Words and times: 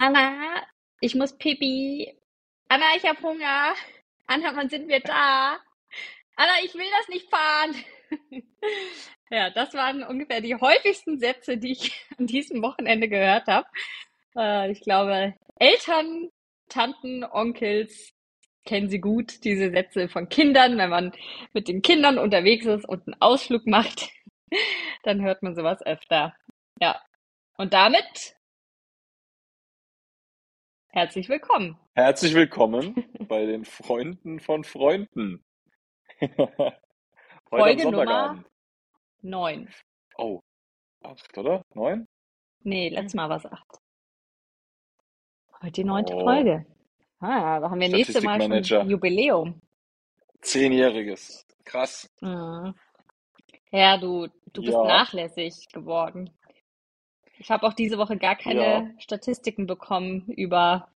Anna, 0.00 0.66
ich 1.02 1.14
muss 1.14 1.36
pipi. 1.36 2.16
Anna, 2.68 2.86
ich 2.96 3.04
hab 3.04 3.22
Hunger. 3.22 3.74
Anna, 4.26 4.56
wann 4.56 4.70
sind 4.70 4.88
wir 4.88 5.00
da? 5.00 5.58
Anna, 6.36 6.52
ich 6.64 6.74
will 6.74 6.86
das 6.98 7.08
nicht 7.08 7.28
fahren. 7.28 7.74
Ja, 9.32 9.48
das 9.50 9.74
waren 9.74 10.02
ungefähr 10.02 10.40
die 10.40 10.56
häufigsten 10.56 11.20
Sätze, 11.20 11.56
die 11.56 11.70
ich 11.70 11.92
an 12.18 12.26
diesem 12.26 12.62
Wochenende 12.62 13.08
gehört 13.08 13.46
habe. 13.46 13.68
Äh, 14.36 14.72
ich 14.72 14.80
glaube, 14.80 15.34
Eltern, 15.54 16.30
Tanten, 16.68 17.22
Onkels 17.22 18.12
kennen 18.64 18.90
sie 18.90 19.00
gut, 19.00 19.44
diese 19.44 19.70
Sätze 19.70 20.08
von 20.08 20.28
Kindern. 20.28 20.78
Wenn 20.78 20.90
man 20.90 21.12
mit 21.52 21.68
den 21.68 21.80
Kindern 21.80 22.18
unterwegs 22.18 22.66
ist 22.66 22.88
und 22.88 23.06
einen 23.06 23.22
Ausflug 23.22 23.68
macht, 23.68 24.10
dann 25.04 25.22
hört 25.22 25.44
man 25.44 25.54
sowas 25.54 25.80
öfter. 25.86 26.34
Ja. 26.80 27.00
Und 27.56 27.72
damit 27.72 28.34
herzlich 30.92 31.28
willkommen. 31.28 31.76
Herzlich 31.94 32.34
willkommen 32.34 32.94
bei 33.28 33.46
den 33.46 33.64
Freunden 33.64 34.40
von 34.40 34.64
Freunden. 34.64 35.44
Folge 37.48 37.84
Nummer 37.84 37.96
Sonntagabend. 38.06 38.46
neun. 39.22 39.68
Oh, 40.16 40.40
acht, 41.02 41.36
oder? 41.38 41.62
Neun? 41.74 42.06
Nee, 42.62 42.88
letztes 42.90 43.14
Mal 43.14 43.28
war 43.28 43.38
es 43.38 43.46
acht. 43.46 43.78
Heute 45.62 45.72
die 45.72 45.84
neunte 45.84 46.14
Oh, 46.14 46.20
Folge. 46.24 46.66
Ah, 47.20 47.60
da 47.60 47.70
haben 47.70 47.80
wir 47.80 47.88
nächste 47.88 48.20
Mal 48.22 48.64
schon. 48.64 48.88
Jubiläum. 48.88 49.60
Zehnjähriges. 50.40 51.46
Krass. 51.64 52.08
Mhm. 52.20 52.74
Ja, 53.72 53.98
du, 53.98 54.26
du 54.52 54.62
bist 54.62 54.72
Ja, 54.72 54.84
nachlässig 54.84 55.68
geworden. 55.72 56.30
Ich 57.40 57.50
habe 57.50 57.66
auch 57.66 57.72
diese 57.72 57.96
Woche 57.96 58.18
gar 58.18 58.38
ja. 58.38 58.42
keine 58.42 58.94
Statistiken 58.98 59.66
bekommen 59.66 60.28
über 60.36 60.88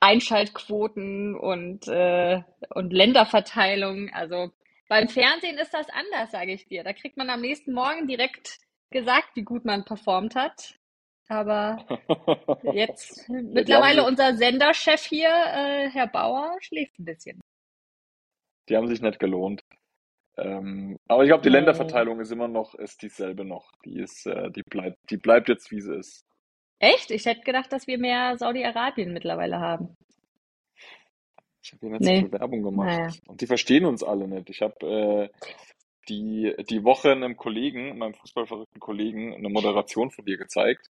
Einschaltquoten 0.00 1.36
und, 1.36 1.86
äh, 1.86 2.42
und 2.74 2.92
Länderverteilung. 2.92 4.10
Also 4.12 4.50
beim 4.88 5.08
Fernsehen 5.08 5.56
ist 5.58 5.72
das 5.72 5.86
anders, 5.90 6.32
sage 6.32 6.52
ich 6.52 6.66
dir. 6.66 6.82
Da 6.82 6.92
kriegt 6.92 7.16
man 7.16 7.30
am 7.30 7.40
nächsten 7.40 7.72
Morgen 7.72 8.08
direkt 8.08 8.58
gesagt, 8.90 9.30
wie 9.34 9.44
gut 9.44 9.64
man 9.64 9.84
performt 9.84 10.34
hat. 10.34 10.74
Aber 11.28 11.86
jetzt 12.74 13.28
Ja, 13.28 13.40
mittlerweile 13.42 14.04
unser 14.04 14.34
Senderchef 14.34 15.04
hier, 15.04 15.28
äh, 15.28 15.88
Herr 15.90 16.08
Bauer, 16.08 16.56
schläft 16.60 16.98
ein 16.98 17.04
bisschen. 17.04 17.40
die 18.68 18.76
haben 18.76 18.88
sich 18.88 19.00
nicht 19.00 19.20
gelohnt. 19.20 19.62
Ähm, 20.38 20.98
aber 21.08 21.22
ich 21.24 21.28
glaube, 21.28 21.42
die. 21.42 21.48
Länderverteilung 21.48 22.20
ist 22.20 22.30
immer 22.30 22.48
noch, 22.48 22.74
ist 22.74 23.02
dieselbe 23.02 23.44
noch. 23.44 23.72
Die 23.84 23.98
ist, 24.00 24.26
äh, 24.26 24.50
die 24.50 24.62
bleibt, 24.68 24.98
die 25.10 25.16
bleibt 25.16 25.48
jetzt, 25.48 25.70
wie 25.70 25.80
sie 25.80 25.94
ist. 25.96 26.24
Echt? 26.78 27.10
Ich 27.10 27.24
hätte 27.24 27.40
gedacht, 27.40 27.72
dass 27.72 27.86
wir 27.86 27.98
mehr 27.98 28.36
Saudi-Arabien 28.36 29.12
mittlerweile 29.12 29.58
haben. 29.60 29.94
Ich 31.62 31.72
habe 31.72 31.80
hier 31.80 31.90
nicht 31.90 32.04
so 32.04 32.10
Nee, 32.10 32.20
viel 32.20 32.32
Werbung 32.32 32.62
gemacht. 32.62 32.88
naja. 32.88 33.08
Und 33.26 33.40
die 33.40 33.46
verstehen 33.46 33.86
uns 33.86 34.02
alle 34.02 34.28
nicht. 34.28 34.50
Ich 34.50 34.62
habe 34.62 34.86
äh, 34.86 35.28
die, 36.08 36.54
die 36.70 36.84
Woche 36.84 37.10
einem 37.12 37.36
Kollegen, 37.36 37.98
meinem 37.98 38.14
fußballverrückten 38.14 38.80
Kollegen, 38.80 39.34
eine 39.34 39.48
Moderation 39.48 40.10
von 40.10 40.24
dir 40.24 40.36
gezeigt. 40.36 40.88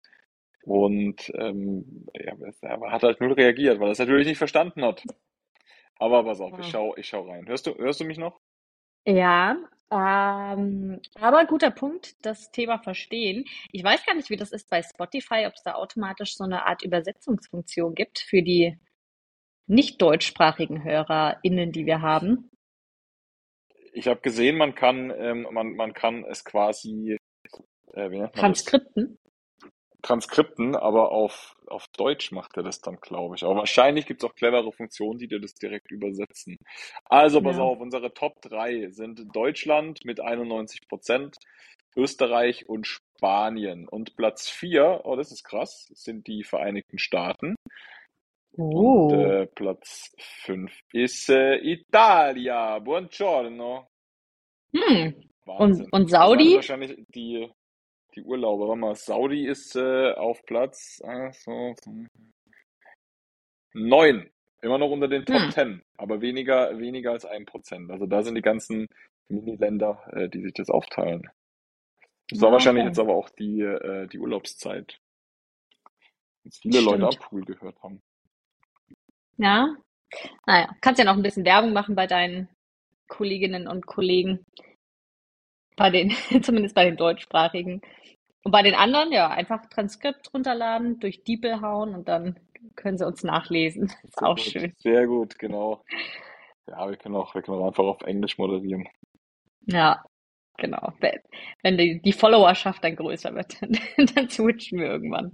Und 0.65 1.33
ähm, 1.39 2.07
ja, 2.15 2.35
er 2.63 2.91
hat 2.93 3.03
halt 3.05 3.21
null 3.21 3.33
reagiert, 3.33 3.79
weil 3.79 3.89
er 3.89 3.93
es 3.93 3.99
natürlich 4.01 4.27
nicht 4.27 4.39
verstanden 4.39 4.85
hat. 4.85 5.03
Aber 5.99 6.25
pass 6.25 6.41
auf, 6.41 6.59
ich 6.59 6.67
Ah. 6.67 6.71
schau, 6.71 6.97
ich 6.97 7.07
schau 7.09 7.23
rein. 7.31 7.47
Hörst 7.49 7.67
du, 7.67 7.75
hörst 7.77 8.01
du 8.01 8.05
mich 8.05 8.19
noch? 8.19 8.41
Ja, 9.07 9.57
ähm, 9.91 11.01
aber 11.15 11.45
guter 11.47 11.71
Punkt, 11.71 12.17
das 12.27 12.51
Thema 12.51 12.79
verstehen. 12.79 13.45
Ich 13.71 13.85
weiß 13.85 14.05
gar 14.05 14.15
nicht, 14.15 14.31
wie 14.31 14.37
das 14.37 14.51
ist 14.51 14.69
bei 14.69 14.83
Spotify, 14.83 15.47
ob 15.47 15.55
es 15.55 15.63
da 15.63 15.75
automatisch 15.75 16.37
so 16.37 16.43
eine 16.43 16.67
Art 16.67 16.83
Übersetzungsfunktion 16.83 17.95
gibt 17.95 18.19
für 18.19 18.43
die 18.43 18.79
nicht 19.69 20.03
deutschsprachigen 20.03 20.83
HörerInnen, 20.83 21.71
die 21.71 21.87
wir 21.87 22.03
haben. 22.03 22.51
Ich 23.93 24.09
habe 24.09 24.21
gesehen, 24.21 24.57
man 24.57 24.75
kann, 24.75 25.13
ähm, 25.17 25.47
man, 25.53 25.77
man 25.77 25.93
kann 25.95 26.25
es 26.25 26.45
quasi, 26.45 27.17
äh, 27.93 28.11
wie? 28.11 28.27
Transkripten. 28.33 29.19
Transkripten, 30.07 30.77
aber 30.77 31.11
auf, 31.13 31.57
auf 31.67 31.89
Deutsch 31.97 32.33
macht 32.33 32.57
er 32.57 32.63
das 32.63 32.81
dann, 32.81 32.97
glaube 33.01 33.37
ich. 33.37 33.45
Aber 33.45 33.57
wahrscheinlich 33.57 34.07
gibt 34.07 34.23
es 34.23 34.29
auch 34.31 34.35
clevere 34.35 34.73
Funktionen, 34.73 35.19
die 35.19 35.29
dir 35.29 35.41
das 35.41 35.55
direkt 35.55 35.91
übersetzen. 35.91 36.57
Also 37.07 37.43
pass 37.43 37.57
Ja. 37.57 37.63
auf, 37.65 37.81
unsere 37.81 38.15
Top 38.15 38.41
3 38.43 38.91
sind 38.91 39.25
Deutschland 39.35 40.05
mit 40.05 40.21
91 40.21 40.89
Prozent, 40.89 41.37
Österreich 41.97 42.69
und 42.69 42.87
Spanien. 42.87 43.89
Und 43.89 44.17
Platz 44.17 44.49
4, 44.49 45.01
oh, 45.05 45.17
das 45.17 45.33
ist 45.33 45.45
krass, 45.45 45.89
sind 45.95 46.27
die 46.29 46.45
Vereinigten 46.45 46.99
Staaten. 46.99 47.57
Und 48.53 49.13
Oh. 49.13 49.13
äh, 49.13 49.47
Platz 49.49 50.15
5 50.45 50.73
ist 50.93 51.29
äh, 51.31 51.57
Italia. 51.59 52.79
Buongiorno. 52.79 53.87
Hm. 54.75 55.15
Und, 55.57 55.85
Wahnsinn. 55.85 55.89
und 55.91 56.11
Saudi? 56.11 56.55
wahrscheinlich 56.57 56.97
die, 57.15 57.49
die 58.17 58.23
Urlauber. 58.23 58.69
Warte 58.69 58.81
mal, 58.81 58.95
Saudi 58.97 59.47
ist 59.47 59.77
äh, 59.77 60.13
auf 60.15 60.45
Platz 60.47 61.01
äh, 61.05 61.33
so, 61.33 61.75
9. 63.75 64.31
Immer 64.63 64.79
noch 64.79 64.91
unter 64.91 65.09
den 65.09 65.25
Top 65.27 65.47
Hm. 65.47 65.51
10, 65.51 65.83
aber 65.97 66.21
weniger, 66.21 66.79
weniger 66.79 67.13
als 67.13 67.27
1%. 67.27 67.91
Also 67.93 68.07
da 68.07 68.23
sind 68.23 68.35
die 68.35 68.43
ganzen 68.43 68.89
Mini-Länder, 69.29 70.03
äh, 70.13 70.29
die 70.29 70.43
sich 70.43 70.55
das 70.55 70.71
aufteilen. 70.71 71.29
Das 72.31 72.41
war 72.41 72.51
Ah, 72.51 72.53
wahrscheinlich 72.53 72.85
okay. 72.85 72.87
jetzt 72.87 72.99
aber 72.99 73.15
auch 73.17 73.31
die, 73.31 73.61
äh, 73.63 74.07
die 74.09 74.19
Urlaubszeit, 74.19 75.01
als 76.45 76.59
viele 76.59 76.81
Leute 76.81 77.05
Stimmt. 77.05 77.07
Abpool 77.07 77.45
gehört 77.45 77.83
haben. 77.83 78.03
Ja. 79.39 79.75
Naja, 80.47 80.75
kannst 80.81 80.99
ja 80.99 81.05
noch 81.05 81.17
ein 81.17 81.23
bisschen 81.23 81.45
Werbung 81.45 81.73
machen 81.73 81.95
bei 81.97 82.07
deinen 82.07 82.49
Kolleginnen 83.09 83.69
und 83.69 83.87
Kollegen. 83.87 84.45
Bei 85.77 85.91
den, 85.91 86.11
zumindest 86.43 86.75
bei 86.75 86.85
den 86.85 86.97
deutschsprachigen. 86.97 87.81
Und 88.47 88.53
bei 88.53 88.63
den 88.63 88.77
anderen, 88.77 89.11
ja, 89.11 89.27
einfach 89.27 89.67
Transkript 89.67 90.33
runterladen, 90.33 91.01
durch 91.01 91.25
DeepL 91.25 91.63
hauen 91.63 91.97
und 91.97 92.07
dann 92.07 92.39
können 92.77 92.97
sie 92.97 93.05
uns 93.05 93.25
nachlesen. 93.25 93.93
Ist 94.05 94.21
Sehr 94.21 94.29
auch 94.29 94.37
gut, 94.37 94.45
schön. 94.45 94.73
sehr 94.79 95.07
gut, 95.09 95.37
genau. 95.37 95.83
Ja, 96.69 96.89
wir 96.89 96.97
können 96.97 97.17
auch, 97.17 97.35
wir 97.35 97.43
können 97.43 97.59
auch 97.59 97.67
einfach 97.67 97.83
auf 97.83 98.03
Englisch 98.03 98.39
moderieren. 98.39 98.89
Ja, 99.63 100.01
genau. 100.59 100.93
Wenn 101.65 101.77
die, 101.77 102.01
die 102.01 102.13
Followerschaft 102.13 102.85
dann 102.85 102.95
größer 102.95 103.35
wird, 103.35 103.61
dann 104.15 104.31
switchen 104.31 104.79
wir 104.79 104.91
irgendwann. 104.91 105.33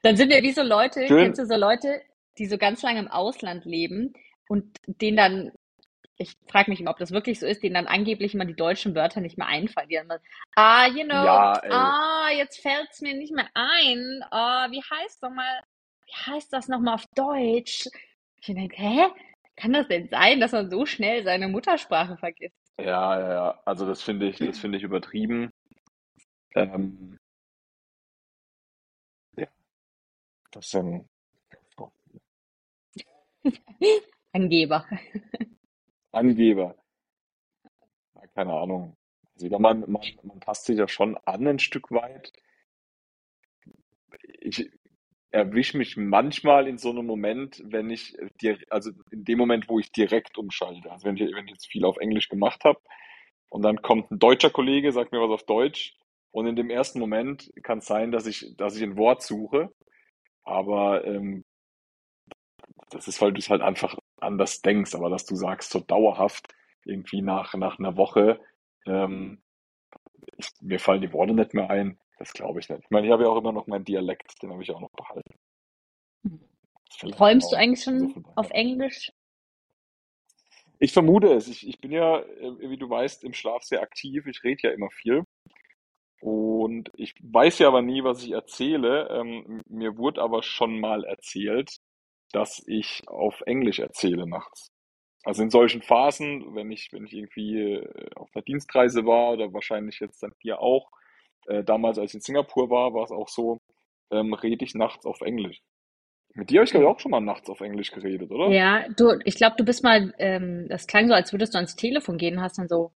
Dann 0.00 0.16
sind 0.16 0.30
wir 0.30 0.42
wie 0.42 0.52
so 0.52 0.62
Leute, 0.62 1.00
kennst 1.00 1.10
Schön. 1.10 1.34
du 1.34 1.54
so 1.54 1.60
Leute, 1.60 2.00
die 2.38 2.46
so 2.46 2.56
ganz 2.56 2.80
lange 2.80 3.00
im 3.00 3.08
Ausland 3.08 3.66
leben 3.66 4.14
und 4.48 4.78
denen 4.86 5.18
dann, 5.18 5.52
ich 6.18 6.36
frage 6.48 6.70
mich 6.70 6.80
immer, 6.80 6.90
ob 6.90 6.98
das 6.98 7.10
wirklich 7.10 7.40
so 7.40 7.46
ist, 7.46 7.62
denen 7.62 7.74
dann 7.74 7.86
angeblich 7.86 8.34
immer 8.34 8.44
die 8.44 8.54
deutschen 8.54 8.94
Wörter 8.94 9.20
nicht 9.20 9.38
mehr 9.38 9.46
einfallen. 9.48 9.88
Die 9.88 9.96
dann 9.96 10.06
mal, 10.06 10.20
ah, 10.56 10.86
you 10.86 11.04
know, 11.04 11.14
Ja, 11.24 11.60
ah, 11.70 12.30
jetzt 12.30 12.60
fällt's 12.60 13.00
mir 13.00 13.14
nicht 13.14 13.32
mehr 13.32 13.48
ein. 13.54 14.22
Ah, 14.30 14.70
wie 14.70 14.82
heißt 14.82 15.22
nochmal, 15.22 15.62
wie 16.06 16.32
heißt 16.32 16.52
das 16.52 16.68
nochmal 16.68 16.94
auf 16.94 17.06
Deutsch? 17.14 17.88
Ich 18.40 18.46
denke, 18.54 18.76
hä? 18.76 19.06
Kann 19.56 19.72
das 19.72 19.88
denn 19.88 20.08
sein, 20.08 20.40
dass 20.40 20.52
man 20.52 20.70
so 20.70 20.86
schnell 20.86 21.24
seine 21.24 21.48
Muttersprache 21.48 22.16
vergisst? 22.16 22.56
Ja, 22.78 23.18
ja, 23.18 23.32
ja. 23.32 23.62
Also 23.64 23.86
das 23.86 24.02
finde 24.02 24.28
ich, 24.28 24.38
das 24.38 24.58
finde 24.58 24.78
ich 24.78 24.84
übertrieben. 24.84 25.50
Ähm, 26.54 27.18
ja, 29.36 29.46
das 30.52 30.70
sind, 30.70 31.06
Angeber. 34.32 34.86
Angeber. 36.12 36.76
Keine 38.34 38.52
Ahnung. 38.52 38.96
Also 39.34 39.46
ja, 39.46 39.58
man, 39.58 39.80
man, 39.90 40.02
man 40.22 40.40
passt 40.40 40.66
sich 40.66 40.78
ja 40.78 40.88
schon 40.88 41.16
an 41.24 41.46
ein 41.46 41.58
Stück 41.58 41.90
weit. 41.90 42.32
Ich 44.40 44.70
erwische 45.30 45.78
mich 45.78 45.96
manchmal 45.96 46.68
in 46.68 46.78
so 46.78 46.90
einem 46.90 47.06
Moment, 47.06 47.62
wenn 47.64 47.90
ich 47.90 48.16
dir, 48.40 48.58
also 48.68 48.90
in 49.10 49.24
dem 49.24 49.38
Moment, 49.38 49.68
wo 49.68 49.78
ich 49.78 49.90
direkt 49.90 50.36
umschalte. 50.36 50.90
Also 50.90 51.06
wenn 51.06 51.16
ich, 51.16 51.34
wenn 51.34 51.46
ich 51.46 51.52
jetzt 51.52 51.66
viel 51.66 51.84
auf 51.84 51.96
Englisch 51.96 52.28
gemacht 52.28 52.64
habe 52.64 52.78
und 53.48 53.62
dann 53.62 53.80
kommt 53.80 54.10
ein 54.10 54.18
deutscher 54.18 54.50
Kollege, 54.50 54.92
sagt 54.92 55.12
mir 55.12 55.20
was 55.20 55.30
auf 55.30 55.44
Deutsch 55.44 55.96
und 56.30 56.46
in 56.46 56.56
dem 56.56 56.70
ersten 56.70 57.00
Moment 57.00 57.50
kann 57.62 57.78
es 57.78 57.86
sein, 57.86 58.12
dass 58.12 58.26
ich, 58.26 58.54
dass 58.56 58.76
ich 58.76 58.82
ein 58.82 58.98
Wort 58.98 59.22
suche, 59.22 59.72
aber 60.44 61.04
ähm, 61.06 61.44
das 62.92 63.08
ist, 63.08 63.20
weil 63.20 63.32
du 63.32 63.38
es 63.38 63.50
halt 63.50 63.62
einfach 63.62 63.98
anders 64.20 64.62
denkst, 64.62 64.94
aber 64.94 65.10
dass 65.10 65.24
du 65.26 65.34
sagst, 65.34 65.70
so 65.70 65.80
dauerhaft, 65.80 66.54
irgendwie 66.84 67.22
nach, 67.22 67.54
nach 67.54 67.78
einer 67.78 67.96
Woche, 67.96 68.40
ähm, 68.86 69.42
ich, 70.36 70.48
mir 70.60 70.78
fallen 70.78 71.02
die 71.02 71.12
Worte 71.12 71.34
nicht 71.34 71.54
mehr 71.54 71.70
ein, 71.70 71.98
das 72.18 72.32
glaube 72.32 72.60
ich 72.60 72.68
nicht. 72.68 72.82
Ich 72.84 72.90
meine, 72.90 73.06
ich 73.06 73.12
habe 73.12 73.24
ja 73.24 73.28
auch 73.28 73.38
immer 73.38 73.52
noch 73.52 73.66
meinen 73.66 73.84
Dialekt, 73.84 74.42
den 74.42 74.52
habe 74.52 74.62
ich 74.62 74.70
auch 74.70 74.80
noch 74.80 74.92
behalten. 74.92 75.34
Träumst 77.10 77.52
du 77.52 77.56
eigentlich 77.56 77.82
schon 77.82 78.10
von 78.10 78.26
auf. 78.36 78.50
Englisch? 78.50 79.12
Ich 80.78 80.92
vermute 80.92 81.32
es. 81.32 81.48
Ich, 81.48 81.66
ich 81.66 81.80
bin 81.80 81.92
ja, 81.92 82.20
äh, 82.20 82.70
wie 82.70 82.76
du 82.76 82.88
weißt, 82.88 83.24
im 83.24 83.32
Schlaf 83.32 83.62
sehr 83.62 83.82
aktiv. 83.82 84.26
Ich 84.26 84.42
rede 84.44 84.68
ja 84.68 84.70
immer 84.70 84.90
viel. 84.90 85.24
Und 86.20 86.90
ich 86.96 87.14
weiß 87.20 87.58
ja 87.60 87.68
aber 87.68 87.82
nie, 87.82 88.04
was 88.04 88.22
ich 88.22 88.32
erzähle. 88.32 89.08
Ähm, 89.08 89.62
mir 89.68 89.96
wurde 89.96 90.22
aber 90.22 90.42
schon 90.42 90.78
mal 90.78 91.04
erzählt, 91.04 91.78
dass 92.32 92.62
ich 92.66 93.02
auf 93.08 93.42
Englisch 93.46 93.78
erzähle 93.80 94.26
nachts. 94.28 94.68
Also 95.24 95.42
in 95.42 95.50
solchen 95.50 95.82
Phasen, 95.82 96.54
wenn 96.54 96.70
ich, 96.72 96.88
wenn 96.92 97.06
ich 97.06 97.14
irgendwie 97.14 97.60
äh, 97.60 98.10
auf 98.16 98.30
einer 98.34 98.42
Dienstreise 98.42 99.06
war 99.06 99.32
oder 99.32 99.52
wahrscheinlich 99.52 100.00
jetzt 100.00 100.22
dann 100.22 100.32
hier 100.40 100.60
auch, 100.60 100.90
äh, 101.46 101.64
damals 101.64 101.98
als 101.98 102.12
ich 102.12 102.16
in 102.16 102.20
Singapur 102.22 102.70
war, 102.70 102.94
war 102.94 103.04
es 103.04 103.12
auch 103.12 103.28
so, 103.28 103.60
ähm, 104.10 104.34
rede 104.34 104.64
ich 104.64 104.74
nachts 104.74 105.06
auf 105.06 105.20
Englisch. 105.22 105.60
Mit 106.34 106.50
dir 106.50 106.60
habe 106.60 106.64
ich 106.64 106.70
glaube 106.72 106.86
ich 106.86 106.90
auch 106.90 107.00
schon 107.00 107.10
mal 107.12 107.20
nachts 107.20 107.50
auf 107.50 107.60
Englisch 107.60 107.92
geredet, 107.92 108.30
oder? 108.30 108.48
Ja, 108.52 108.88
du, 108.96 109.18
ich 109.24 109.36
glaube, 109.36 109.56
du 109.58 109.64
bist 109.64 109.84
mal, 109.84 110.14
ähm, 110.18 110.66
das 110.68 110.86
klang 110.86 111.08
so, 111.08 111.14
als 111.14 111.32
würdest 111.32 111.54
du 111.54 111.58
ans 111.58 111.76
Telefon 111.76 112.18
gehen 112.18 112.36
und 112.38 112.42
hast 112.42 112.58
dann 112.58 112.68
so, 112.68 112.92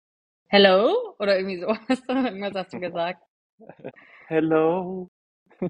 hello? 0.48 0.94
Oder 1.20 1.38
irgendwie 1.38 1.60
so, 1.60 1.68
hast 1.90 2.10
du, 2.10 2.14
irgendwas 2.14 2.54
hast 2.56 2.74
du 2.74 2.80
gesagt. 2.80 3.24
Hello, 4.28 5.08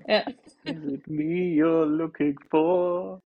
Ja. 0.08 0.24
is 0.66 0.84
it 0.94 1.08
me 1.08 1.56
you're 1.56 1.86
looking 1.86 2.38
for? 2.50 3.20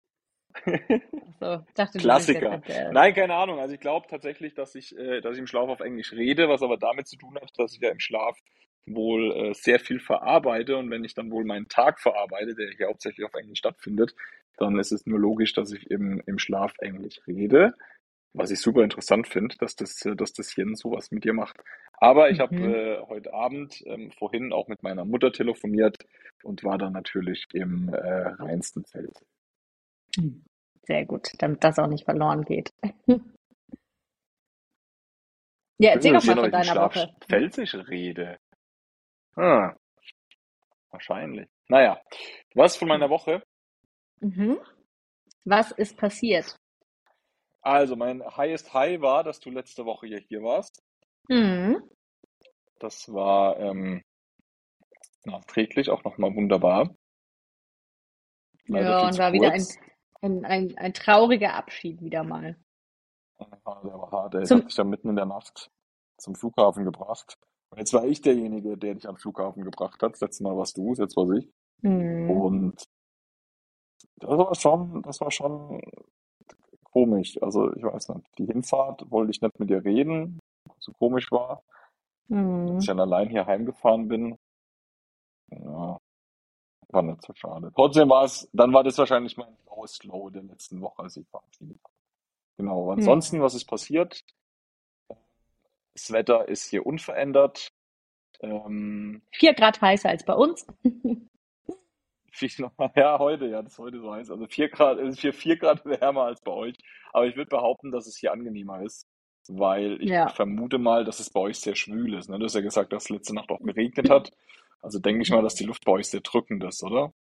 So, 1.39 1.65
Klassiker. 1.97 2.61
der, 2.67 2.91
Nein, 2.91 3.13
keine 3.13 3.35
Ahnung. 3.35 3.59
Also 3.59 3.73
ich 3.73 3.79
glaube 3.79 4.07
tatsächlich, 4.09 4.53
dass 4.55 4.75
ich, 4.75 4.97
äh, 4.97 5.21
dass 5.21 5.33
ich 5.33 5.39
im 5.39 5.47
Schlaf 5.47 5.69
auf 5.69 5.79
Englisch 5.79 6.11
rede, 6.13 6.49
was 6.49 6.61
aber 6.61 6.77
damit 6.77 7.07
zu 7.07 7.17
tun 7.17 7.35
hat, 7.35 7.51
dass 7.57 7.73
ich 7.73 7.81
ja 7.81 7.89
im 7.91 7.99
Schlaf 7.99 8.37
wohl 8.85 9.31
äh, 9.35 9.53
sehr 9.53 9.79
viel 9.79 9.99
verarbeite 9.99 10.77
und 10.77 10.89
wenn 10.89 11.03
ich 11.03 11.13
dann 11.13 11.31
wohl 11.31 11.45
meinen 11.45 11.67
Tag 11.69 11.99
verarbeite, 12.01 12.55
der 12.55 12.71
hier 12.71 12.87
hauptsächlich 12.87 13.25
auf 13.25 13.33
Englisch 13.35 13.59
stattfindet, 13.59 14.15
dann 14.57 14.77
ist 14.79 14.91
es 14.91 15.05
nur 15.05 15.19
logisch, 15.19 15.53
dass 15.53 15.71
ich 15.71 15.89
im, 15.89 16.21
im 16.25 16.39
Schlaf 16.39 16.73
Englisch 16.79 17.19
rede. 17.27 17.73
Was 18.33 18.51
ich 18.51 18.59
super 18.59 18.83
interessant 18.83 19.27
finde, 19.27 19.55
dass 19.57 19.75
das, 19.75 20.05
äh, 20.05 20.15
dass 20.15 20.33
das 20.33 20.51
Hirn 20.51 20.75
sowas 20.75 21.11
mit 21.11 21.23
dir 21.23 21.33
macht. 21.33 21.57
Aber 21.93 22.29
ich 22.31 22.39
habe 22.39 22.55
Mhm. 22.55 22.65
äh, 22.65 23.01
heute 23.07 23.33
Abend 23.33 23.81
ähm, 23.85 24.11
vorhin 24.11 24.53
auch 24.53 24.67
mit 24.67 24.83
meiner 24.83 25.05
Mutter 25.05 25.31
telefoniert 25.31 25.97
und 26.43 26.63
war 26.63 26.77
dann 26.77 26.93
natürlich 26.93 27.47
im 27.53 27.89
äh, 27.89 28.27
reinsten 28.29 28.85
Feld. 28.85 29.13
Sehr 30.89 31.05
gut, 31.05 31.29
damit 31.37 31.63
das 31.63 31.77
auch 31.77 31.85
nicht 31.85 32.05
verloren 32.05 32.43
geht. 32.43 32.73
Ja, 35.81 35.91
erzähl 35.91 36.11
doch 36.11 36.25
mal 36.25 36.35
von 36.35 36.51
deiner 36.51 36.63
Schlaf 36.65 36.93
Woche. 36.93 37.15
Pfälzisch 37.21 37.73
rede. 37.73 38.37
Ah, 39.37 39.73
wahrscheinlich. 40.89 41.47
Naja, 41.69 42.01
was 42.53 42.75
von 42.75 42.89
meiner 42.89 43.09
Woche? 43.09 43.41
Mhm. 44.19 44.59
Was 45.45 45.71
ist 45.71 45.95
passiert? 45.95 46.57
Also, 47.61 47.95
mein 47.95 48.21
highest 48.35 48.73
high 48.73 48.99
war, 48.99 49.23
dass 49.23 49.39
du 49.39 49.51
letzte 49.51 49.85
Woche 49.85 50.07
hier, 50.07 50.19
hier 50.19 50.43
warst. 50.43 50.83
Mhm. 51.29 51.81
Das 52.79 53.07
war 53.13 53.57
ähm, 53.57 54.03
nachträglich 55.23 55.89
auch 55.89 56.03
nochmal 56.03 56.35
wunderbar. 56.35 56.93
Leider 58.65 58.89
Ja, 58.89 59.07
und 59.07 59.17
war 59.17 59.31
wieder 59.31 59.51
ein, 59.51 59.61
kurz. 59.61 59.77
Ein, 60.21 60.45
ein, 60.45 60.77
ein 60.77 60.93
trauriger 60.93 61.53
Abschied 61.55 62.01
wieder 62.01 62.23
mal. 62.23 62.55
Ja, 63.39 63.81
der 63.83 63.93
war 63.99 64.11
hart, 64.11 64.35
ey. 64.35 64.47
Ich 64.47 64.47
Zum, 64.47 64.57
habe 64.57 64.67
dich 64.67 64.77
ja 64.77 64.83
mitten 64.83 65.09
in 65.09 65.15
der 65.15 65.25
Nacht 65.25 65.69
zum 66.17 66.35
Flughafen 66.35 66.83
gebracht. 66.85 67.37
Und 67.71 67.79
jetzt 67.79 67.93
war 67.93 68.05
ich 68.05 68.21
derjenige, 68.21 68.77
der 68.77 68.95
dich 68.95 69.07
am 69.07 69.17
Flughafen 69.17 69.63
gebracht 69.63 70.01
hat. 70.01 70.13
Das 70.13 70.21
letzte 70.21 70.43
Mal 70.43 70.57
warst 70.57 70.77
du, 70.77 70.93
jetzt 70.95 71.15
war 71.15 71.29
ich. 71.31 71.49
mhm. 71.83 72.29
Und 72.29 72.83
das 74.17 74.29
war 74.37 74.55
schon, 74.55 75.01
das 75.03 75.19
war 75.21 75.31
schon 75.31 75.81
komisch. 76.83 77.41
Also 77.41 77.73
ich 77.75 77.83
weiß 77.83 78.09
nicht, 78.09 78.27
die 78.37 78.45
Hinfahrt 78.45 79.09
wollte 79.11 79.31
ich 79.31 79.41
nicht 79.41 79.59
mit 79.59 79.69
dir 79.69 79.83
reden, 79.83 80.39
so 80.79 80.91
komisch 80.93 81.31
war. 81.31 81.63
Als 82.67 82.83
ich 82.83 82.85
Mhm. 82.85 82.87
dann 82.87 82.99
allein 83.01 83.29
hier 83.29 83.45
heimgefahren 83.45 84.07
bin, 84.07 84.37
ja, 85.51 85.98
war 86.89 87.01
nicht 87.03 87.23
so 87.25 87.33
schade. 87.33 87.71
Trotzdem 87.75 88.09
war 88.09 88.23
es, 88.23 88.49
dann 88.53 88.73
war 88.73 88.83
das 88.83 88.97
wahrscheinlich 88.97 89.37
mein 89.37 89.55
lowest 89.67 90.03
low 90.03 90.29
der 90.29 90.43
letzten 90.43 90.81
Woche, 90.81 91.03
als 91.03 91.17
ich 91.17 91.27
verabschiedet 91.29 91.79
habe. 91.83 91.93
Genau. 92.57 92.85
Mhm. 92.85 92.89
Ansonsten, 92.91 93.41
was 93.41 93.55
ist 93.55 93.65
passiert? 93.65 94.23
Das 95.93 96.11
Wetter 96.11 96.47
ist 96.47 96.69
hier 96.69 96.85
unverändert. 96.85 97.71
Ähm, 98.41 99.21
Vier 99.31 99.53
Grad 99.53 99.81
heißer 99.81 100.09
als 100.09 100.25
bei 100.25 100.33
uns. 100.33 100.65
ja, 102.95 103.19
heute, 103.19 103.47
ja, 103.47 103.61
das 103.61 103.73
ist 103.73 103.79
heute 103.79 103.99
so 103.99 104.13
heiß. 104.13 104.31
Also 104.31 104.47
vier 104.47 104.69
Grad, 104.69 104.97
es 104.99 105.15
ist 105.15 105.21
hier 105.21 105.33
vier 105.33 105.57
Grad 105.57 105.83
wärmer 105.85 106.23
als 106.23 106.41
bei 106.41 106.51
euch. 106.51 106.75
Aber 107.11 107.25
ich 107.27 107.35
würde 107.35 107.49
behaupten, 107.49 107.91
dass 107.91 108.07
es 108.07 108.17
hier 108.17 108.31
angenehmer 108.31 108.81
ist, 108.83 109.07
weil 109.49 110.01
ich 110.01 110.09
Ja. 110.09 110.29
vermute 110.29 110.77
mal, 110.77 111.03
dass 111.03 111.19
es 111.19 111.29
bei 111.29 111.41
euch 111.41 111.59
sehr 111.59 111.75
schwül 111.75 112.13
ist. 112.13 112.29
Ne? 112.29 112.39
Du 112.39 112.45
hast 112.45 112.55
ja 112.55 112.61
gesagt, 112.61 112.93
dass 112.93 113.05
es 113.05 113.09
letzte 113.09 113.35
Nacht 113.35 113.49
auch 113.49 113.59
geregnet 113.59 114.09
hat. 114.09 114.31
Also 114.81 114.99
denke 114.99 115.21
ich 115.21 115.29
mal, 115.29 115.41
dass 115.41 115.55
die 115.55 115.65
Luft 115.65 115.85
bei 115.85 115.91
euch 115.93 116.07
sehr 116.07 116.21
drückend 116.21 116.63
ist, 116.63 116.83
oder? 116.83 117.13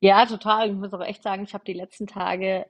Ja, 0.00 0.26
total. 0.26 0.70
Ich 0.70 0.76
muss 0.76 0.92
aber 0.92 1.08
echt 1.08 1.22
sagen, 1.22 1.44
ich 1.44 1.54
habe 1.54 1.64
die 1.64 1.72
letzten 1.72 2.06
Tage 2.06 2.66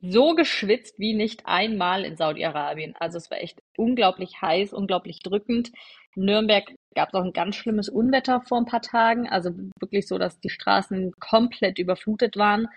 so 0.00 0.34
geschwitzt 0.34 0.98
wie 0.98 1.14
nicht 1.14 1.46
einmal 1.46 2.04
in 2.04 2.16
Saudi-Arabien. 2.16 2.94
Also 2.98 3.18
es 3.18 3.30
war 3.30 3.38
echt 3.38 3.62
unglaublich 3.76 4.42
heiß, 4.42 4.72
unglaublich 4.72 5.20
drückend. 5.20 5.72
In 6.16 6.24
Nürnberg 6.24 6.74
gab 6.94 7.08
es 7.08 7.14
auch 7.14 7.24
ein 7.24 7.32
ganz 7.32 7.56
schlimmes 7.56 7.88
Unwetter 7.88 8.42
vor 8.42 8.58
ein 8.58 8.66
paar 8.66 8.82
Tagen. 8.82 9.28
Also 9.28 9.50
wirklich 9.78 10.08
so, 10.08 10.18
dass 10.18 10.40
die 10.40 10.50
Straßen 10.50 11.12
komplett 11.20 11.78
überflutet 11.78 12.36
waren. 12.36 12.68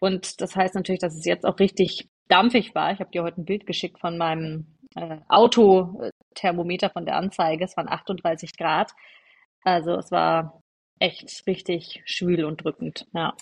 Und 0.00 0.40
das 0.40 0.56
heißt 0.56 0.74
natürlich, 0.74 1.00
dass 1.00 1.14
es 1.14 1.26
jetzt 1.26 1.44
auch 1.44 1.58
richtig 1.58 2.08
dampfig 2.28 2.74
war. 2.74 2.92
Ich 2.92 3.00
habe 3.00 3.10
dir 3.10 3.22
heute 3.22 3.42
ein 3.42 3.44
Bild 3.44 3.66
geschickt 3.66 4.00
von 4.00 4.16
meinem 4.16 4.66
äh, 4.96 5.18
Autothermometer 5.28 6.90
von 6.90 7.04
der 7.04 7.16
Anzeige. 7.16 7.64
Es 7.64 7.76
waren 7.76 7.88
38 7.88 8.56
Grad. 8.56 8.92
Also 9.64 9.96
es 9.96 10.10
war 10.10 10.62
echt 10.98 11.46
richtig 11.46 12.02
schwül 12.04 12.44
und 12.44 12.62
drückend. 12.64 13.06
Ja. 13.12 13.34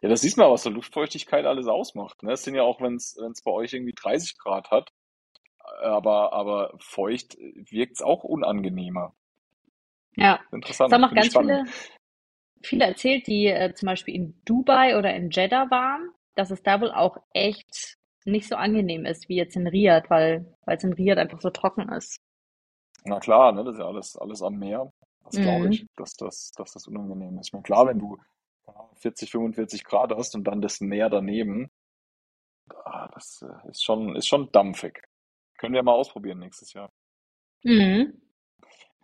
Ja, 0.00 0.08
das 0.08 0.20
sieht 0.20 0.36
man, 0.36 0.50
was 0.50 0.62
so 0.62 0.70
Luftfeuchtigkeit 0.70 1.46
alles 1.46 1.68
ausmacht. 1.68 2.22
Ne? 2.22 2.32
Es 2.32 2.42
sind 2.42 2.54
ja 2.54 2.62
auch, 2.62 2.80
wenn 2.80 2.96
es 2.96 3.16
bei 3.44 3.50
euch 3.50 3.72
irgendwie 3.72 3.94
30 3.94 4.36
Grad 4.38 4.70
hat, 4.70 4.92
aber, 5.82 6.32
aber 6.32 6.74
feucht 6.78 7.36
wirkt 7.38 7.94
es 7.94 8.02
auch 8.02 8.24
unangenehmer. 8.24 9.14
Ja. 10.16 10.40
Es 10.46 10.52
Interessant, 10.52 10.92
haben 10.92 11.04
auch 11.04 11.14
ganz 11.14 11.26
spannend. 11.26 11.68
viele, 11.68 11.92
viele 12.62 12.84
erzählt, 12.84 13.26
die 13.26 13.46
äh, 13.46 13.74
zum 13.74 13.86
Beispiel 13.86 14.14
in 14.14 14.40
Dubai 14.44 14.98
oder 14.98 15.14
in 15.14 15.30
Jeddah 15.30 15.70
waren, 15.70 16.10
dass 16.34 16.50
es 16.50 16.62
da 16.62 16.80
wohl 16.80 16.92
auch 16.92 17.16
echt 17.32 17.96
nicht 18.24 18.48
so 18.48 18.56
angenehm 18.56 19.06
ist 19.06 19.28
wie 19.28 19.36
jetzt 19.36 19.56
in 19.56 19.66
Riyadh, 19.66 20.10
weil 20.10 20.56
weil 20.64 20.76
es 20.76 20.84
in 20.84 20.92
Riyadh 20.92 21.18
einfach 21.18 21.40
so 21.40 21.50
trocken 21.50 21.88
ist. 21.90 22.20
Na 23.04 23.20
klar, 23.20 23.52
ne? 23.52 23.62
Das 23.64 23.74
ist 23.74 23.80
ja 23.80 23.86
alles, 23.86 24.16
alles 24.16 24.42
am 24.42 24.58
Meer. 24.58 24.92
Das 25.26 25.40
glaube 25.40 25.68
ich, 25.70 25.82
Mhm. 25.82 25.88
dass 25.96 26.14
das, 26.14 26.52
dass 26.56 26.72
das 26.72 26.86
unangenehm 26.86 27.38
ist. 27.38 27.48
Ich 27.48 27.52
meine, 27.52 27.62
klar, 27.62 27.86
wenn 27.86 27.98
du 27.98 28.18
keine 28.64 28.78
Ahnung, 28.78 28.96
40, 28.96 29.30
45 29.30 29.84
Grad 29.84 30.12
hast 30.12 30.34
und 30.34 30.44
dann 30.44 30.60
das 30.60 30.80
Meer 30.80 31.08
daneben, 31.10 31.70
ah, 32.84 33.08
das 33.14 33.42
äh, 33.42 33.68
ist 33.70 33.84
schon, 33.84 34.16
ist 34.16 34.26
schon 34.28 34.50
dampfig. 34.52 35.02
Können 35.58 35.74
wir 35.74 35.82
mal 35.82 35.92
ausprobieren 35.94 36.38
nächstes 36.38 36.72
Jahr. 36.72 36.90
Mhm. 37.62 38.20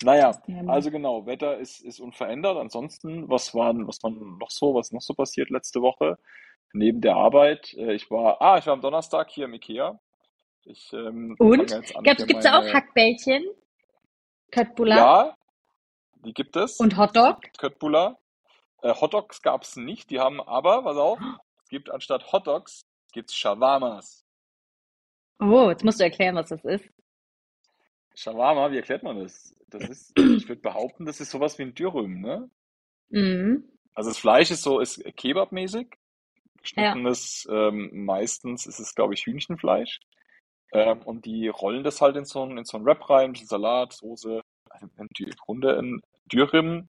Naja, 0.02 0.32
also 0.66 0.90
genau, 0.90 1.26
Wetter 1.26 1.58
ist, 1.58 1.80
ist 1.80 2.00
unverändert. 2.00 2.56
Ansonsten, 2.56 3.28
was 3.28 3.54
waren, 3.54 3.86
was 3.86 4.02
war 4.02 4.10
noch 4.10 4.50
so, 4.50 4.74
was 4.74 4.90
noch 4.90 5.00
so 5.00 5.14
passiert 5.14 5.48
letzte 5.50 5.80
Woche? 5.80 6.18
Neben 6.72 7.00
der 7.00 7.16
Arbeit, 7.16 7.72
äh, 7.74 7.94
ich 7.94 8.10
war, 8.10 8.40
ah, 8.42 8.58
ich 8.58 8.66
war 8.66 8.72
am 8.72 8.80
Donnerstag 8.80 9.30
hier 9.30 9.44
im 9.44 9.54
Ikea. 9.54 10.00
Ich 10.64 10.92
ähm, 10.92 11.36
Und? 11.38 11.72
gibt's 12.02 12.44
da 12.44 12.58
auch 12.58 12.72
Hackbällchen? 12.72 13.44
Köttbullar 14.50 14.96
ja, 14.96 15.36
die 16.24 16.32
gibt 16.34 16.56
es. 16.56 16.78
und 16.78 16.92
Es 16.92 16.98
Hotdog? 16.98 17.40
gibt 17.42 17.58
Köttbullar. 17.58 18.18
Äh, 18.82 18.94
Hotdogs 18.94 19.42
gab 19.42 19.62
es 19.62 19.76
nicht, 19.76 20.10
die 20.10 20.18
haben 20.20 20.40
aber, 20.40 20.82
pass 20.82 20.96
auf, 20.96 21.18
es 21.62 21.68
gibt 21.68 21.90
anstatt 21.90 22.32
Hotdogs, 22.32 22.82
gibt's 23.12 23.34
Shawarmas. 23.34 24.24
Oh, 25.40 25.70
jetzt 25.70 25.84
musst 25.84 26.00
du 26.00 26.04
erklären, 26.04 26.36
was 26.36 26.48
das 26.48 26.64
ist. 26.64 26.88
Shawarma, 28.14 28.70
wie 28.70 28.76
erklärt 28.76 29.02
man 29.02 29.18
das? 29.18 29.54
Das 29.68 29.88
ist, 29.88 30.12
ich 30.18 30.48
würde 30.48 30.60
behaupten, 30.60 31.06
das 31.06 31.20
ist 31.20 31.30
sowas 31.30 31.58
wie 31.58 31.62
ein 31.62 31.74
Dürüm, 31.74 32.20
ne? 32.20 32.50
Mhm. 33.10 33.68
Also 33.94 34.10
das 34.10 34.18
Fleisch 34.18 34.50
ist 34.50 34.62
so, 34.62 34.80
ist 34.80 35.02
Kebab-mäßig. 35.16 35.88
Ja. 35.90 35.98
Geschnittenes, 36.62 37.48
ähm, 37.50 38.04
meistens 38.04 38.66
ist 38.66 38.78
es, 38.78 38.94
glaube 38.94 39.14
ich, 39.14 39.26
Hühnchenfleisch. 39.26 39.98
Ähm, 40.72 41.02
und 41.02 41.26
die 41.26 41.48
rollen 41.48 41.82
das 41.84 42.00
halt 42.00 42.16
in 42.16 42.24
so 42.24 42.42
einen, 42.42 42.56
in 42.58 42.64
so 42.64 42.76
einen 42.76 42.86
Wrap 42.86 43.10
rein, 43.10 43.26
ein 43.30 43.32
bisschen 43.32 43.48
Salat, 43.48 43.92
Soße. 43.92 44.40
Also 44.70 44.86
im 44.96 45.08
Dü- 45.08 45.36
Grunde 45.38 45.74
Dürüm, 46.26 46.88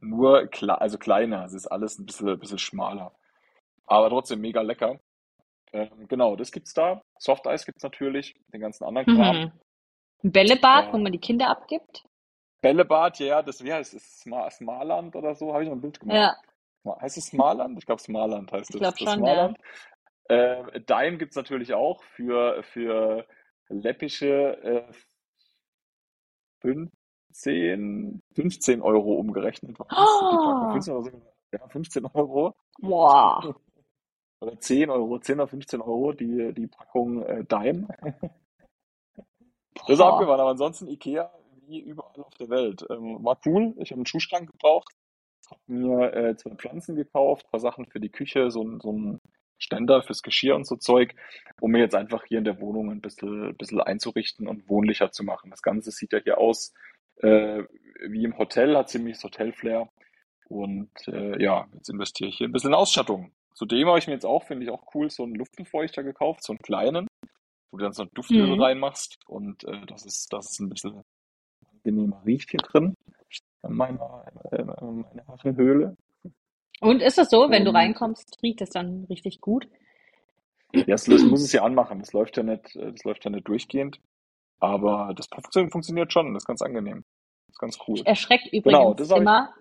nur 0.00 0.46
kle 0.48 0.80
also 0.80 0.98
kleiner. 0.98 1.44
Es 1.44 1.54
ist 1.54 1.66
alles 1.66 1.98
ein 1.98 2.06
bisschen, 2.06 2.38
bisschen 2.38 2.58
schmaler. 2.58 3.14
Aber 3.86 4.08
trotzdem 4.08 4.40
mega 4.40 4.60
lecker. 4.62 5.00
Ähm, 5.72 6.06
genau, 6.08 6.36
das 6.36 6.52
gibt's 6.52 6.72
da. 6.74 7.02
Softeis 7.18 7.66
gibt's 7.66 7.82
natürlich, 7.82 8.34
den 8.52 8.60
ganzen 8.60 8.84
anderen 8.84 9.06
Kram. 9.06 9.36
Mhm. 9.36 9.52
Ein 10.24 10.32
Bällebad, 10.32 10.92
wo 10.92 10.96
Äh, 10.96 11.00
man 11.00 11.12
die 11.12 11.18
Kinder 11.18 11.48
abgibt? 11.48 12.04
Bällebad, 12.60 13.18
ja, 13.18 13.42
das, 13.42 13.62
wie 13.62 13.72
heißt 13.72 13.94
es? 13.94 14.20
Sma 14.20 14.50
Smarland 14.50 15.14
oder 15.16 15.34
so? 15.34 15.52
Habe 15.52 15.64
ich 15.64 15.68
noch 15.68 15.76
ein 15.76 15.82
Bild 15.82 16.00
gemacht. 16.00 16.16
Ja, 16.16 16.36
Heißt 17.00 17.16
es 17.16 17.26
Smarland? 17.26 17.78
Ich 17.78 17.86
glaube, 17.86 18.00
Smarland 18.02 18.52
heißt 18.52 18.70
ich 18.70 18.76
es. 18.76 18.80
glaube 18.80 18.96
Das 18.98 19.12
schon, 19.12 19.24
ja. 19.24 19.34
Smarland. 19.34 19.58
Äh, 20.28 20.80
Dime 20.80 21.18
gibt's 21.18 21.36
natürlich 21.36 21.74
auch 21.74 22.02
für, 22.02 22.62
für 22.62 23.26
läppische 23.68 24.62
äh, 24.62 24.92
15, 27.34 28.22
15 28.34 28.80
Euro 28.80 29.14
umgerechnet. 29.14 29.78
Was 29.78 29.88
Packung? 29.88 30.72
15 30.72 30.94
Euro, 30.94 31.10
ja, 31.52 31.68
15 31.68 32.06
Euro. 32.06 32.54
Boah. 32.80 33.54
Oder 34.40 34.58
10 34.58 34.90
Euro, 34.90 35.18
10 35.18 35.36
oder 35.36 35.48
15 35.48 35.80
Euro 35.80 36.12
die, 36.12 36.52
die 36.52 36.66
Packung 36.66 37.22
äh, 37.22 37.44
Dime. 37.44 37.88
Das 39.76 39.88
ist 39.88 39.98
Boah. 39.98 40.14
abgefahren, 40.14 40.40
aber 40.40 40.50
ansonsten 40.50 40.86
Ikea 40.86 41.32
wie 41.66 41.80
überall 41.80 42.20
auf 42.20 42.34
der 42.34 42.48
Welt. 42.48 42.86
Ähm, 42.90 43.24
war 43.24 43.40
cool. 43.44 43.74
Ich 43.78 43.90
habe 43.90 43.98
einen 43.98 44.06
Schuhschrank 44.06 44.48
gebraucht, 44.52 44.94
habe 45.50 45.60
mir 45.66 46.12
äh, 46.12 46.36
zwei 46.36 46.54
Pflanzen 46.54 46.94
gekauft, 46.94 47.46
ein 47.46 47.50
paar 47.50 47.60
Sachen 47.60 47.86
für 47.86 47.98
die 47.98 48.08
Küche, 48.08 48.52
so, 48.52 48.78
so 48.78 48.92
ein 48.92 49.20
Ständer 49.58 50.02
fürs 50.02 50.22
Geschirr 50.22 50.54
und 50.54 50.64
so 50.64 50.76
Zeug, 50.76 51.16
um 51.60 51.72
mir 51.72 51.80
jetzt 51.80 51.96
einfach 51.96 52.24
hier 52.24 52.38
in 52.38 52.44
der 52.44 52.60
Wohnung 52.60 52.90
ein 52.92 53.00
bisschen, 53.00 53.56
bisschen 53.56 53.80
einzurichten 53.80 54.46
und 54.46 54.68
wohnlicher 54.68 55.10
zu 55.10 55.24
machen. 55.24 55.50
Das 55.50 55.62
Ganze 55.62 55.90
sieht 55.90 56.12
ja 56.12 56.20
hier 56.20 56.38
aus 56.38 56.72
äh, 57.18 57.64
wie 58.08 58.24
im 58.24 58.38
Hotel, 58.38 58.76
hat 58.76 58.88
ziemlich 58.90 59.16
das 59.16 59.24
Hotel-Flair. 59.24 59.88
Und 60.48 60.90
äh, 61.08 61.42
ja, 61.42 61.66
jetzt 61.74 61.88
investiere 61.90 62.28
ich 62.30 62.38
hier 62.38 62.48
ein 62.48 62.52
bisschen 62.52 62.70
in 62.70 62.74
Ausstattung. 62.74 63.32
Zudem 63.54 63.88
habe 63.88 63.98
ich 63.98 64.06
mir 64.06 64.14
jetzt 64.14 64.26
auch, 64.26 64.44
finde 64.44 64.64
ich 64.64 64.70
auch 64.70 64.94
cool, 64.94 65.10
so 65.10 65.22
einen 65.24 65.34
Luftbefeuchter 65.36 66.02
gekauft, 66.02 66.42
so 66.44 66.52
einen 66.52 66.58
kleinen, 66.60 67.06
wo 67.70 67.78
du 67.78 67.84
dann 67.84 67.92
so 67.92 68.02
ein 68.02 68.10
Duftöl 68.14 68.56
Mhm. 68.56 68.60
reinmachst. 68.60 69.18
Und 69.26 69.64
äh, 69.64 69.86
das 69.86 70.04
ist, 70.06 70.32
das 70.32 70.50
ist 70.52 70.60
ein 70.60 70.70
bisschen 70.70 71.02
angenehmer 71.72 72.22
riecht 72.26 72.50
hier 72.50 72.60
drin 72.60 72.94
in 73.64 73.74
meiner, 73.74 74.26
äh, 74.52 74.60
in 74.62 74.66
meiner 75.02 75.26
Herrenhöhle. 75.26 75.96
Und 76.80 77.02
ist 77.02 77.18
das 77.18 77.30
so, 77.30 77.50
wenn 77.50 77.64
du 77.64 77.70
Und 77.70 77.76
reinkommst, 77.76 78.38
riecht 78.42 78.60
es 78.62 78.70
dann 78.70 79.04
richtig 79.10 79.40
gut? 79.40 79.68
ja, 80.74 80.84
das, 80.86 81.04
das 81.06 81.24
muss 81.26 81.42
es 81.42 81.52
ja 81.52 81.62
anmachen. 81.64 82.00
Das 82.00 82.12
läuft 82.12 82.36
ja 82.36 82.42
nicht, 82.42 82.76
äh, 82.76 82.92
das 82.92 83.04
läuft 83.04 83.24
ja 83.24 83.30
nicht 83.30 83.48
durchgehend. 83.48 84.00
Aber 84.60 85.12
das 85.16 85.28
funktio- 85.30 85.70
funktioniert 85.70 86.12
schon. 86.12 86.32
Das 86.34 86.42
ist 86.44 86.46
ganz 86.46 86.62
angenehm. 86.62 87.04
Das 87.48 87.54
ist 87.54 87.58
ganz 87.58 87.78
cool. 87.86 87.98
Ich 87.98 88.06
erschreckt 88.06 88.50
Genau, 88.50 88.92
übrigens 88.92 88.96
das 89.08 89.10
ich. 89.10 89.16
immer. 89.16 89.54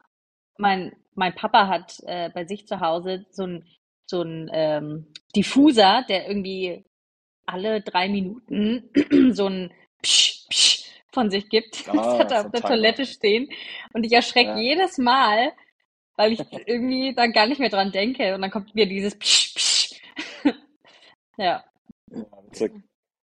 Mein, 0.58 0.96
mein 1.16 1.34
Papa 1.36 1.68
hat 1.68 1.98
äh, 2.06 2.30
bei 2.30 2.46
sich 2.46 2.68
zu 2.68 2.80
Hause 2.80 3.26
so 3.32 3.44
ein 3.46 3.68
so 4.06 4.22
ein 4.22 4.50
ähm, 4.54 5.08
Diffuser, 5.36 6.04
der 6.10 6.28
irgendwie 6.28 6.84
alle 7.46 7.82
drei 7.82 8.10
Minuten 8.10 8.90
so 9.34 9.48
ein 9.48 9.74
Psch, 10.02 10.46
Psch 10.50 10.84
von 11.14 11.30
sich 11.30 11.50
gibt. 11.50 11.86
Das 11.88 11.98
Ah, 11.98 12.20
hat 12.20 12.32
er 12.32 12.42
auf 12.46 12.52
der 12.52 12.62
Timer. 12.62 12.76
Toilette 12.76 13.06
stehen. 13.06 13.50
Und 13.94 14.04
ich 14.06 14.12
erschrecke 14.12 14.52
Ja. 14.52 14.58
jedes 14.58 14.98
Mal, 14.98 15.54
weil 16.18 16.34
ich 16.34 16.40
irgendwie 16.68 17.14
dann 17.16 17.32
gar 17.32 17.48
nicht 17.48 17.60
mehr 17.60 17.70
dran 17.70 17.92
denke. 17.92 18.36
Und 18.36 18.42
dann 18.42 18.52
kommt 18.52 18.74
wieder 18.76 18.86
dieses 18.88 19.18
Psch, 19.18 19.54
Psch. 19.56 20.02
Ja. 21.38 21.64
Ja. 22.12 22.68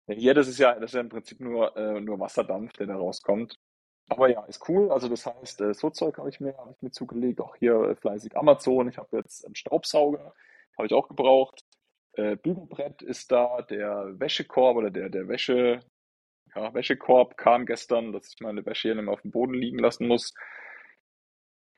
Ja, 0.08 0.34
das 0.34 0.48
ist 0.48 0.58
ja, 0.60 0.74
das 0.80 0.92
ist 0.92 0.96
ja 0.96 1.02
im 1.02 1.10
Prinzip 1.10 1.40
nur, 1.42 1.76
äh, 1.76 2.00
nur 2.00 2.20
Wasserdampf, 2.20 2.74
der 2.74 2.88
da 2.88 2.96
rauskommt. 2.96 3.60
Aber 4.10 4.30
ja, 4.30 4.44
ist 4.46 4.68
cool. 4.70 4.92
Also 4.92 5.10
das 5.10 5.26
heißt, 5.26 5.62
äh, 5.62 5.74
so 5.74 5.90
Zeug 5.90 6.18
habe 6.18 6.30
ich 6.30 6.40
mir, 6.40 6.56
habe 6.58 6.72
ich 6.76 6.82
mir 6.82 6.92
zugelegt. 6.92 7.42
Auch 7.42 7.56
hier 7.58 7.74
äh, 7.90 7.96
fleißig 7.96 8.38
Amazon. 8.38 8.88
Ich 8.90 8.98
habe 8.98 9.18
jetzt 9.18 9.46
einen 9.46 9.56
Staubsauger, 9.56 10.34
habe 10.78 10.88
ich 10.88 10.94
auch 10.94 11.10
gebraucht. 11.10 11.64
Äh, 12.14 12.38
Bügelbrett 12.38 13.02
ist 13.02 13.32
da. 13.32 13.62
Der 13.64 14.14
Wäschekorb 14.20 14.78
oder 14.78 14.92
der, 14.92 15.10
der 15.10 15.28
Wäsche, 15.28 15.82
ja, 16.56 16.74
Wäschekorb 16.74 17.38
kam 17.38 17.66
gestern, 17.66 18.14
dass 18.14 18.30
ich 18.34 18.42
meine 18.42 18.66
Wäsche 18.66 18.90
hier 18.90 18.96
nicht 18.96 19.06
mehr 19.06 19.14
auf 19.14 19.22
dem 19.24 19.32
Boden 19.32 19.56
liegen 19.56 19.80
lassen 19.80 20.08
muss. 20.08 20.34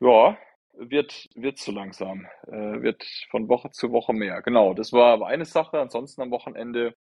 Ja, 0.02 0.38
wird, 0.74 1.30
wird 1.36 1.58
so 1.60 1.72
langsam. 1.72 2.26
Äh, 2.48 2.82
wird 2.82 3.04
von 3.32 3.48
Woche 3.50 3.72
zu 3.72 3.92
Woche 3.92 4.14
mehr. 4.14 4.42
Genau, 4.42 4.74
das 4.74 4.94
war 4.94 5.14
aber 5.14 5.28
eine 5.28 5.46
Sache. 5.46 5.80
Ansonsten 5.80 6.22
am 6.22 6.32
Wochenende 6.32 6.96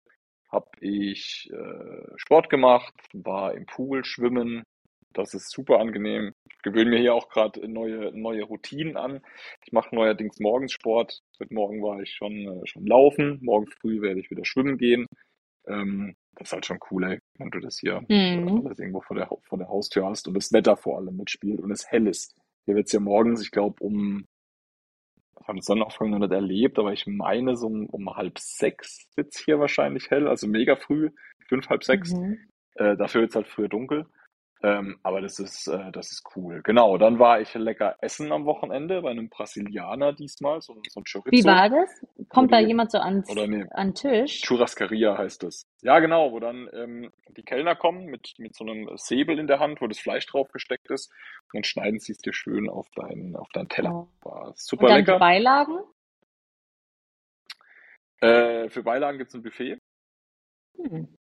habe 0.54 0.70
ich 0.80 1.50
äh, 1.52 2.12
Sport 2.16 2.48
gemacht, 2.48 2.94
war 3.12 3.54
im 3.54 3.66
Pool 3.66 4.04
schwimmen. 4.04 4.62
Das 5.12 5.34
ist 5.34 5.50
super 5.50 5.78
angenehm. 5.78 6.32
Ich 6.50 6.58
gewöhne 6.62 6.90
mir 6.90 6.98
hier 6.98 7.14
auch 7.14 7.28
gerade 7.28 7.68
neue, 7.68 8.10
neue 8.18 8.42
Routinen 8.44 8.96
an. 8.96 9.20
Ich 9.64 9.72
mache 9.72 9.94
neuerdings 9.94 10.40
morgens 10.40 10.72
Sport. 10.72 11.20
Heute 11.40 11.54
Morgen 11.54 11.82
war 11.82 12.00
ich 12.00 12.12
schon, 12.14 12.32
äh, 12.32 12.66
schon 12.66 12.86
laufen. 12.86 13.38
Morgen 13.42 13.66
früh 13.66 14.00
werde 14.00 14.20
ich 14.20 14.30
wieder 14.30 14.44
schwimmen 14.44 14.78
gehen. 14.78 15.06
Ähm, 15.68 16.16
das 16.36 16.48
ist 16.48 16.52
halt 16.52 16.66
schon 16.66 16.78
cool, 16.90 17.04
ey, 17.04 17.18
wenn 17.38 17.50
du 17.50 17.60
das 17.60 17.78
hier 17.78 18.04
äh, 18.08 18.36
Mhm. 18.36 18.66
alles 18.66 18.78
irgendwo 18.78 19.00
vor 19.02 19.16
der, 19.16 19.28
vor 19.42 19.58
der 19.58 19.68
Haustür 19.68 20.06
hast 20.06 20.26
und 20.28 20.34
das 20.34 20.52
Wetter 20.52 20.76
vor 20.76 20.98
allem 20.98 21.16
mitspielt 21.16 21.60
und 21.60 21.70
es 21.70 21.86
hell 21.90 22.06
ist. 22.08 22.34
Hier 22.66 22.74
wird 22.74 22.86
es 22.86 22.92
ja 22.92 23.00
morgens, 23.00 23.40
ich 23.42 23.50
glaube, 23.52 23.76
um, 23.84 24.24
habe 25.46 25.58
den 25.58 25.62
Sonnenaufgang 25.62 26.10
noch 26.10 26.18
nicht 26.18 26.32
erlebt, 26.32 26.78
aber 26.78 26.92
ich 26.92 27.06
meine, 27.06 27.56
so 27.56 27.66
um, 27.66 27.86
um 27.86 28.14
halb 28.14 28.38
sechs 28.38 29.08
wird's 29.16 29.38
hier 29.44 29.58
wahrscheinlich 29.58 30.10
hell, 30.10 30.28
also 30.28 30.46
mega 30.46 30.76
früh, 30.76 31.10
fünf, 31.48 31.68
halb 31.68 31.84
sechs. 31.84 32.12
Mhm. 32.12 32.38
Äh, 32.76 32.96
dafür 32.96 33.22
wird's 33.22 33.36
halt 33.36 33.46
früher 33.46 33.68
dunkel. 33.68 34.06
Ähm, 34.64 34.98
aber 35.02 35.20
das 35.20 35.38
ist, 35.40 35.68
äh, 35.68 35.92
das 35.92 36.10
ist 36.10 36.24
cool. 36.34 36.62
Genau, 36.62 36.96
dann 36.96 37.18
war 37.18 37.38
ich 37.38 37.52
lecker 37.52 37.96
essen 38.00 38.32
am 38.32 38.46
Wochenende 38.46 39.02
bei 39.02 39.10
einem 39.10 39.28
Brasilianer 39.28 40.14
diesmal, 40.14 40.62
so, 40.62 40.80
so 40.88 41.00
ein 41.00 41.04
Wie 41.04 41.42
Chorizo. 41.42 41.48
war 41.48 41.68
das? 41.68 42.06
Kommt 42.30 42.50
da 42.50 42.60
die, 42.60 42.68
jemand 42.68 42.90
so 42.90 42.96
ans, 42.96 43.28
oder 43.28 43.46
nee, 43.46 43.66
an 43.72 43.88
den 43.88 43.94
Tisch? 43.94 44.40
Churrascaria 44.40 45.18
heißt 45.18 45.44
es. 45.44 45.66
Ja, 45.82 45.98
genau, 45.98 46.32
wo 46.32 46.40
dann 46.40 46.70
ähm, 46.72 47.12
die 47.36 47.42
Kellner 47.42 47.76
kommen 47.76 48.06
mit, 48.06 48.32
mit 48.38 48.54
so 48.56 48.64
einem 48.64 48.88
Säbel 48.96 49.38
in 49.38 49.48
der 49.48 49.58
Hand, 49.60 49.82
wo 49.82 49.86
das 49.86 49.98
Fleisch 49.98 50.24
drauf 50.24 50.48
gesteckt 50.50 50.90
ist. 50.90 51.10
Und 51.10 51.56
dann 51.58 51.64
schneiden 51.64 52.00
sie 52.00 52.12
es 52.12 52.18
dir 52.18 52.32
schön 52.32 52.70
auf 52.70 52.88
deinen, 52.96 53.36
auf 53.36 53.50
deinen 53.50 53.68
Teller. 53.68 53.92
Oh. 53.92 54.08
War 54.26 54.46
Und 54.46 54.58
super 54.58 54.86
dann 54.86 55.04
die 55.04 55.10
lecker. 55.10 55.18
Beilagen? 55.18 55.78
Äh, 58.22 58.70
für 58.70 58.82
Beilagen 58.82 59.18
gibt's 59.18 59.34
ein 59.34 59.42
Buffet. 59.42 59.78
Hm. 60.78 61.14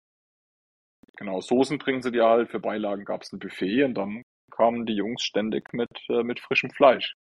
Genau, 1.20 1.40
Soßen 1.40 1.78
bringen 1.78 2.02
sie 2.02 2.12
dir 2.12 2.24
halt. 2.26 2.50
Für 2.50 2.60
Beilagen 2.60 3.04
gab's 3.04 3.32
ein 3.32 3.38
Buffet 3.38 3.84
und 3.84 3.94
dann 3.94 4.22
kamen 4.50 4.86
die 4.86 4.94
Jungs 4.94 5.22
ständig 5.22 5.72
mit, 5.74 5.90
äh, 6.08 6.22
mit 6.24 6.40
frischem 6.40 6.70
Fleisch. 6.70 7.14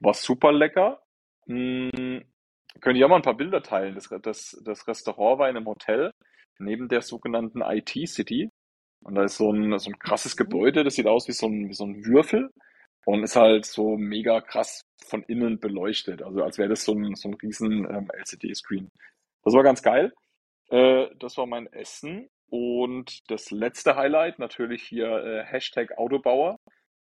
War 0.00 0.14
super 0.14 0.52
lecker. 0.52 1.02
Hm, 1.46 2.22
könnt 2.80 2.98
ihr 2.98 3.06
auch 3.06 3.10
mal 3.10 3.16
ein 3.16 3.22
paar 3.22 3.36
Bilder 3.36 3.62
teilen. 3.62 3.94
Das, 3.94 4.10
das, 4.22 4.60
das 4.64 4.86
Restaurant 4.86 5.38
war 5.38 5.48
in 5.48 5.56
einem 5.56 5.66
Hotel 5.66 6.12
neben 6.58 6.88
der 6.88 7.02
sogenannten 7.02 7.62
IT 7.62 7.90
City. 8.08 8.50
Und 9.02 9.14
da 9.14 9.24
ist 9.24 9.38
so 9.38 9.50
ein, 9.52 9.78
so 9.78 9.90
ein 9.90 9.98
krasses 9.98 10.36
Mhm. 10.38 10.44
Gebäude, 10.44 10.84
das 10.84 10.94
sieht 10.96 11.06
aus 11.06 11.26
wie 11.28 11.32
so 11.32 11.46
ein, 11.46 11.68
wie 11.70 11.74
so 11.74 11.84
ein 11.84 12.04
Würfel 12.04 12.50
und 13.06 13.22
ist 13.24 13.36
halt 13.36 13.64
so 13.66 13.96
mega 13.96 14.40
krass 14.42 14.82
von 15.06 15.22
innen 15.24 15.58
beleuchtet. 15.60 16.22
Also 16.22 16.42
als 16.44 16.58
wäre 16.58 16.68
das 16.68 16.84
so 16.84 16.92
ein, 16.94 17.14
so 17.14 17.28
ein 17.30 17.34
riesen 17.34 17.86
ähm, 17.90 18.10
LCD-Screen. 18.12 18.90
Das 19.44 19.54
war 19.54 19.62
ganz 19.62 19.82
geil. 19.82 20.12
Äh, 20.70 21.08
das 21.18 21.38
war 21.38 21.46
mein 21.46 21.66
Essen. 21.72 22.28
Und 22.50 23.30
das 23.30 23.52
letzte 23.52 23.94
Highlight 23.94 24.40
natürlich 24.40 24.82
hier 24.82 25.06
äh, 25.06 25.44
Hashtag 25.44 25.96
Autobauer. 25.96 26.58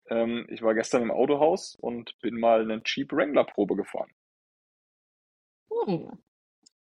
Ähm, 0.07 0.45
ich 0.49 0.61
war 0.61 0.75
gestern 0.75 1.01
im 1.01 1.11
Autohaus 1.11 1.75
und 1.75 2.17
bin 2.21 2.39
mal 2.39 2.61
eine 2.61 2.81
Jeep 2.85 3.11
Wrangler 3.11 3.43
Probe 3.43 3.75
gefahren. 3.75 4.11
Hm. 5.85 6.11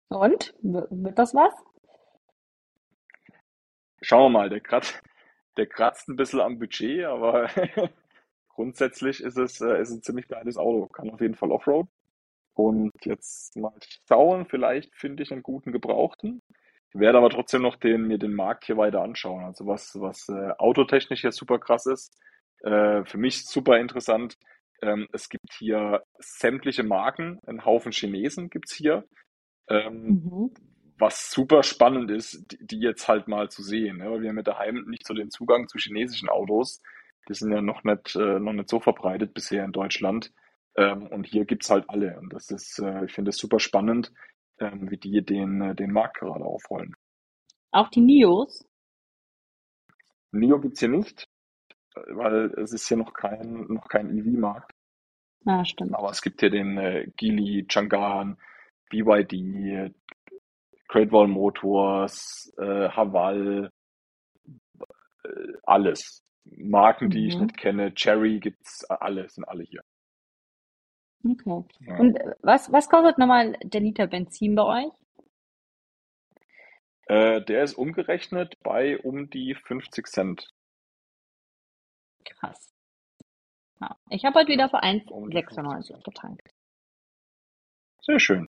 Und? 0.08 0.54
Wird 0.62 1.18
das 1.18 1.34
was? 1.34 1.54
Schauen 4.02 4.32
wir 4.32 4.38
mal, 4.38 4.50
der, 4.50 4.60
kratzt, 4.60 5.00
der 5.56 5.66
kratzt 5.66 6.08
ein 6.08 6.16
bisschen 6.16 6.40
am 6.40 6.58
Budget, 6.58 7.04
aber 7.04 7.48
grundsätzlich 8.48 9.22
ist 9.22 9.38
es, 9.38 9.60
äh, 9.60 9.80
ist 9.80 9.90
ein 9.90 10.02
ziemlich 10.02 10.28
geiles 10.28 10.58
Auto. 10.58 10.86
Kann 10.88 11.10
auf 11.10 11.20
jeden 11.20 11.34
Fall 11.34 11.50
Offroad. 11.50 11.88
Und 12.54 12.92
jetzt 13.04 13.56
mal 13.56 13.72
schauen, 14.06 14.46
vielleicht 14.46 14.94
finde 14.96 15.22
ich 15.22 15.32
einen 15.32 15.42
guten 15.42 15.72
Gebrauchten. 15.72 16.42
Ich 16.92 17.00
werde 17.00 17.18
aber 17.18 17.30
trotzdem 17.30 17.62
noch 17.62 17.76
den, 17.76 18.06
mir 18.08 18.18
den 18.18 18.34
Markt 18.34 18.64
hier 18.64 18.76
weiter 18.76 19.02
anschauen. 19.02 19.44
Also 19.44 19.66
was, 19.66 19.92
was 20.00 20.28
äh, 20.28 20.50
autotechnisch 20.58 21.20
hier 21.20 21.32
super 21.32 21.58
krass 21.58 21.86
ist, 21.86 22.16
äh, 22.62 23.04
für 23.04 23.18
mich 23.18 23.46
super 23.46 23.78
interessant. 23.78 24.36
Ähm, 24.82 25.08
es 25.12 25.28
gibt 25.28 25.52
hier 25.58 26.02
sämtliche 26.18 26.82
Marken, 26.82 27.38
einen 27.46 27.64
Haufen 27.64 27.92
Chinesen 27.92 28.50
gibt's 28.50 28.74
hier. 28.74 29.04
Ähm, 29.68 30.20
Mhm. 30.24 30.50
was 30.98 31.30
super 31.30 31.62
spannend 31.62 32.10
ist, 32.10 32.44
die, 32.52 32.66
die 32.66 32.80
jetzt 32.80 33.08
halt 33.08 33.28
mal 33.28 33.50
zu 33.50 33.62
sehen. 33.62 33.98
Ne? 33.98 34.10
Weil 34.10 34.22
wir 34.22 34.28
haben 34.30 34.36
ja 34.36 34.42
daheim 34.42 34.84
nicht 34.88 35.06
so 35.06 35.14
den 35.14 35.30
Zugang 35.30 35.68
zu 35.68 35.78
chinesischen 35.78 36.28
Autos. 36.28 36.82
Die 37.28 37.34
sind 37.34 37.52
ja 37.52 37.62
noch 37.62 37.84
nicht, 37.84 38.16
äh, 38.16 38.38
noch 38.40 38.52
nicht 38.52 38.68
so 38.68 38.80
verbreitet 38.80 39.34
bisher 39.34 39.64
in 39.64 39.72
Deutschland. 39.72 40.32
Ähm, 40.76 41.06
und 41.08 41.26
hier 41.26 41.44
gibt's 41.46 41.70
halt 41.70 41.84
alle. 41.88 42.18
Und 42.20 42.32
das 42.32 42.50
ist, 42.50 42.78
äh, 42.80 43.04
ich 43.06 43.12
finde 43.12 43.30
es 43.30 43.38
super 43.38 43.60
spannend, 43.60 44.12
wie 44.60 44.96
die 44.98 45.22
den, 45.24 45.60
äh, 45.62 45.74
den 45.74 45.92
Markt 45.92 46.18
gerade 46.18 46.44
aufrollen. 46.44 46.94
Auch 47.72 47.88
die 47.88 48.00
Nios? 48.00 48.64
Nio 50.32 50.60
gibt's 50.60 50.80
hier 50.80 50.88
nicht, 50.88 51.28
weil 51.94 52.52
es 52.58 52.72
ist 52.72 52.86
hier 52.88 52.96
noch 52.96 53.12
kein, 53.12 53.66
noch 53.68 53.88
kein 53.88 54.16
EV-Markt. 54.16 54.70
Ah, 55.46 55.64
stimmt. 55.64 55.94
Aber 55.94 56.10
es 56.10 56.20
gibt 56.22 56.40
hier 56.40 56.50
den 56.50 56.76
äh, 56.78 57.06
Geely, 57.16 57.66
Chang'an, 57.68 58.36
BYD, 58.90 59.92
Great 60.88 61.12
Wall 61.12 61.28
Motors, 61.28 62.52
äh, 62.58 62.88
Haval, 62.90 63.70
äh, 65.24 65.28
alles. 65.64 66.22
Marken, 66.44 67.10
die 67.10 67.26
ich 67.28 67.36
Mhm. 67.36 67.44
nicht 67.44 67.56
kenne, 67.58 67.94
Cherry 67.94 68.40
gibt's, 68.40 68.84
alle, 68.90 69.28
sind 69.28 69.44
alle 69.44 69.62
hier. 69.64 69.82
Okay. 71.24 71.64
Ja. 71.80 71.98
Und 71.98 72.16
äh, 72.16 72.34
was, 72.42 72.72
was 72.72 72.88
kostet 72.88 73.18
nochmal 73.18 73.56
der 73.62 73.80
Liter 73.80 74.06
Benzin 74.06 74.54
bei 74.54 74.84
euch? 74.84 74.92
Äh, 77.06 77.42
der 77.42 77.64
ist 77.64 77.74
umgerechnet 77.74 78.54
bei 78.62 78.98
um 78.98 79.28
die 79.30 79.54
50 79.54 80.06
Cent. 80.06 80.48
Krass. 82.24 82.72
Ja. 83.80 83.96
Ich 84.10 84.24
habe 84.24 84.38
heute 84.38 84.52
wieder 84.52 84.68
für 84.68 84.80
Um 85.10 85.30
die 85.30 85.42
50 85.42 85.58
1,96 85.58 85.86
Cent. 85.86 86.04
getankt. 86.04 86.50
Sehr 88.02 88.20
schön. 88.20 88.46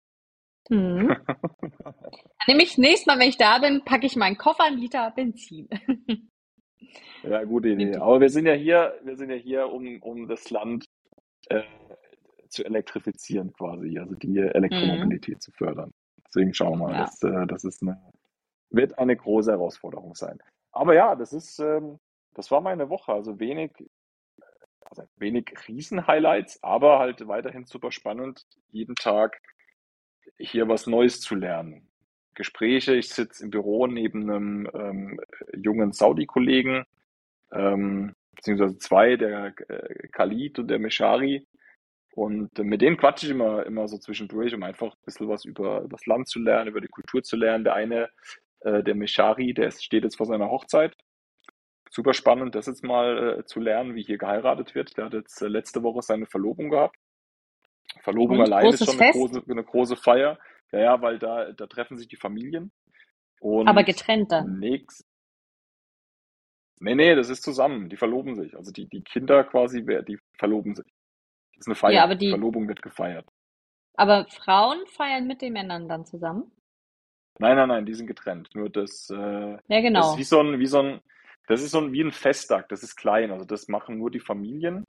Mhm. 0.71 1.09
Dann 1.29 2.47
nehme 2.47 2.63
ich 2.63 2.79
nächstes 2.79 3.07
Mal, 3.07 3.19
wenn 3.19 3.29
ich 3.29 3.37
da 3.37 3.59
bin, 3.59 3.85
packe 3.85 4.07
ich 4.07 4.17
meinen 4.17 4.39
Koffer 4.39 4.65
einen 4.65 4.79
Liter 4.79 5.11
Benzin. 5.11 5.69
Ja, 7.23 7.43
gute 7.45 7.71
Idee. 7.71 7.97
Aber 7.97 8.21
wir 8.21 8.29
sind 8.29 8.47
ja 8.47 8.53
hier, 8.53 8.99
wir 9.03 9.17
sind 9.17 9.31
ja 9.31 9.37
hier, 9.37 9.69
um, 9.69 10.01
um 10.03 10.29
das 10.29 10.51
Land 10.51 10.85
äh, 11.49 11.63
zu 12.55 12.65
elektrifizieren 12.65 13.53
quasi, 13.53 13.99
also 13.99 14.15
die 14.15 14.29
Mhm. 14.29 14.49
Elektromobilität 14.55 15.43
zu 15.43 15.53
fördern. 15.53 15.93
Deswegen 16.27 16.55
schauen 16.55 16.79
wir 16.79 16.89
mal, 16.89 16.95
Ja. 16.95 17.05
das, 17.05 17.23
äh, 17.23 17.47
das 17.47 17.65
ist 17.65 17.83
eine, 17.83 18.01
wird 18.71 18.99
eine 18.99 19.17
große 19.17 19.53
Herausforderung 19.53 20.15
sein. 20.15 20.39
Aber 20.73 20.95
ja, 20.95 21.15
das 21.15 21.33
ist, 21.33 21.59
ähm, 21.61 21.99
das 22.35 22.51
war 22.51 22.61
meine 22.61 22.89
Woche. 22.89 23.13
Also 23.13 23.39
wenig, 23.39 23.73
also 24.83 25.05
wenig 25.17 25.53
Riesen-Highlights, 25.69 26.63
aber 26.63 26.99
halt 26.99 27.27
weiterhin 27.29 27.67
super 27.67 27.93
spannend, 27.93 28.45
jeden 28.71 28.95
Tag 28.97 29.41
hier 30.39 30.69
was 30.69 30.87
Neues 30.87 31.21
zu 31.21 31.35
lernen. 31.35 31.89
Gespräche, 32.35 32.95
ich 32.95 33.11
sitze 33.11 33.45
im 33.45 33.51
Büro 33.51 33.87
neben 33.87 34.23
einem 34.29 34.69
ähm, 34.75 35.21
jungen 35.57 35.93
Saudi-Kollegen, 35.93 36.85
ähm, 37.53 38.15
beziehungsweise 38.35 38.79
zwei, 38.79 39.17
der 39.17 39.55
äh, 39.69 40.09
Khalid 40.09 40.59
und 40.59 40.69
der 40.69 40.81
Meshari. 40.81 41.47
Und 42.15 42.57
mit 42.59 42.81
denen 42.81 42.97
quatsche 42.97 43.27
ich 43.27 43.33
immer, 43.33 43.67
immer 43.67 43.89
so 43.89 43.99
zwischendurch, 43.99 44.55
um 44.55 44.63
einfach 44.63 44.93
ein 44.93 45.05
bisschen 45.05 45.29
was 45.29 45.45
über, 45.45 45.81
über 45.81 45.89
das 45.89 46.07
Land 46.07 46.29
zu 46.29 46.39
lernen, 46.39 46.69
über 46.69 46.81
die 46.81 46.87
Kultur 46.87 47.25
zu 47.25 47.37
lernen. 47.37 47.65
Der 47.65 47.75
eine, 47.75 48.09
äh, 48.61 48.85
der 48.85 48.95
Meshari, 48.95 49.53
der 49.53 49.73
steht 49.73 50.05
jetzt 50.05 50.17
vor 50.17 50.27
seiner 50.27 50.49
Hochzeit. 50.49 50.95
Super 51.91 52.15
spannend, 52.15 52.55
das 52.55 52.67
jetzt 52.67 52.85
mal 52.85 53.41
äh, 53.41 53.45
zu 53.47 53.59
lernen, 53.59 53.97
wie 53.97 54.05
hier 54.05 54.17
geheiratet 54.17 54.77
wird. 54.77 54.97
Der 54.97 55.07
hat 55.07 55.13
jetzt 55.13 55.43
äh, 55.43 55.49
letzte 55.49 55.83
Woche 55.83 56.03
seine 56.03 56.27
Verlobung 56.27 56.71
gehabt. 56.71 56.97
Verlobung 58.03 58.39
Und 58.39 58.45
allein 58.45 58.73
ist 58.73 58.85
schon 58.85 59.01
eine 59.01 59.11
große, 59.11 59.43
eine 59.49 59.65
große 59.65 59.97
Feier. 59.97 60.39
Ja, 60.71 60.79
ja, 60.79 61.03
weil 61.03 61.19
da, 61.19 61.51
da 61.51 61.67
treffen 61.67 61.97
sich 61.97 62.07
die 62.07 62.17
Familien. 62.17 62.71
aber 63.41 63.81
Und 63.81 63.87
getrennt 63.87 64.31
dann. 64.31 64.61
nächst, 64.61 65.05
nee, 66.79 66.95
nee, 66.95 67.17
das 67.17 67.29
ist 67.29 67.43
zusammen. 67.43 67.89
Die 67.89 67.97
verloben 67.97 68.37
sich. 68.37 68.57
Also 68.57 68.71
die, 68.71 68.89
die 68.89 69.03
Kinder 69.03 69.43
quasi, 69.43 69.85
die 70.07 70.19
verloben 70.39 70.77
sich. 70.77 70.87
Das 71.57 71.67
ist 71.67 71.67
eine 71.69 71.75
Ja, 71.75 71.79
Feier. 72.01 72.03
aber 72.05 72.15
Die 72.17 72.31
Verlobung 72.31 72.69
wird 72.69 72.83
gefeiert. 72.83 73.27
aber 73.97 74.27
Frauen 74.29 74.79
feiern 74.87 75.27
mit 75.27 75.41
den 75.43 75.53
Männern 75.53 75.89
dann 75.89 76.05
zusammen. 76.05 76.51
Nein, 77.39 77.57
nein, 77.57 77.69
nein, 77.69 77.87
die 77.87 77.95
sind 77.95 78.07
getrennt. 78.07 78.51
Nur 78.55 78.71
das, 78.71 79.09
äh, 79.11 79.15
Ja, 79.17 79.57
das 79.57 79.61
ist 79.63 79.69
wie 79.69 79.83
genau. 79.83 80.13
so 80.23 80.41
ein, 80.41 80.59
wie 80.61 80.67
so 80.67 80.81
ein, 80.81 81.01
das 81.49 81.63
ist 81.63 81.73
so 81.73 81.79
ein, 81.81 81.93
wie 81.93 82.03
ein 82.03 82.13
Festtag. 82.13 82.69
Das 82.69 82.83
ist 82.83 82.97
klein. 82.97 83.31
Also 83.33 83.45
das 83.45 83.69
machen 83.69 83.99
nur 83.99 84.11
die 84.11 84.21
Familien. 84.21 84.85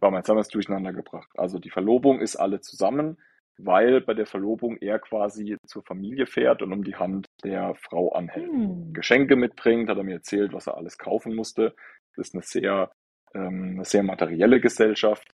Warte 0.00 0.12
mal, 0.12 0.18
jetzt 0.18 0.28
haben 0.28 0.36
wir 0.36 0.40
es 0.42 0.48
durcheinander 0.48 0.92
gebracht. 0.92 1.28
Also 1.36 1.58
die 1.58 1.70
Verlobung 1.70 2.20
ist 2.20 2.36
alle 2.36 2.60
zusammen, 2.60 3.18
weil 3.58 4.00
bei 4.00 4.14
der 4.14 4.26
Verlobung 4.26 4.76
er 4.78 4.98
quasi 4.98 5.56
zur 5.66 5.82
Familie 5.84 6.26
fährt 6.26 6.62
und 6.62 6.72
um 6.72 6.82
die 6.84 6.96
Hand 6.96 7.26
der 7.44 7.74
Frau 7.76 8.10
anhält. 8.12 8.50
Hm. 8.50 8.92
Geschenke 8.92 9.36
mitbringt, 9.36 9.88
hat 9.88 9.96
er 9.98 10.04
mir 10.04 10.14
erzählt, 10.14 10.52
was 10.52 10.66
er 10.66 10.76
alles 10.76 10.98
kaufen 10.98 11.34
musste. 11.34 11.74
Das 12.16 12.28
ist 12.28 12.34
eine 12.34 12.42
sehr, 12.42 12.90
ähm, 13.34 13.74
eine 13.74 13.84
sehr 13.84 14.02
materielle 14.02 14.60
Gesellschaft, 14.60 15.28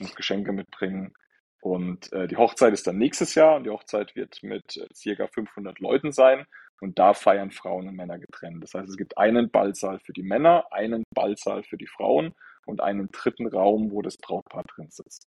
muss 0.00 0.14
Geschenke 0.14 0.52
mitbringen. 0.52 1.14
Und 1.60 2.12
äh, 2.12 2.28
die 2.28 2.36
Hochzeit 2.36 2.72
ist 2.72 2.86
dann 2.86 2.98
nächstes 2.98 3.34
Jahr 3.34 3.56
und 3.56 3.64
die 3.64 3.70
Hochzeit 3.70 4.14
wird 4.14 4.42
mit 4.42 4.76
äh, 4.76 4.86
circa 4.94 5.26
500 5.26 5.80
Leuten 5.80 6.12
sein 6.12 6.46
und 6.80 6.98
da 6.98 7.14
feiern 7.14 7.50
Frauen 7.50 7.88
und 7.88 7.96
Männer 7.96 8.18
getrennt. 8.18 8.62
Das 8.62 8.74
heißt, 8.74 8.88
es 8.88 8.96
gibt 8.96 9.18
einen 9.18 9.50
Ballsaal 9.50 9.98
für 10.00 10.12
die 10.12 10.22
Männer, 10.22 10.66
einen 10.70 11.02
Ballsaal 11.14 11.62
für 11.62 11.76
die 11.76 11.86
Frauen 11.86 12.34
und 12.66 12.80
einen 12.80 13.10
dritten 13.10 13.46
Raum, 13.46 13.90
wo 13.90 14.02
das 14.02 14.16
Brautpaar 14.18 14.64
drin 14.64 14.90
sitzt. 14.90 15.26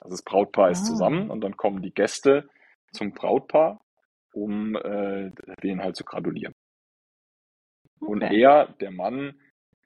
Also 0.00 0.14
das 0.14 0.22
Brautpaar 0.22 0.70
ist 0.70 0.82
Ah, 0.82 0.84
zusammen 0.84 1.30
und 1.30 1.40
dann 1.42 1.56
kommen 1.56 1.82
die 1.82 1.92
Gäste 1.92 2.48
zum 2.92 3.12
Brautpaar, 3.12 3.80
um 4.32 4.76
äh, 4.76 5.30
denen 5.62 5.82
halt 5.82 5.96
zu 5.96 6.04
gratulieren. 6.04 6.54
Und 8.00 8.22
okay. 8.22 8.40
er, 8.40 8.66
der 8.80 8.90
Mann, 8.90 9.38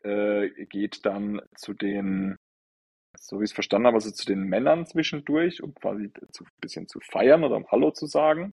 äh, 0.02 0.48
geht 0.66 1.04
dann 1.04 1.40
zu 1.56 1.72
den, 1.72 2.36
so 3.18 3.40
wie 3.40 3.44
ich 3.44 3.50
es 3.50 3.54
verstanden 3.54 3.86
habe, 3.86 3.96
also 3.96 4.10
zu 4.10 4.26
den 4.26 4.42
Männern 4.44 4.86
zwischendurch, 4.86 5.62
um 5.62 5.74
quasi 5.74 6.12
zu, 6.32 6.44
ein 6.44 6.50
bisschen 6.60 6.88
zu 6.88 7.00
feiern 7.00 7.44
oder 7.44 7.56
um 7.56 7.66
Hallo 7.70 7.90
zu 7.90 8.06
sagen. 8.06 8.52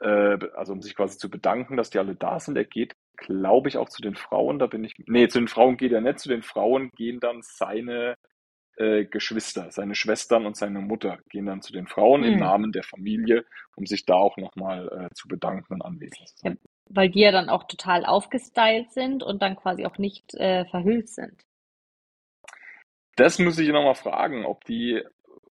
Äh, 0.00 0.38
also 0.54 0.72
um 0.72 0.82
sich 0.82 0.94
quasi 0.96 1.18
zu 1.18 1.30
bedanken, 1.30 1.76
dass 1.76 1.90
die 1.90 1.98
alle 1.98 2.16
da 2.16 2.40
sind. 2.40 2.56
Er 2.56 2.64
geht, 2.64 2.94
glaube 3.16 3.68
ich, 3.68 3.76
auch 3.76 3.88
zu 3.88 4.02
den 4.02 4.16
Frauen. 4.16 4.58
Da 4.58 4.66
bin 4.66 4.84
ich, 4.84 4.94
nee, 5.06 5.28
zu 5.28 5.38
den 5.38 5.48
Frauen 5.48 5.76
geht 5.76 5.92
er 5.92 6.00
nicht. 6.00 6.18
Zu 6.18 6.28
den 6.28 6.42
Frauen 6.42 6.90
gehen 6.96 7.20
dann 7.20 7.40
seine 7.42 8.16
äh, 8.76 9.04
Geschwister, 9.04 9.70
seine 9.70 9.94
Schwestern 9.94 10.46
und 10.46 10.56
seine 10.56 10.80
Mutter 10.80 11.18
gehen 11.30 11.46
dann 11.46 11.62
zu 11.62 11.72
den 11.72 11.86
Frauen 11.86 12.24
im 12.24 12.34
Hm. 12.34 12.40
Namen 12.40 12.72
der 12.72 12.82
Familie, 12.82 13.44
um 13.76 13.86
sich 13.86 14.04
da 14.04 14.14
auch 14.14 14.36
nochmal 14.36 14.88
äh, 14.88 15.14
zu 15.14 15.28
bedanken 15.28 15.74
und 15.74 15.82
anwesend 15.82 16.28
zu 16.28 16.36
sein. 16.38 16.58
weil 16.88 17.08
die 17.10 17.20
ja 17.20 17.32
dann 17.32 17.48
auch 17.48 17.64
total 17.64 18.04
aufgestylt 18.04 18.92
sind 18.92 19.22
und 19.22 19.42
dann 19.42 19.56
quasi 19.56 19.86
auch 19.86 19.98
nicht 19.98 20.34
äh, 20.34 20.64
verhüllt 20.66 21.08
sind. 21.08 21.44
Das 23.16 23.38
muss 23.38 23.58
ich 23.58 23.68
nochmal 23.68 23.94
fragen, 23.94 24.44
ob 24.44 24.64
die 24.64 25.02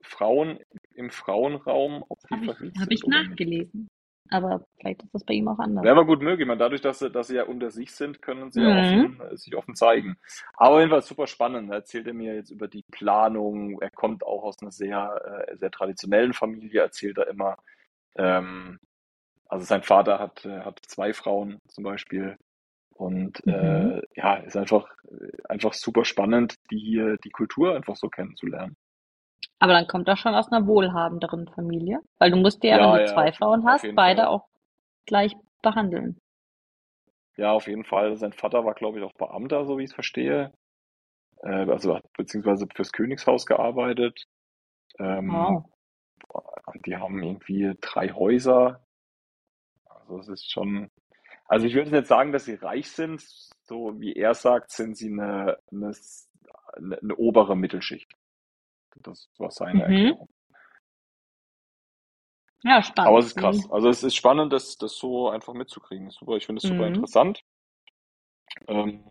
Frauen 0.02 0.60
im 0.96 1.10
Frauenraum, 1.12 2.04
ob 2.10 2.20
die 2.28 2.36
Habe 2.36 2.56
ich, 2.60 2.80
hab 2.80 2.92
ich 2.92 3.06
nachgelesen. 3.06 3.88
Aber 4.30 4.66
vielleicht 4.80 5.04
ist 5.04 5.14
das 5.14 5.26
bei 5.26 5.34
ihm 5.34 5.48
auch 5.50 5.60
anders. 5.60 5.84
Wäre 5.84 5.96
aber 5.98 6.06
gut 6.06 6.22
möglich. 6.22 6.42
Ich 6.42 6.48
meine, 6.48 6.60
dadurch, 6.60 6.82
dass 6.82 7.00
sie, 7.00 7.12
dass 7.12 7.28
sie 7.28 7.36
ja 7.36 7.44
unter 7.44 7.70
sich 7.70 7.92
sind, 7.92 8.22
können 8.22 8.50
sie 8.52 8.62
ja 8.62 8.70
Mhm. 8.70 9.18
offen, 9.18 9.22
äh, 9.22 9.38
sich 9.38 9.56
offen 9.56 9.76
zeigen. 9.76 10.18
Aber 10.54 10.80
jedenfalls 10.80 11.08
super 11.08 11.28
spannend. 11.28 11.70
Da 11.70 11.76
erzählt 11.76 12.08
er 12.08 12.14
mir 12.14 12.34
jetzt 12.36 12.50
über 12.50 12.68
die 12.70 12.84
Planung. 12.92 13.82
Er 13.82 13.92
kommt 13.92 14.24
auch 14.24 14.44
aus 14.44 14.62
einer 14.62 14.72
sehr, 14.72 15.48
äh, 15.50 15.58
sehr 15.58 15.70
traditionellen 15.72 16.34
Familie, 16.34 16.82
erzählt 16.82 17.18
er 17.18 17.28
immer. 17.28 17.58
Ähm, 18.16 18.80
also 19.50 19.66
sein 19.66 19.84
Vater 19.84 20.20
hat, 20.20 20.46
äh, 20.46 20.62
hat 20.62 20.80
zwei 20.88 21.14
Frauen 21.14 21.60
zum 21.68 21.84
Beispiel. 21.84 22.38
Und 23.02 23.46
Mhm. 23.46 23.48
äh, 23.48 24.02
ja, 24.16 24.36
ist 24.38 24.58
einfach, 24.58 24.88
äh, 25.10 25.32
einfach 25.50 25.74
super 25.74 26.06
spannend, 26.06 26.56
die, 26.72 27.16
die 27.24 27.30
Kultur 27.32 27.76
einfach 27.76 27.96
so 27.96 28.10
kennenzulernen. 28.10 28.76
Aber 29.60 29.72
dann 29.72 29.88
kommt 29.88 30.10
er 30.10 30.18
schon 30.18 30.36
aus 30.36 30.52
einer 30.52 30.68
wohlhabenderen 30.68 31.48
Familie. 31.48 32.02
Weil 32.20 32.32
du 32.32 32.36
musst 32.36 32.62
ja, 32.66 32.82
wenn 32.82 32.92
Ja, 32.92 32.92
du 32.92 33.02
ja, 33.02 33.06
zwei 33.06 33.32
Frauen 33.32 33.66
hast, 33.66 33.88
beide 33.96 34.24
Fall. 34.24 34.28
auch 34.28 34.50
gleich 35.06 35.36
behandeln. 35.62 36.20
Ja, 37.38 37.52
auf 37.52 37.68
jeden 37.68 37.84
Fall. 37.84 38.16
Sein 38.18 38.32
Vater 38.34 38.64
war, 38.66 38.74
glaube 38.74 39.00
ich, 39.00 39.04
auch 39.04 39.14
Beamter, 39.14 39.66
so 39.66 39.78
wie 39.78 39.84
ich 39.84 39.90
es 39.90 39.94
verstehe. 39.96 40.54
Äh, 41.44 41.70
also 41.72 41.96
hat 41.96 42.06
beziehungsweise 42.18 42.68
fürs 42.76 42.92
Königshaus 42.94 43.46
gearbeitet. 43.48 44.26
Ähm, 45.00 45.48
Wow. 45.54 45.72
die 46.86 46.98
haben 46.98 47.24
irgendwie 47.24 47.74
drei 47.80 48.10
Häuser. 48.10 48.82
Also 49.86 50.18
es 50.20 50.28
ist 50.28 50.52
schon. 50.52 50.90
Also 51.52 51.66
ich 51.68 51.74
würde 51.74 51.92
jetzt 51.92 52.08
sagen, 52.08 52.32
dass 52.32 52.46
sie 52.46 52.54
reich 52.56 52.90
sind. 52.90 53.22
So 53.64 54.00
wie 54.00 54.14
er 54.14 54.34
sagt, 54.34 54.72
sind 54.72 54.96
sie 54.96 55.12
eine, 55.12 55.58
eine, 55.70 55.92
eine, 56.78 57.16
obere 57.18 57.58
Mittelschicht. 57.58 58.10
Das 59.04 59.30
war 59.38 59.52
seine 59.52 59.74
Mhm. 59.74 59.82
Erklärung. 59.82 60.30
Ja, 62.64 62.76
Aber 62.76 62.84
spannend. 62.84 63.20
es 63.20 63.26
ist 63.28 63.36
krass. 63.36 63.70
Also 63.70 63.90
es 63.90 64.04
ist 64.04 64.16
spannend, 64.16 64.54
das, 64.54 64.78
das 64.78 64.96
so 64.96 65.30
einfach 65.30 65.54
mitzukriegen. 65.54 66.10
Super. 66.12 66.38
Ich 66.38 66.46
finde 66.46 66.62
es 66.62 66.70
super 66.70 66.88
Mhm. 66.88 66.96
interessant. 66.96 67.42
Ähm, 68.70 69.04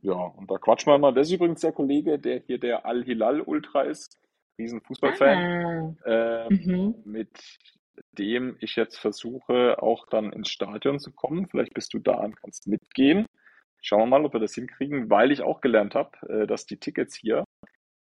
ja, 0.00 0.14
und 0.14 0.50
da 0.50 0.58
quatschen 0.58 0.92
wir 0.92 0.98
mal. 0.98 1.14
Das 1.14 1.28
ist 1.28 1.34
übrigens 1.34 1.60
der 1.60 1.72
Kollege, 1.72 2.18
der 2.18 2.40
hier 2.40 2.58
der 2.58 2.86
Al-Hilal-Ultra 2.86 3.82
ist. 3.82 4.18
Riesen 4.58 4.80
Fußballfan. 4.80 5.38
Ah. 5.38 6.46
Ähm, 6.48 6.48
Mhm. 6.64 6.94
mit 7.04 7.58
dem 8.12 8.56
ich 8.60 8.76
jetzt 8.76 8.98
versuche, 8.98 9.82
auch 9.82 10.06
dann 10.08 10.32
ins 10.32 10.48
Stadion 10.50 10.98
zu 10.98 11.12
kommen. 11.12 11.46
Vielleicht 11.48 11.74
bist 11.74 11.94
du 11.94 11.98
da 11.98 12.16
und 12.16 12.36
kannst 12.40 12.66
mitgehen. 12.66 13.26
Schauen 13.82 14.00
wir 14.00 14.06
mal, 14.06 14.24
ob 14.24 14.32
wir 14.32 14.40
das 14.40 14.54
hinkriegen, 14.54 15.10
weil 15.10 15.30
ich 15.32 15.42
auch 15.42 15.60
gelernt 15.60 15.94
habe, 15.94 16.10
äh, 16.28 16.46
dass 16.46 16.66
die 16.66 16.78
Tickets 16.78 17.14
hier 17.16 17.44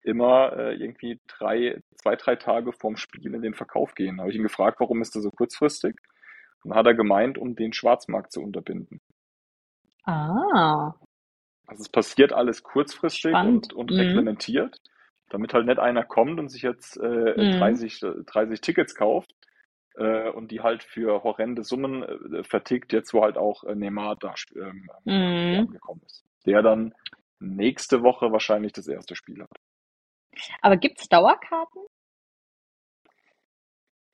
immer 0.02 0.52
äh, 0.56 0.74
irgendwie 0.74 1.20
drei, 1.28 1.80
zwei, 1.96 2.16
drei 2.16 2.36
Tage 2.36 2.72
vorm 2.72 2.96
Spiel 2.96 3.34
in 3.34 3.42
den 3.42 3.54
Verkauf 3.54 3.94
gehen. 3.94 4.16
Da 4.16 4.22
habe 4.22 4.30
ich 4.32 4.36
ihn 4.36 4.42
gefragt, 4.42 4.80
warum 4.80 5.02
ist 5.02 5.14
das 5.16 5.22
so 5.24 5.30
kurzfristig? 5.30 5.96
Und 6.64 6.74
hat 6.74 6.86
er 6.86 6.94
gemeint, 6.94 7.38
um 7.38 7.54
den 7.56 7.72
Schwarzmarkt 7.72 8.32
zu 8.32 8.42
unterbinden. 8.42 9.00
Ah, 10.04 10.94
Also 11.66 11.82
es 11.82 11.88
passiert 11.88 12.32
alles 12.32 12.62
kurzfristig 12.62 13.30
spannend. 13.30 13.72
und, 13.72 13.72
und 13.74 13.90
Mhm. 13.90 13.98
reglementiert, 13.98 14.78
damit 15.28 15.54
halt 15.54 15.66
nicht 15.66 15.78
einer 15.78 16.04
kommt 16.04 16.40
und 16.40 16.48
sich 16.48 16.62
jetzt 16.62 16.96
äh, 16.98 17.34
Mhm. 17.36 17.50
30, 17.50 18.02
äh, 18.02 18.24
30 18.26 18.60
Tickets 18.60 18.94
kauft 18.94 19.30
äh, 19.98 20.30
und 20.30 20.50
die 20.50 20.60
halt 20.60 20.82
für 20.82 21.22
horrende 21.22 21.64
Summen 21.64 22.02
äh, 22.02 22.44
vertickt, 22.44 22.92
jetzt 22.92 23.12
wo 23.14 23.22
halt 23.22 23.36
auch 23.36 23.64
äh, 23.64 23.74
Neymar 23.74 24.16
da 24.16 24.34
ähm, 24.56 24.90
Mhm. 25.04 25.68
angekommen 25.68 26.02
ist. 26.06 26.24
Der 26.46 26.62
dann 26.62 26.94
nächste 27.40 28.02
Woche 28.02 28.32
wahrscheinlich 28.32 28.72
das 28.72 28.88
erste 28.88 29.14
Spiel 29.14 29.42
hat. 29.42 29.50
Aber 30.62 30.76
gibt's 30.76 31.08
Dauerkarten? 31.08 31.82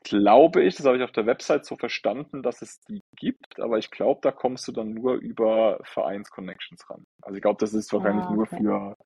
Glaube 0.04 0.62
ich, 0.62 0.76
das 0.76 0.84
habe 0.84 0.98
ich 0.98 1.02
auf 1.02 1.12
der 1.12 1.26
Website 1.26 1.64
so 1.64 1.76
verstanden, 1.76 2.42
dass 2.42 2.60
es 2.60 2.80
die 2.82 3.02
gibt, 3.16 3.58
aber 3.58 3.78
ich 3.78 3.90
glaube, 3.90 4.20
da 4.22 4.32
kommst 4.32 4.68
du 4.68 4.72
dann 4.72 4.92
nur 4.92 5.14
über 5.14 5.78
Vereinsconnections 5.84 6.88
ran. 6.90 7.06
Also 7.22 7.36
ich 7.36 7.42
glaube, 7.42 7.56
das 7.58 7.72
ist 7.72 7.90
wahrscheinlich 7.92 8.26
Ah, 8.26 8.32
nur 8.34 8.42
okay. 8.42 8.56
für, 8.58 8.96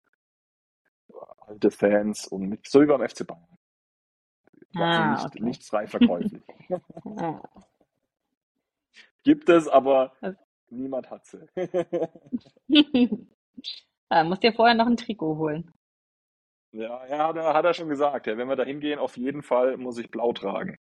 alte 1.47 1.71
Fans 1.71 2.27
und 2.27 2.49
mit, 2.49 2.69
so 2.69 2.81
wie 2.81 2.87
beim 2.87 3.07
FC 3.07 3.27
Bayern. 3.27 3.58
Ah, 4.81 5.13
nicht, 5.13 5.27
okay. 5.27 5.43
nicht 5.43 5.65
frei 5.65 5.87
verkäuflich. 5.87 6.43
Ah. 7.17 7.41
Gibt 9.25 9.49
es, 9.49 9.69
aber 9.69 10.13
Also- 10.21 10.39
niemand 10.71 11.11
hat 11.11 11.27
sie. 11.27 11.47
Da 14.11 14.25
musst 14.25 14.43
dir 14.43 14.55
vorher 14.55 14.75
noch 14.75 14.87
ein 14.87 14.97
Trikot 14.97 15.37
holen. 15.37 15.71
Ja, 16.73 17.07
ja, 17.07 17.29
hat 17.29 17.37
er, 17.37 17.53
hat 17.55 17.65
er 17.65 17.75
schon 17.75 17.89
gesagt. 17.91 18.27
Ja, 18.27 18.39
wenn 18.39 18.49
wir 18.49 18.57
da 18.57 18.65
hingehen, 18.65 18.99
auf 18.99 19.17
jeden 19.19 19.43
Fall 19.43 19.77
muss 19.77 19.99
ich 19.99 20.11
blau 20.11 20.33
tragen. 20.33 20.79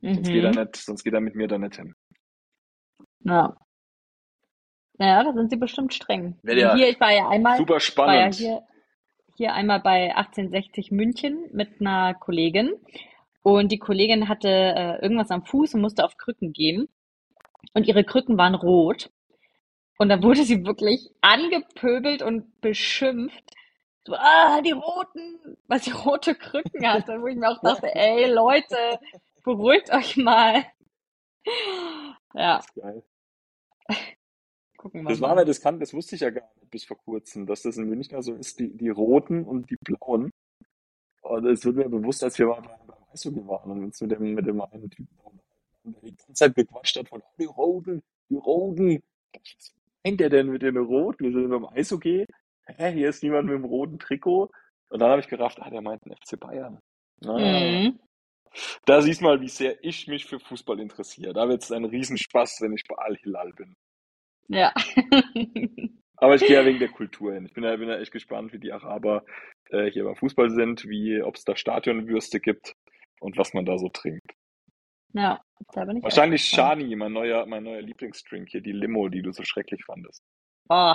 Sonst 0.00 0.26
geht 0.28 0.42
er 0.44 0.50
Mhm. 0.52 0.60
nicht, 0.60 0.76
sonst 0.76 1.04
geht 1.04 1.14
er 1.14 1.20
mit 1.20 1.34
mir 1.36 1.46
da 1.48 1.58
nicht 1.58 1.76
hin. 1.76 1.94
Ja. 3.20 3.56
Ja, 4.98 5.22
da 5.22 5.32
sind 5.32 5.50
sie 5.50 5.56
bestimmt 5.56 5.94
streng. 5.94 6.38
Ja 6.42 6.74
Hier, 6.74 6.88
ich 6.88 6.98
war 7.00 7.12
ja 7.12 7.28
einmal, 7.28 7.56
Super 7.58 7.74
war 7.74 7.76
ja 7.76 7.80
spannend. 7.80 8.34
hier, 8.36 8.62
hier 9.36 9.52
einmal 9.54 9.80
bei 9.80 10.16
1860 10.16 10.90
München 10.90 11.48
mit 11.52 11.80
einer 11.80 12.14
Kollegin. 12.14 12.72
Und 13.46 13.70
die 13.70 13.78
Kollegin 13.78 14.28
hatte 14.28 14.48
äh, 14.48 15.00
irgendwas 15.02 15.30
am 15.30 15.44
Fuß 15.44 15.74
und 15.74 15.80
musste 15.80 16.04
auf 16.04 16.16
Krücken 16.16 16.52
gehen. 16.52 16.88
Und 17.74 17.86
ihre 17.86 18.02
Krücken 18.02 18.36
waren 18.36 18.56
rot. 18.56 19.12
Und 19.98 20.08
da 20.08 20.20
wurde 20.20 20.42
sie 20.44 20.64
wirklich 20.66 21.12
angepöbelt 21.20 22.22
und 22.22 22.60
beschimpft. 22.60 23.44
So, 24.04 24.16
ah, 24.16 24.60
die 24.62 24.72
roten, 24.72 25.56
weil 25.68 25.80
sie 25.80 25.92
rote 25.92 26.34
Krücken 26.34 26.84
hatte. 26.88 27.22
Wo 27.22 27.28
ich 27.28 27.36
mir 27.36 27.48
auch 27.48 27.62
dachte, 27.62 27.86
ey, 27.94 28.28
Leute, 28.28 28.98
beruhigt 29.44 29.92
euch 29.92 30.16
mal. 30.16 30.64
Ja, 32.34 32.64
Geil. 32.74 33.04
gucken 34.76 35.04
wir 35.04 35.10
Das 35.10 35.20
war 35.20 35.36
mal. 35.36 35.42
mir, 35.42 35.44
das 35.44 35.60
kann, 35.60 35.78
das 35.78 35.94
wusste 35.94 36.16
ich 36.16 36.22
ja 36.22 36.30
gar 36.30 36.50
nicht 36.56 36.72
bis 36.72 36.84
vor 36.84 36.96
kurzem, 36.98 37.46
dass 37.46 37.62
das 37.62 37.76
in 37.76 37.88
München 37.88 38.20
so 38.22 38.34
ist, 38.34 38.58
die, 38.58 38.76
die 38.76 38.88
roten 38.88 39.44
und 39.44 39.70
die 39.70 39.76
blauen. 39.76 40.32
Und 41.22 41.46
es 41.46 41.64
wird 41.64 41.76
mir 41.76 41.88
bewusst, 41.88 42.24
als 42.24 42.38
wir 42.40 42.46
mal 42.46 42.85
Eishockey 43.16 43.46
waren 43.46 43.70
und 43.70 43.84
uns 43.84 44.00
mit 44.00 44.10
dem, 44.12 44.34
mit 44.34 44.46
dem 44.46 44.60
einen 44.60 44.90
Typen 44.90 45.08
der 45.92 46.02
die 46.02 46.16
ganze 46.16 46.32
Zeit 46.34 46.54
gequatscht 46.54 46.96
hat 46.96 47.08
von, 47.08 47.22
oh, 47.22 47.34
die 47.38 47.44
Roten, 47.44 48.02
die 48.28 48.36
Roten. 48.36 49.02
Was 49.32 49.74
meint 50.04 50.20
der 50.20 50.30
denn 50.30 50.48
mit 50.48 50.62
den 50.62 50.76
Roten? 50.76 51.24
Wir 51.24 51.32
sind 51.32 51.48
beim 51.50 51.66
Eishockey. 51.66 52.26
Hä, 52.66 52.92
hier 52.92 53.08
ist 53.08 53.22
niemand 53.22 53.46
mit 53.46 53.54
dem 53.54 53.64
roten 53.64 53.98
Trikot. 53.98 54.50
Und 54.88 55.00
dann 55.00 55.10
habe 55.10 55.20
ich 55.20 55.28
gerafft, 55.28 55.60
ah, 55.60 55.70
der 55.70 55.82
meint 55.82 56.04
den 56.04 56.12
FC 56.14 56.38
Bayern. 56.38 56.80
Ah, 57.24 57.38
Mhm. 57.38 57.98
da 58.86 59.00
siehst 59.02 59.20
du 59.20 59.24
mal, 59.24 59.40
wie 59.40 59.48
sehr 59.48 59.82
ich 59.84 60.06
mich 60.08 60.26
für 60.26 60.40
Fußball 60.40 60.80
interessiere. 60.80 61.32
Da 61.32 61.48
wird 61.48 61.62
es 61.62 61.72
ein 61.72 61.84
Riesenspaß, 61.84 62.58
wenn 62.60 62.72
ich 62.72 62.84
bei 62.88 62.96
Al-Hilal 62.96 63.52
bin. 63.52 63.76
Ja. 64.48 64.72
Aber 66.18 66.34
ich 66.34 66.42
gehe 66.46 66.56
ja 66.56 66.64
wegen 66.64 66.78
der 66.78 66.88
Kultur 66.88 67.34
hin. 67.34 67.46
Ich 67.46 67.52
bin 67.52 67.62
ja, 67.64 67.76
bin 67.76 67.88
ja 67.88 67.98
echt 67.98 68.12
gespannt, 68.12 68.52
wie 68.52 68.58
die 68.58 68.72
Araber 68.72 69.24
äh, 69.70 69.90
hier 69.90 70.04
beim 70.04 70.16
Fußball 70.16 70.50
sind, 70.50 70.84
wie 70.88 71.20
ob 71.22 71.36
es 71.36 71.44
da 71.44 71.56
Stadionwürste 71.56 72.40
gibt 72.40 72.74
und 73.20 73.36
was 73.38 73.54
man 73.54 73.64
da 73.64 73.78
so 73.78 73.88
trinkt. 73.88 74.32
Ja, 75.12 75.40
da 75.72 75.84
bin 75.84 75.98
ich 75.98 76.02
Wahrscheinlich. 76.04 76.44
Shani, 76.44 76.94
mein 76.96 77.12
neuer, 77.12 77.46
mein 77.46 77.64
neuer 77.64 77.80
Lieblingsdrink 77.80 78.50
hier, 78.50 78.60
die 78.60 78.72
Limo, 78.72 79.08
die 79.08 79.22
du 79.22 79.32
so 79.32 79.42
schrecklich 79.42 79.84
fandest. 79.84 80.22
Oh, 80.68 80.94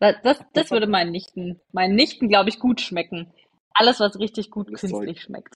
das, 0.00 0.16
das, 0.22 0.40
das 0.52 0.70
würde 0.70 0.86
meinen 0.86 1.10
Nichten, 1.10 1.60
meinen 1.72 1.94
Nichten, 1.94 2.28
glaube 2.28 2.48
ich, 2.48 2.58
gut 2.58 2.80
schmecken. 2.80 3.32
Alles, 3.74 4.00
was 4.00 4.18
richtig 4.18 4.50
gut 4.50 4.68
Geiles 4.68 4.80
künstlich 4.80 5.22
schmeckt. 5.22 5.54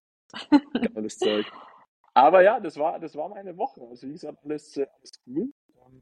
Geiles 0.95 1.19
Zeug. 1.19 1.47
Aber 2.15 2.43
ja, 2.43 2.61
das 2.61 2.77
war, 2.77 2.99
das 2.99 3.17
war 3.17 3.29
meine 3.29 3.57
Woche. 3.57 3.81
Also 3.89 4.07
wie 4.07 4.13
gesagt, 4.13 4.39
alles, 4.45 4.77
äh, 4.77 4.87
alles 4.99 5.13
cool. 5.27 5.51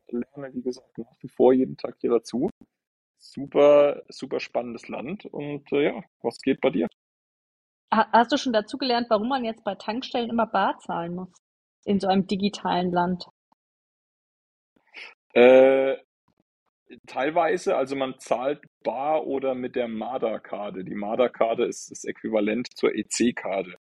Lerne, 0.09 0.55
wie 0.55 0.63
gesagt, 0.63 0.99
nach 0.99 1.17
wie 1.21 1.29
vor 1.29 1.53
jeden 1.53 1.77
Tag 1.77 1.97
hier 2.01 2.11
dazu. 2.11 2.51
Super, 3.19 4.03
super 4.09 4.41
spannendes 4.41 4.89
Land. 4.89 5.27
Und 5.27 5.71
äh, 5.73 5.85
ja, 5.85 6.05
was 6.23 6.39
geht 6.39 6.61
bei 6.61 6.71
dir? 6.71 6.89
Ha- 7.93 8.09
Hast 8.13 8.33
du 8.33 8.37
schon 8.39 8.53
dazu 8.53 8.79
gelernt, 8.79 9.09
warum 9.11 9.29
man 9.29 9.45
jetzt 9.45 9.65
bei 9.65 9.75
Tankstellen 9.77 10.31
immer 10.31 10.47
bar 10.47 10.79
zahlen 10.81 11.15
muss? 11.15 11.31
In 11.85 12.01
so 12.01 12.09
einem 12.09 12.27
digitalen 12.27 12.93
Land. 12.93 13.27
Äh, 15.35 15.97
teilweise, 17.07 17.77
also 17.77 17.97
man 17.97 18.19
zahlt 18.19 18.63
bar 18.85 19.27
oder 19.27 19.55
mit 19.55 19.77
der 19.77 19.89
MADA-Karte. 19.89 20.85
Die 20.85 20.95
MADA-Karte 20.95 21.65
ist 21.65 21.91
das 21.91 22.05
Äquivalent 22.05 22.69
zur 22.77 22.95
EC-Karte. 22.95 23.75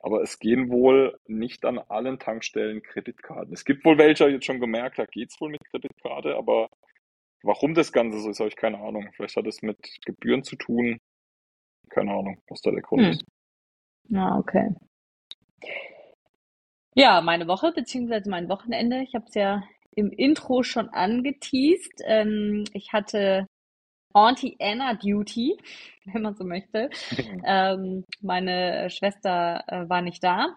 Aber 0.00 0.22
es 0.22 0.38
gehen 0.38 0.70
wohl 0.70 1.18
nicht 1.28 1.64
an 1.64 1.78
allen 1.78 2.18
Tankstellen 2.20 2.82
Kreditkarten. 2.82 3.52
Es 3.54 3.64
gibt 3.64 3.84
wohl 3.84 3.98
welche, 3.98 4.28
jetzt 4.28 4.46
schon 4.46 4.60
gemerkt, 4.60 4.98
da 4.98 5.06
geht's 5.06 5.40
wohl 5.40 5.50
mit 5.50 5.64
Kreditkarte, 5.70 6.36
aber 6.36 6.68
warum 7.42 7.74
das 7.74 7.92
Ganze 7.92 8.20
so 8.20 8.30
ist, 8.30 8.40
habe 8.40 8.48
ich 8.50 8.56
keine 8.56 8.78
Ahnung. 8.80 9.10
Vielleicht 9.16 9.36
hat 9.36 9.46
es 9.46 9.62
mit 9.62 9.78
Gebühren 10.06 10.44
zu 10.44 10.56
tun. 10.56 10.98
Keine 11.90 12.12
Ahnung, 12.12 12.42
was 12.48 12.62
da 12.62 12.70
der 12.72 12.82
Grund 12.82 13.06
Hm. 13.06 13.08
ist. 13.08 13.24
Ja, 14.08 14.36
okay. 14.38 14.74
Ja, 16.94 17.20
meine 17.20 17.46
Woche, 17.46 17.72
beziehungsweise 17.72 18.28
mein 18.30 18.48
Wochenende. 18.48 19.02
Ich 19.02 19.14
habe 19.14 19.24
es 19.28 19.34
ja 19.34 19.62
im 19.94 20.10
Intro 20.10 20.62
schon 20.62 20.88
angeteased. 20.88 22.02
Ähm, 22.04 22.64
ich 22.72 22.92
hatte 22.92 23.46
Auntie 24.14 24.56
Anna 24.60 24.94
Duty, 24.94 25.58
wenn 26.06 26.22
man 26.22 26.34
so 26.36 26.44
möchte. 26.44 26.90
Ähm, 27.46 28.04
meine 28.22 28.90
Schwester 28.90 29.62
äh, 29.68 29.88
war 29.88 30.02
nicht 30.02 30.22
da, 30.24 30.56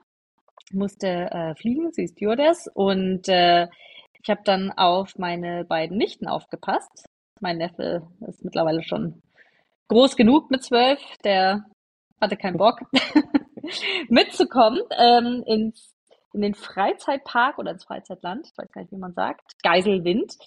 musste 0.73 1.07
äh, 1.31 1.55
fliegen, 1.55 1.91
sie 1.93 2.03
ist 2.05 2.13
Stewardess 2.17 2.69
und 2.73 3.29
äh, 3.29 3.67
ich 4.23 4.29
habe 4.29 4.41
dann 4.45 4.71
auf 4.71 5.17
meine 5.17 5.65
beiden 5.65 5.97
Nichten 5.97 6.27
aufgepasst. 6.27 7.05
Mein 7.41 7.57
Neffe 7.57 8.07
ist 8.27 8.43
mittlerweile 8.43 8.83
schon 8.83 9.21
groß 9.89 10.15
genug 10.17 10.51
mit 10.51 10.63
zwölf, 10.63 10.99
der 11.23 11.65
hatte 12.21 12.37
keinen 12.37 12.57
Bock 12.57 12.81
mitzukommen 14.09 14.81
ähm, 14.97 15.43
ins, 15.45 15.95
in 16.33 16.41
den 16.41 16.53
Freizeitpark 16.55 17.57
oder 17.57 17.71
ins 17.71 17.83
Freizeitland, 17.85 18.47
ich 18.47 18.57
weiß 18.57 18.71
gar 18.71 18.81
nicht, 18.81 18.91
wie 18.91 18.97
man 18.97 19.13
sagt, 19.13 19.53
Geiselwind. 19.63 20.37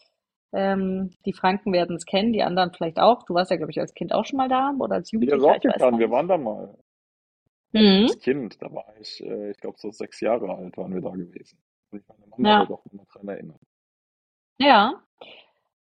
Ähm, 0.52 1.10
die 1.26 1.32
Franken 1.32 1.72
werden 1.72 1.96
es 1.96 2.06
kennen, 2.06 2.32
die 2.32 2.42
anderen 2.44 2.72
vielleicht 2.72 2.98
auch. 2.98 3.24
Du 3.24 3.34
warst 3.34 3.50
ja, 3.50 3.56
glaube 3.56 3.72
ich, 3.72 3.80
als 3.80 3.92
Kind 3.94 4.12
auch 4.14 4.24
schon 4.24 4.36
mal 4.36 4.48
da 4.48 4.72
oder 4.78 4.96
als 4.96 5.10
Ja, 5.20 5.36
Jugendlicher, 5.36 5.56
ich 5.56 5.64
weiß 5.64 5.64
Rocket 5.64 5.78
gar 5.80 5.98
wir 5.98 6.10
waren 6.10 6.28
da 6.28 6.38
mal. 6.38 6.78
Mhm. 7.72 8.04
Als 8.04 8.18
Kind, 8.20 8.62
da 8.62 8.72
war 8.72 8.86
ich, 9.00 9.20
äh, 9.24 9.50
ich 9.50 9.56
glaube, 9.58 9.78
so 9.78 9.90
sechs 9.90 10.20
Jahre 10.20 10.48
alt 10.54 10.76
waren 10.76 10.94
wir 10.94 11.00
da 11.02 11.10
gewesen. 11.10 11.58
Und 11.90 12.00
ich 12.00 12.08
meine 12.08 12.26
Mama 12.28 12.50
Ja. 12.50 12.70
auch 12.70 12.86
immer 12.92 13.04
dran 13.12 13.28
erinnern. 13.28 13.58
Ja. 14.58 15.02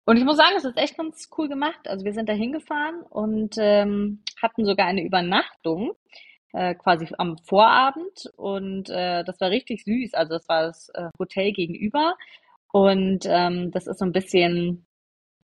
Und 0.06 0.18
ich 0.18 0.24
muss 0.24 0.38
sagen, 0.38 0.56
es 0.58 0.66
ist 0.66 0.78
echt 0.78 0.98
ganz 0.98 1.30
cool 1.38 1.48
gemacht. 1.50 1.88
Also 1.88 2.06
wir 2.06 2.14
sind 2.14 2.30
da 2.30 2.34
hingefahren 2.34 3.02
und 3.04 3.56
ähm, 3.60 4.24
hatten 4.42 4.66
sogar 4.66 4.88
eine 4.88 5.04
Übernachtung 5.04 5.94
äh, 6.54 6.76
quasi 6.76 7.08
am 7.18 7.38
Vorabend 7.40 8.32
und 8.38 8.90
äh, 8.90 9.24
das 9.24 9.40
war 9.42 9.50
richtig 9.50 9.84
süß. 9.84 10.14
Also 10.14 10.34
das 10.36 10.48
war 10.48 10.64
das 10.64 10.90
äh, 10.90 11.10
Hotel 11.20 11.52
gegenüber 11.54 12.16
und 12.72 13.26
ähm, 13.28 13.72
das 13.72 13.88
ist 13.88 13.98
so 14.00 14.06
ein 14.06 14.12
bisschen, 14.12 14.86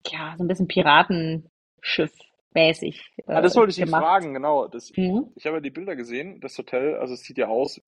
ja, 0.07 0.33
so 0.37 0.43
ein 0.43 0.47
bisschen 0.47 0.67
Piratenschiff-mäßig 0.67 3.01
Ah, 3.27 3.41
das 3.41 3.53
äh, 3.53 3.57
wollte 3.57 3.71
ich 3.71 3.77
gemacht. 3.77 4.01
fragen, 4.01 4.33
genau. 4.33 4.67
Das, 4.67 4.91
Mhm. 4.95 5.31
ich 5.35 5.45
habe 5.45 5.57
ja 5.57 5.61
die 5.61 5.69
Bilder 5.69 5.95
gesehen, 5.95 6.39
das 6.41 6.57
Hotel, 6.57 6.95
also 6.95 7.13
es 7.13 7.21
sieht 7.23 7.37
ja 7.37 7.47
aus, 7.47 7.79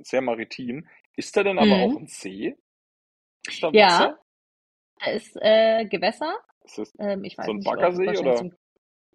sehr 0.00 0.22
maritim. 0.22 0.86
Ist 1.16 1.36
da 1.36 1.42
denn 1.42 1.58
aber 1.58 1.78
auch 1.78 1.94
Mhm. 1.94 1.96
ein 1.96 2.06
See? 2.06 2.56
Ja? 3.72 4.18
Da 5.04 5.10
ist 5.12 5.36
äh, 5.40 5.86
Gewässer. 5.86 6.34
Ist 6.64 6.78
das 6.78 6.92
Ähm, 6.98 7.24
ich 7.24 7.38
weiß 7.38 7.46
so 7.46 7.52
ein 7.52 7.58
nicht, 7.58 7.64
Baggersee 7.64 8.18
oder? 8.18 8.38
ein 8.40 8.56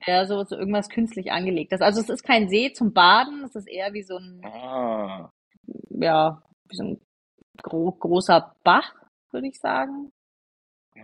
Ja, 0.07 0.25
so, 0.27 0.43
so 0.45 0.57
irgendwas 0.57 0.89
künstlich 0.89 1.31
angelegtes. 1.31 1.81
Also 1.81 2.01
es 2.01 2.09
ist 2.09 2.23
kein 2.23 2.49
See 2.49 2.73
zum 2.73 2.93
Baden, 2.93 3.43
es 3.45 3.55
ist 3.55 3.67
eher 3.67 3.93
wie 3.93 4.03
so 4.03 4.17
ein, 4.17 4.43
Ah, 4.43 5.31
ja, 5.89 6.41
wie 6.69 6.75
so 6.75 6.83
ein 6.83 7.01
gro 7.61 7.91
großer 7.93 8.55
Bach, 8.63 8.93
würde 9.31 9.47
ich 9.47 9.59
sagen. 9.59 10.11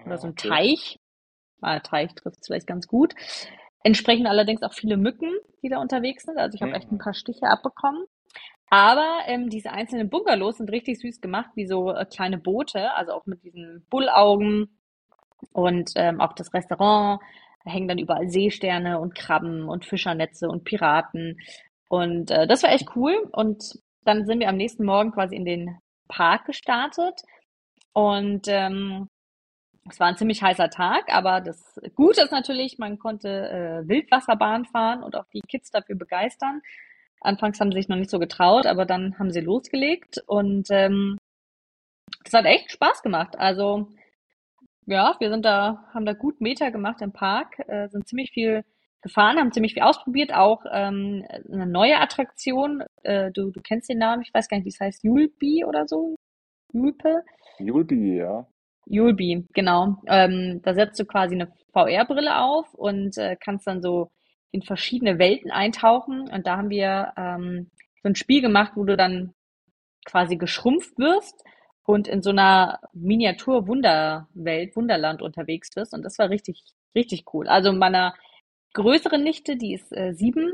Oder 0.06 0.17
ah, 0.17 0.17
so 0.17 0.28
ein 0.28 0.36
okay. 0.36 0.50
Teich. 0.50 1.00
Ah, 1.62 1.80
Teich 1.80 2.13
trifft 2.15 2.39
es 2.41 2.48
vielleicht 2.48 2.67
ganz 2.67 2.88
gut. 2.88 3.15
Entsprechend 3.84 4.28
allerdings 4.28 4.63
auch 4.63 4.74
viele 4.74 4.98
Mücken, 4.98 5.32
die 5.63 5.69
da 5.69 5.80
unterwegs 5.80 6.24
sind. 6.24 6.38
Also 6.38 6.56
ich 6.56 6.62
habe 6.63 6.74
echt 6.74 6.91
ein 6.91 6.98
Hm. 6.98 7.00
paar 7.00 7.13
Stiche 7.13 7.48
abbekommen. 7.48 8.06
Aber 8.74 9.20
ähm, 9.28 9.52
diese 9.52 9.70
einzelnen 9.70 10.10
Bungalows 10.10 10.58
sind 10.58 10.72
richtig 10.72 10.98
süß 10.98 11.22
gemacht, 11.22 11.52
wie 11.54 11.68
so 11.68 11.94
äh, 11.94 12.06
kleine 12.06 12.40
Boote, 12.40 12.92
also 12.96 13.12
auch 13.12 13.28
mit 13.28 13.44
diesen 13.44 13.86
Bullaugen 13.92 14.80
und 15.52 15.92
ähm, 15.96 16.20
auch 16.20 16.34
das 16.34 16.56
Restaurant. 16.56 17.22
Da 17.64 17.72
hängen 17.72 17.88
dann 17.88 18.00
überall 18.00 18.30
Seesterne 18.30 19.00
und 19.00 19.14
Krabben 19.14 19.70
und 19.70 19.86
Fischernetze 19.86 20.50
und 20.50 20.64
Piraten. 20.64 21.38
Und 21.88 22.32
äh, 22.32 22.48
das 22.48 22.64
war 22.64 22.72
echt 22.72 22.96
cool. 22.96 23.14
Und 23.32 23.78
dann 24.06 24.26
sind 24.26 24.40
wir 24.40 24.50
am 24.50 24.58
nächsten 24.58 24.86
Morgen 24.86 25.12
quasi 25.12 25.36
in 25.36 25.46
den 25.46 25.78
Park 26.08 26.46
gestartet. 26.46 27.22
Und 27.94 28.48
ähm, 28.48 29.08
es 29.88 30.00
war 30.00 30.08
ein 30.08 30.18
ziemlich 30.18 30.42
heißer 30.42 30.72
Tag, 30.72 31.14
aber 31.14 31.42
das 31.42 31.80
Gute 31.94 32.24
ist 32.24 32.32
natürlich, 32.32 32.80
man 32.80 32.98
konnte 32.98 33.30
äh, 33.30 33.88
Wildwasserbahn 33.88 34.66
fahren 34.66 35.04
und 35.04 35.16
auch 35.16 35.28
die 35.32 35.42
Kids 35.42 35.70
dafür 35.70 35.96
begeistern. 35.96 36.64
Anfangs 37.24 37.60
haben 37.60 37.72
sie 37.72 37.78
sich 37.80 37.88
noch 37.88 37.98
nicht 37.98 38.10
so 38.10 38.20
getraut, 38.20 38.66
aber 38.66 38.86
dann 38.86 39.18
haben 39.18 39.32
sie 39.32 39.42
losgelegt 39.42 40.22
und 40.28 40.68
ähm, 40.70 41.18
das 42.24 42.34
hat 42.34 42.46
echt 42.46 42.72
Spaß 42.72 43.02
gemacht. 43.02 43.38
Also 43.38 43.88
ja, 44.86 45.16
wir 45.20 45.30
sind 45.30 45.46
da, 45.46 45.86
haben 45.94 46.06
da 46.06 46.14
gut 46.14 46.42
Meter 46.42 46.72
gemacht 46.72 47.02
im 47.02 47.14
Park, 47.14 47.60
äh, 47.68 47.88
sind 47.90 48.08
ziemlich 48.08 48.32
viel 48.32 48.64
gefahren, 49.02 49.38
haben 49.38 49.52
ziemlich 49.52 49.74
viel 49.74 49.84
ausprobiert, 49.84 50.34
auch 50.34 50.64
ähm, 50.72 51.26
eine 51.52 51.68
neue 51.68 52.00
Attraktion. 52.00 52.84
Äh, 53.04 53.32
du, 53.32 53.52
du 53.52 53.62
kennst 53.62 53.90
den 53.90 54.00
Namen, 54.00 54.22
ich 54.22 54.34
weiß 54.34 54.48
gar 54.48 54.58
nicht, 54.58 54.66
wie 54.66 54.70
es 54.70 54.80
heißt, 54.80 55.04
Julbi 55.04 55.66
oder 55.66 55.88
so? 55.88 56.16
Julpe? 56.74 57.24
Julbi, 57.60 58.18
ja. 58.18 58.48
Julbi, 58.86 59.46
genau. 59.54 59.98
Ähm, 60.08 60.62
da 60.64 60.74
setzt 60.74 61.00
du 61.00 61.06
quasi 61.06 61.36
eine 61.36 61.52
VR-Brille 61.72 62.42
auf 62.42 62.74
und 62.74 63.18
äh, 63.18 63.38
kannst 63.40 63.68
dann 63.68 63.82
so 63.82 64.12
in 64.54 64.62
verschiedene 64.62 65.20
Welten 65.20 65.52
eintauchen. 65.52 66.30
Und 66.30 66.48
da 66.48 66.56
haben 66.58 66.70
wir 66.70 67.12
ähm, 67.18 67.70
so 68.02 68.10
ein 68.10 68.16
Spiel 68.16 68.42
gemacht, 68.42 68.74
wo 68.76 68.86
du 68.86 68.96
dann 68.96 69.34
quasi 70.06 70.38
geschrumpft 70.38 70.98
wirst 70.98 71.44
und 71.84 72.08
in 72.08 72.22
so 72.22 72.30
einer 72.30 72.80
Miniatur-Wunderwelt, 72.94 74.76
Wunderland 74.76 75.22
unterwegs 75.22 75.72
bist. 75.74 75.94
Und 75.94 76.04
das 76.04 76.18
war 76.20 76.30
richtig, 76.30 76.63
richtig 76.96 77.26
cool. 77.34 77.48
Also 77.48 77.74
meiner 77.74 78.13
größeren 78.74 79.22
Nichte, 79.22 79.58
die 79.58 79.74
ist 79.74 79.92
äh, 79.92 80.13
sieben, 80.13 80.54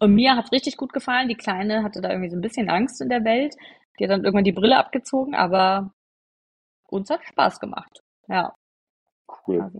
und 0.00 0.14
mir 0.14 0.36
hat's 0.36 0.52
richtig 0.52 0.76
gut 0.76 0.92
gefallen. 0.92 1.28
Die 1.28 1.36
Kleine 1.36 1.82
hatte 1.82 2.00
da 2.00 2.10
irgendwie 2.10 2.30
so 2.30 2.36
ein 2.36 2.42
bisschen 2.42 2.68
Angst 2.68 3.00
in 3.00 3.08
der 3.08 3.24
Welt. 3.24 3.54
Die 3.98 4.04
hat 4.04 4.10
dann 4.10 4.24
irgendwann 4.24 4.44
die 4.44 4.52
Brille 4.52 4.76
abgezogen, 4.76 5.34
aber 5.34 5.92
uns 6.88 7.10
hat 7.10 7.24
Spaß 7.24 7.60
gemacht. 7.60 8.02
Ja. 8.28 8.54
Cool. 9.46 9.70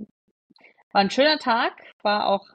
War 0.92 1.00
ein 1.00 1.10
schöner 1.10 1.38
Tag, 1.38 1.72
war 2.02 2.28
auch 2.28 2.46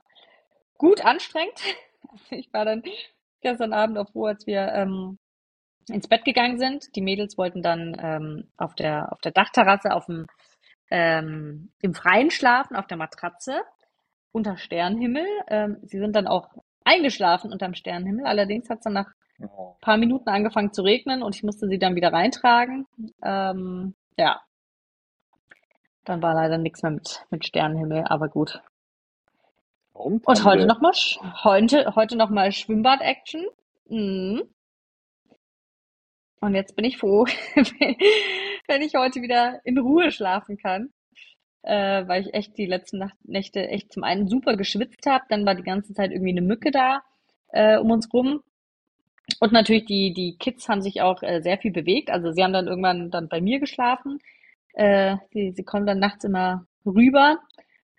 gut 0.80 1.06
anstrengend. 1.06 1.62
Ich 2.32 2.52
war 2.54 2.66
dann 2.66 2.84
gestern 3.42 3.74
Abend 3.74 4.00
auch 4.00 4.10
froh, 4.12 4.28
als 4.28 4.48
wir 4.48 4.74
ähm, 4.74 5.20
ins 5.90 6.08
Bett 6.08 6.26
gegangen 6.26 6.60
sind. 6.60 6.96
Die 6.96 7.02
Mädels 7.02 7.38
wollten 7.38 7.62
dann 7.64 7.98
ähm, 8.02 8.50
auf 8.58 8.76
der 8.76 9.12
auf 9.14 9.22
der 9.22 9.34
Dachterrasse 9.34 9.94
auf 9.94 10.08
dem 10.08 10.28
ähm, 10.92 11.72
im 11.82 11.94
Freien 11.96 12.32
schlafen, 12.32 12.76
auf 12.78 12.88
der 12.88 12.98
Matratze 12.98 13.62
unter 14.32 14.58
Sternenhimmel. 14.58 15.26
Ähm, 15.50 15.78
sie 15.84 16.00
sind 16.00 16.16
dann 16.16 16.28
auch 16.28 16.50
eingeschlafen 16.86 17.52
unterm 17.54 17.76
Sternenhimmel. 17.76 18.26
Allerdings 18.26 18.70
hat 18.70 18.80
es 18.80 18.86
dann 18.86 18.94
nach 18.94 19.08
ein 19.40 19.50
Oh. 19.50 19.78
paar 19.82 19.98
Minuten 19.98 20.30
angefangen 20.30 20.74
zu 20.74 20.82
regnen 20.84 21.24
und 21.24 21.36
ich 21.36 21.44
musste 21.44 21.68
sie 21.68 21.80
dann 21.80 21.96
wieder 21.96 22.14
reintragen. 22.14 22.88
Ähm, 23.24 23.96
ja, 24.18 24.42
dann 26.06 26.22
war 26.22 26.34
leider 26.34 26.58
nichts 26.58 26.84
mehr 26.84 26.92
mit, 26.92 27.26
mit 27.30 27.46
Sternenhimmel, 27.46 28.04
aber 28.06 28.28
gut. 28.30 28.62
Und 30.00 30.26
heute 30.46 30.66
nochmal, 30.66 30.94
heute, 31.44 31.94
heute 31.94 32.16
noch 32.16 32.30
mal 32.30 32.54
Schwimmbad-Action. 32.54 33.46
Mhm. 33.90 34.44
Und 36.40 36.56
jetzt 36.56 36.78
bin 36.78 36.86
ich 36.86 36.98
froh, 36.98 37.26
wenn 38.68 38.82
ich 38.82 38.96
heute 38.96 39.22
wieder 39.22 39.60
in 39.66 39.78
Ruhe 39.78 40.12
schlafen 40.12 40.56
kann, 40.56 40.94
äh, 41.64 42.08
weil 42.08 42.22
ich 42.22 42.34
echt 42.34 42.58
die 42.58 42.66
letzten 42.66 43.00
Nacht 43.00 43.18
Nächte 43.26 43.68
echt 43.68 43.92
zum 43.92 44.06
einen 44.06 44.30
super 44.30 44.56
geschwitzt 44.56 45.06
habe, 45.06 45.26
dann 45.28 45.46
war 45.46 45.56
die 45.56 45.64
ganze 45.64 45.94
Zeit 45.94 46.12
irgendwie 46.12 46.32
eine 46.32 46.44
Mücke 46.44 46.72
da 46.72 47.02
äh, 47.50 47.78
um 47.78 47.92
uns 47.92 48.08
rum. 48.14 48.42
Und 49.42 49.52
natürlich 49.52 49.84
die, 49.84 50.14
die 50.14 50.38
Kids 50.38 50.70
haben 50.70 50.82
sich 50.82 51.02
auch 51.02 51.22
äh, 51.24 51.42
sehr 51.42 51.58
viel 51.58 51.74
bewegt. 51.74 52.10
Also 52.10 52.32
sie 52.32 52.42
haben 52.42 52.54
dann 52.54 52.68
irgendwann 52.68 53.12
dann 53.12 53.28
bei 53.28 53.42
mir 53.42 53.60
geschlafen. 53.60 54.20
Äh, 54.76 55.18
sie, 55.34 55.52
sie 55.52 55.64
kommen 55.66 55.86
dann 55.86 56.00
nachts 56.00 56.24
immer 56.24 56.66
rüber 56.86 57.40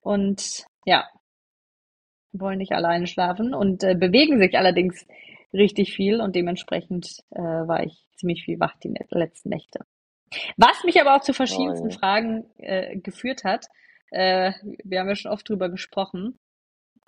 und 0.01 0.65
ja, 0.87 1.05
wollen 2.33 2.59
nicht 2.59 2.73
alleine 2.73 3.07
schlafen 3.07 3.55
und 3.55 3.83
äh, 3.83 3.95
bewegen 3.95 4.39
sich 4.39 4.57
allerdings 4.57 5.07
richtig 5.53 5.95
viel 5.95 6.21
und 6.21 6.37
dementsprechend 6.37 7.23
äh, 7.31 7.41
war 7.41 7.83
ich 7.85 8.07
ziemlich 8.17 8.45
viel 8.45 8.61
wach 8.61 8.77
die 8.83 8.95
letzten 9.11 9.49
Nächte. 9.49 9.81
Was 10.57 10.85
mich 10.85 11.01
aber 11.01 11.17
auch 11.17 11.23
zu 11.23 11.33
Oh 11.33 11.35
verschiedensten 11.35 11.91
je. 11.91 11.97
Fragen 11.97 12.45
äh, 12.59 12.97
geführt 12.97 13.45
hat. 13.45 13.67
Äh, 14.11 14.53
wir 14.85 15.01
haben 15.01 15.09
ja 15.09 15.17
schon 15.17 15.33
oft 15.33 15.49
drüber 15.49 15.69
gesprochen, 15.69 16.39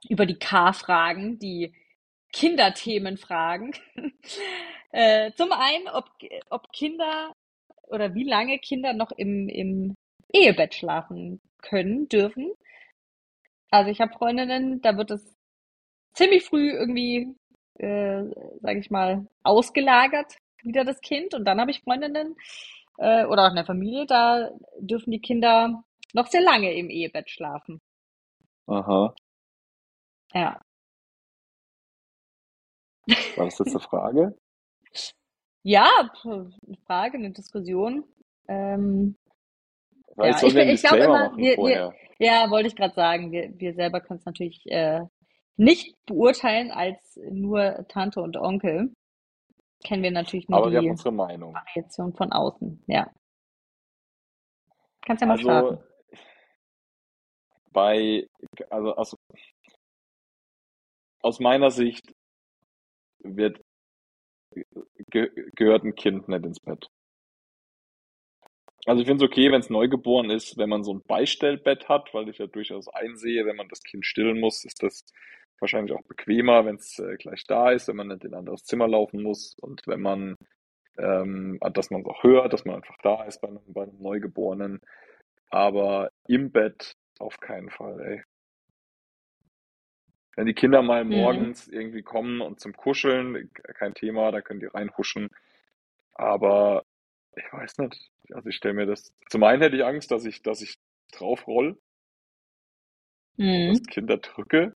über 0.09 0.27
die 0.27 0.39
K-Fragen, 0.39 1.39
die 1.39 1.73
Kinderthemenfragen. 2.33 3.73
äh, 4.93 5.33
zum 5.33 5.53
einen, 5.53 5.89
ob, 5.89 6.07
ob 6.51 6.73
Kinder 6.73 7.33
oder 7.89 8.15
wie 8.15 8.25
lange 8.25 8.59
Kinder 8.59 8.93
noch 8.93 9.13
im, 9.13 9.49
im 9.49 9.95
Ehebett 10.33 10.75
schlafen 10.75 11.41
können, 11.59 12.09
dürfen. 12.09 12.53
Also 13.73 13.91
ich 13.91 14.03
habe 14.03 14.13
Freundinnen, 14.13 14.83
da 14.83 14.99
wird 14.99 15.11
es 15.13 15.35
ziemlich 16.13 16.45
früh 16.45 16.71
irgendwie, 16.73 17.35
äh, 17.79 18.25
sage 18.61 18.79
ich 18.81 18.91
mal, 18.91 19.27
ausgelagert, 19.43 20.37
wieder 20.63 20.85
das 20.85 21.01
Kind. 21.01 21.33
Und 21.33 21.47
dann 21.47 21.59
habe 21.59 21.71
ich 21.71 21.81
Freundinnen 21.81 22.37
äh, 22.99 23.25
oder 23.25 23.47
auch 23.47 23.49
in 23.49 23.57
der 23.57 23.65
Familie, 23.65 24.05
da 24.05 24.51
dürfen 24.79 25.11
die 25.11 25.21
Kinder 25.21 25.83
noch 26.13 26.27
sehr 26.27 26.43
lange 26.43 26.75
im 26.75 26.91
Ehebett 26.91 27.31
schlafen. 27.31 27.81
Aha. 28.67 29.15
Ja. 30.35 30.61
War 33.37 33.47
das 33.47 33.59
jetzt 33.59 33.71
eine 33.71 33.81
Frage? 33.81 34.37
Ja, 35.65 35.89
eine 36.25 36.51
Frage, 36.87 37.19
eine 37.19 37.31
Diskussion. 37.31 38.03
Ähm, 38.49 39.17
Weil 40.17 40.33
ja, 40.33 40.37
ich 40.43 40.55
ich, 40.57 40.83
glaube 40.83 41.05
immer, 41.05 41.37
wir, 41.37 41.57
wir. 41.57 41.95
Ja, 42.23 42.51
wollte 42.51 42.69
ich 42.69 42.77
gerade 42.77 42.95
sagen, 42.95 43.33
wir, 43.33 43.53
wir 43.59 43.75
selber 43.75 44.01
können 44.01 44.21
es 44.21 44.27
natürlich 44.27 44.65
äh, 44.67 45.01
nicht 45.57 45.97
beurteilen 46.07 46.71
als 46.71 47.19
nur 47.31 47.85
Tante 47.89 48.21
und 48.21 48.37
Onkel. 48.37 48.95
Kennen 49.83 50.05
wir 50.05 50.13
natürlich 50.13 50.49
nur 50.49 50.59
Aber 50.59 50.71
wir 50.71 50.79
haben 50.79 50.85
die 50.85 50.91
unsere 50.91 51.13
Meinung. 51.13 51.53
Variation 51.55 52.15
von 52.15 52.33
außen. 52.33 52.85
Ja. 52.87 53.11
Kannst 55.05 55.21
ja 55.21 55.27
mal 55.27 55.39
starten. 55.39 55.79
Also 55.79 55.85
bei, 57.73 58.29
also 58.71 58.95
aus, 58.95 59.17
aus 61.23 61.41
meiner 61.41 61.71
Sicht 61.71 62.15
wird 63.19 63.61
ge 65.11 65.31
gehört 65.57 65.85
ein 65.85 65.95
Kind 65.97 66.29
nicht 66.29 66.45
ins 66.45 66.61
Bett. 66.61 66.87
Also 68.87 69.01
ich 69.03 69.07
finde 69.09 69.25
es 69.25 69.31
okay, 69.31 69.51
wenn 69.53 69.61
es 69.61 69.71
neugeboren 69.71 70.31
ist, 70.31 70.59
wenn 70.59 70.69
man 70.69 70.83
so 70.83 70.93
ein 70.95 71.03
Beistellbett 71.07 71.89
hat, 71.89 72.13
weil 72.15 72.29
ich 72.29 72.39
ja 72.39 72.47
durchaus 72.47 72.89
einsehe, 72.89 73.47
wenn 73.47 73.57
man 73.57 73.69
das 73.69 73.83
Kind 73.83 74.05
stillen 74.07 74.41
muss, 74.41 74.65
ist 74.65 74.83
das 74.83 75.05
wahrscheinlich 75.61 75.93
auch 75.97 76.03
bequemer, 76.03 76.65
wenn 76.67 76.77
es 76.77 76.99
äh, 76.99 77.17
gleich 77.17 77.45
da 77.47 77.71
ist, 77.71 77.87
wenn 77.89 77.97
man 77.97 78.09
nicht 78.09 78.25
in 78.25 78.33
ein 78.35 78.41
anderes 78.41 78.65
Zimmer 78.65 78.89
laufen 78.89 79.23
muss 79.23 79.55
und 79.61 79.83
wenn 79.87 80.01
man, 80.01 80.37
ähm, 80.99 81.59
dass 81.75 81.91
man 81.91 82.03
es 82.03 82.07
auch 82.09 82.23
hört, 82.25 82.53
dass 82.53 82.65
man 82.65 82.77
einfach 82.77 82.97
da 83.03 83.25
ist 83.25 83.41
bei 83.41 83.49
einem, 83.49 83.61
bei 83.69 83.85
einem 83.85 84.01
Neugeborenen. 84.03 84.81
Aber 85.51 86.11
im 86.29 86.53
Bett 86.53 86.97
auf 87.21 87.39
keinen 87.41 87.71
Fall, 87.71 88.01
ey. 88.01 88.25
Wenn 90.37 90.47
die 90.47 90.55
Kinder 90.55 90.83
mal 90.83 91.05
Mhm. 91.09 91.13
morgens 91.13 91.69
irgendwie 91.69 92.03
kommen 92.03 92.41
und 92.41 92.61
zum 92.61 92.73
Kuscheln, 92.75 93.51
kein 93.75 93.95
Thema, 93.95 94.31
da 94.33 94.41
können 94.41 94.61
die 94.61 94.67
reinhuschen. 94.67 95.29
Aber 96.15 96.85
ich 97.37 97.53
weiß 97.53 97.79
nicht. 97.79 98.11
Also 98.33 98.49
ich 98.49 98.57
stelle 98.57 98.75
mir 98.75 98.87
das. 98.87 99.13
Zum 99.31 99.43
einen 99.45 99.63
hätte 99.63 99.77
ich 99.77 99.85
Angst, 99.85 100.11
dass 100.11 100.25
ich, 100.25 100.43
dass 100.43 100.63
ich 100.63 100.77
drauf 101.13 101.47
roll 101.47 101.79
und 103.55 103.69
das 103.69 103.83
Mhm. 103.83 103.85
Kind 103.85 104.11
da 104.11 104.17
drücke. 104.17 104.75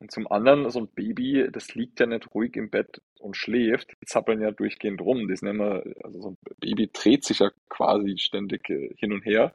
Und 0.00 0.10
zum 0.12 0.30
anderen, 0.30 0.70
so 0.70 0.80
ein 0.80 0.88
Baby, 0.88 1.48
das 1.52 1.74
liegt 1.74 2.00
ja 2.00 2.06
nicht 2.06 2.34
ruhig 2.34 2.56
im 2.56 2.70
Bett 2.70 3.02
und 3.20 3.36
schläft. 3.36 3.92
Die 4.02 4.06
zappeln 4.06 4.40
ja 4.42 4.50
durchgehend 4.50 5.00
rum. 5.02 5.28
Die 5.28 5.36
sind 5.36 5.48
immer, 5.48 5.82
also 6.04 6.20
so 6.22 6.30
ein 6.30 6.38
Baby 6.60 6.90
dreht 6.92 7.24
sich 7.24 7.40
ja 7.40 7.50
quasi 7.68 8.16
ständig 8.18 8.68
äh, 8.70 8.94
hin 8.98 9.12
und 9.12 9.24
her. 9.26 9.54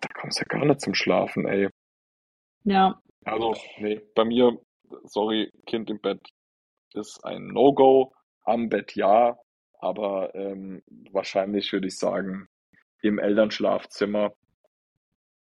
Da 0.00 0.08
kommst 0.08 0.40
du 0.40 0.42
ja 0.42 0.58
gar 0.58 0.64
nicht 0.66 0.80
zum 0.80 0.94
Schlafen, 0.94 1.46
ey. 1.46 1.68
Ja. 2.64 3.00
Also, 3.24 3.54
nee, 3.78 4.00
bei 4.14 4.24
mir, 4.24 4.58
sorry, 5.04 5.52
Kind 5.66 5.90
im 5.90 6.00
Bett 6.00 6.20
ist 6.94 7.24
ein 7.24 7.48
No-Go. 7.48 8.14
Am 8.44 8.68
Bett 8.68 8.94
ja, 8.96 9.38
aber 9.78 10.34
ähm, 10.34 10.82
wahrscheinlich 11.12 11.72
würde 11.72 11.88
ich 11.88 11.98
sagen, 11.98 12.48
im 13.02 13.18
Elternschlafzimmer. 13.18 14.32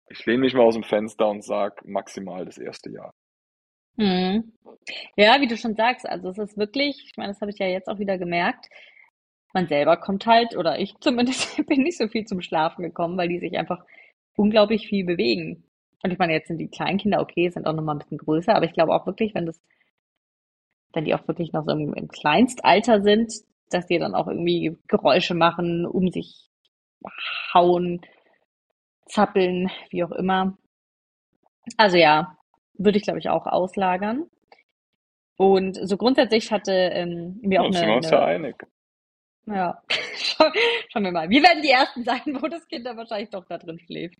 Ich 0.08 0.24
lehne 0.26 0.40
mich 0.40 0.54
mal 0.54 0.62
aus 0.62 0.74
dem 0.74 0.84
Fenster 0.84 1.28
und 1.28 1.44
sag 1.44 1.86
maximal 1.86 2.44
das 2.44 2.58
erste 2.58 2.90
Jahr. 2.90 3.14
Mhm. 3.96 4.52
Ja, 5.16 5.40
wie 5.40 5.46
du 5.46 5.56
schon 5.56 5.74
sagst, 5.74 6.08
also 6.08 6.30
es 6.30 6.38
ist 6.38 6.56
wirklich, 6.56 7.04
ich 7.06 7.16
meine, 7.16 7.32
das 7.32 7.40
habe 7.40 7.50
ich 7.50 7.58
ja 7.58 7.66
jetzt 7.66 7.88
auch 7.88 7.98
wieder 7.98 8.18
gemerkt, 8.18 8.68
man 9.52 9.68
selber 9.68 9.98
kommt 9.98 10.26
halt, 10.26 10.56
oder 10.56 10.78
ich 10.78 10.94
zumindest 11.00 11.56
bin 11.66 11.82
nicht 11.82 11.98
so 11.98 12.08
viel 12.08 12.24
zum 12.24 12.40
Schlafen 12.40 12.82
gekommen, 12.82 13.18
weil 13.18 13.28
die 13.28 13.38
sich 13.38 13.56
einfach 13.58 13.84
unglaublich 14.36 14.88
viel 14.88 15.04
bewegen. 15.04 15.64
Und 16.02 16.10
ich 16.10 16.18
meine, 16.18 16.32
jetzt 16.32 16.48
sind 16.48 16.58
die 16.58 16.68
Kleinkinder 16.68 17.20
okay, 17.20 17.48
sind 17.50 17.66
auch 17.66 17.74
noch 17.74 17.82
mal 17.82 17.92
ein 17.92 17.98
bisschen 17.98 18.18
größer, 18.18 18.54
aber 18.54 18.64
ich 18.64 18.72
glaube 18.72 18.94
auch 18.94 19.06
wirklich, 19.06 19.34
wenn 19.34 19.46
das, 19.46 19.60
wenn 20.94 21.04
die 21.04 21.14
auch 21.14 21.28
wirklich 21.28 21.52
noch 21.52 21.64
so 21.64 21.72
im, 21.72 21.94
im 21.94 22.08
Kleinstalter 22.08 23.02
sind, 23.02 23.32
dass 23.74 23.86
die 23.86 23.98
dann 23.98 24.14
auch 24.14 24.28
irgendwie 24.28 24.76
Geräusche 24.88 25.34
machen, 25.34 25.86
um 25.86 26.10
sich 26.10 26.48
hauen, 27.52 28.00
zappeln, 29.06 29.70
wie 29.90 30.04
auch 30.04 30.12
immer. 30.12 30.56
Also 31.76 31.96
ja, 31.96 32.36
würde 32.74 32.98
ich 32.98 33.04
glaube 33.04 33.18
ich 33.18 33.28
auch 33.28 33.46
auslagern. 33.46 34.26
Und 35.36 35.76
so 35.88 35.96
grundsätzlich 35.96 36.52
hatte 36.52 36.72
ähm, 36.72 37.38
mir 37.42 37.62
auch 37.62 37.66
eine, 37.66 37.86
wir 37.86 37.96
uns 37.96 38.10
ja 38.10 38.24
eine 38.24 38.46
einig. 38.46 38.66
Ja, 39.46 39.82
schauen 40.88 41.04
wir 41.04 41.10
mal. 41.10 41.28
Wir 41.28 41.42
werden 41.42 41.62
die 41.62 41.70
Ersten 41.70 42.04
sein, 42.04 42.20
wo 42.40 42.46
das 42.46 42.66
Kind 42.68 42.86
dann 42.86 42.96
wahrscheinlich 42.96 43.30
doch 43.30 43.44
da 43.46 43.58
drin 43.58 43.80
schläft. 43.80 44.16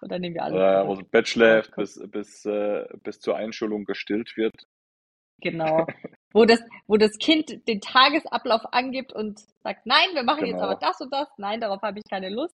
Und 0.00 0.12
dann 0.12 0.20
nehmen 0.20 0.34
wir 0.34 0.44
alle. 0.44 0.58
Ja, 0.58 0.86
wo 0.86 0.94
das 0.94 1.08
Bett 1.08 1.28
schläft, 1.28 1.74
bis, 1.76 2.00
bis, 2.10 2.44
äh, 2.44 2.84
bis 3.02 3.20
zur 3.20 3.36
Einschulung 3.36 3.84
gestillt 3.84 4.36
wird. 4.36 4.54
Genau. 5.40 5.86
Wo 6.32 6.44
das, 6.44 6.60
wo 6.86 6.96
das 6.96 7.16
Kind 7.18 7.66
den 7.68 7.80
Tagesablauf 7.80 8.62
angibt 8.72 9.12
und 9.12 9.38
sagt, 9.62 9.86
nein, 9.86 10.08
wir 10.14 10.22
machen 10.22 10.44
jetzt 10.46 10.54
Genau. 10.56 10.64
aber 10.70 10.76
das 10.76 11.00
und 11.00 11.12
das. 11.12 11.28
Nein, 11.38 11.60
darauf 11.60 11.82
habe 11.82 11.98
ich 11.98 12.04
keine 12.10 12.28
Lust. 12.30 12.56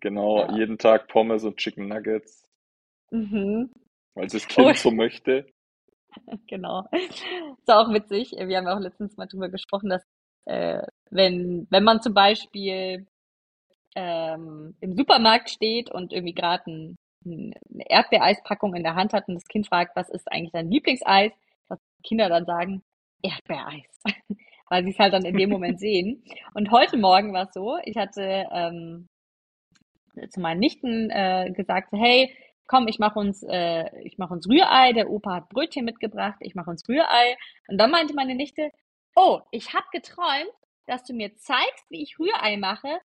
Genau, 0.00 0.40
Ja. 0.40 0.56
jeden 0.56 0.78
Tag 0.78 1.08
Pommes 1.08 1.44
und 1.44 1.56
Chicken 1.56 1.88
Nuggets, 1.88 2.44
Mhm. 3.10 3.70
weil 4.14 4.26
es 4.26 4.32
das 4.32 4.46
Kind 4.48 4.66
Oh. 4.68 4.72
so 4.74 4.90
möchte. 4.90 5.46
Genau. 6.48 6.84
Ist 6.92 7.68
auch 7.70 7.92
witzig. 7.92 8.32
Wir 8.32 8.56
haben 8.56 8.66
ja 8.66 8.74
auch 8.76 8.80
letztens 8.80 9.16
mal 9.16 9.26
drüber 9.26 9.48
gesprochen, 9.48 9.90
dass 9.90 10.02
äh, 10.46 10.82
wenn, 11.10 11.66
wenn 11.70 11.84
man 11.84 12.00
zum 12.00 12.14
Beispiel 12.14 13.06
ähm, 13.94 14.74
im 14.80 14.94
Supermarkt 14.94 15.50
steht 15.50 15.90
und 15.90 16.12
irgendwie 16.12 16.34
gerade 16.34 16.62
ein, 16.70 16.96
ein- 17.26 17.54
eine 17.72 17.90
Erdbeereispackung 17.90 18.74
in 18.74 18.82
der 18.82 18.94
Hand 18.94 19.12
hat 19.12 19.28
und 19.28 19.34
das 19.34 19.46
Kind 19.48 19.66
fragt, 19.68 19.96
was 19.96 20.08
ist 20.08 20.30
eigentlich 20.30 20.52
dein 20.52 20.70
Lieblingseis, 20.70 21.32
Kinder 22.04 22.28
dann 22.28 22.46
sagen, 22.46 22.82
Erdbeereis. 23.22 24.02
Weil 24.70 24.84
sie 24.84 24.90
es 24.90 24.98
halt 24.98 25.14
dann 25.14 25.24
in 25.24 25.36
dem 25.36 25.50
Moment 25.50 25.80
sehen. 25.80 26.22
Und 26.54 26.70
heute 26.70 26.96
Morgen 26.96 27.32
war 27.32 27.44
es 27.44 27.54
so, 27.54 27.78
ich 27.84 27.96
hatte 27.96 28.46
ähm, 28.52 29.08
zu 30.30 30.40
meinen 30.40 30.60
Nichten 30.60 31.10
äh, 31.10 31.50
gesagt, 31.54 31.90
hey, 31.92 32.34
komm, 32.66 32.86
ich 32.86 32.98
mache 32.98 33.18
uns, 33.18 33.42
äh, 33.42 33.88
ich 34.02 34.18
mache 34.18 34.34
uns 34.34 34.48
Rührei, 34.48 34.92
der 34.92 35.10
Opa 35.10 35.36
hat 35.36 35.48
Brötchen 35.48 35.84
mitgebracht, 35.84 36.36
ich 36.40 36.54
mache 36.54 36.70
uns 36.70 36.86
Rührei. 36.88 37.36
Und 37.68 37.78
dann 37.78 37.90
meinte 37.90 38.14
meine 38.14 38.34
Nichte, 38.34 38.70
oh, 39.16 39.40
ich 39.50 39.72
habe 39.72 39.86
geträumt, 39.92 40.52
dass 40.86 41.04
du 41.04 41.14
mir 41.14 41.34
zeigst, 41.36 41.86
wie 41.88 42.02
ich 42.02 42.18
Rührei 42.18 42.56
mache, 42.56 43.00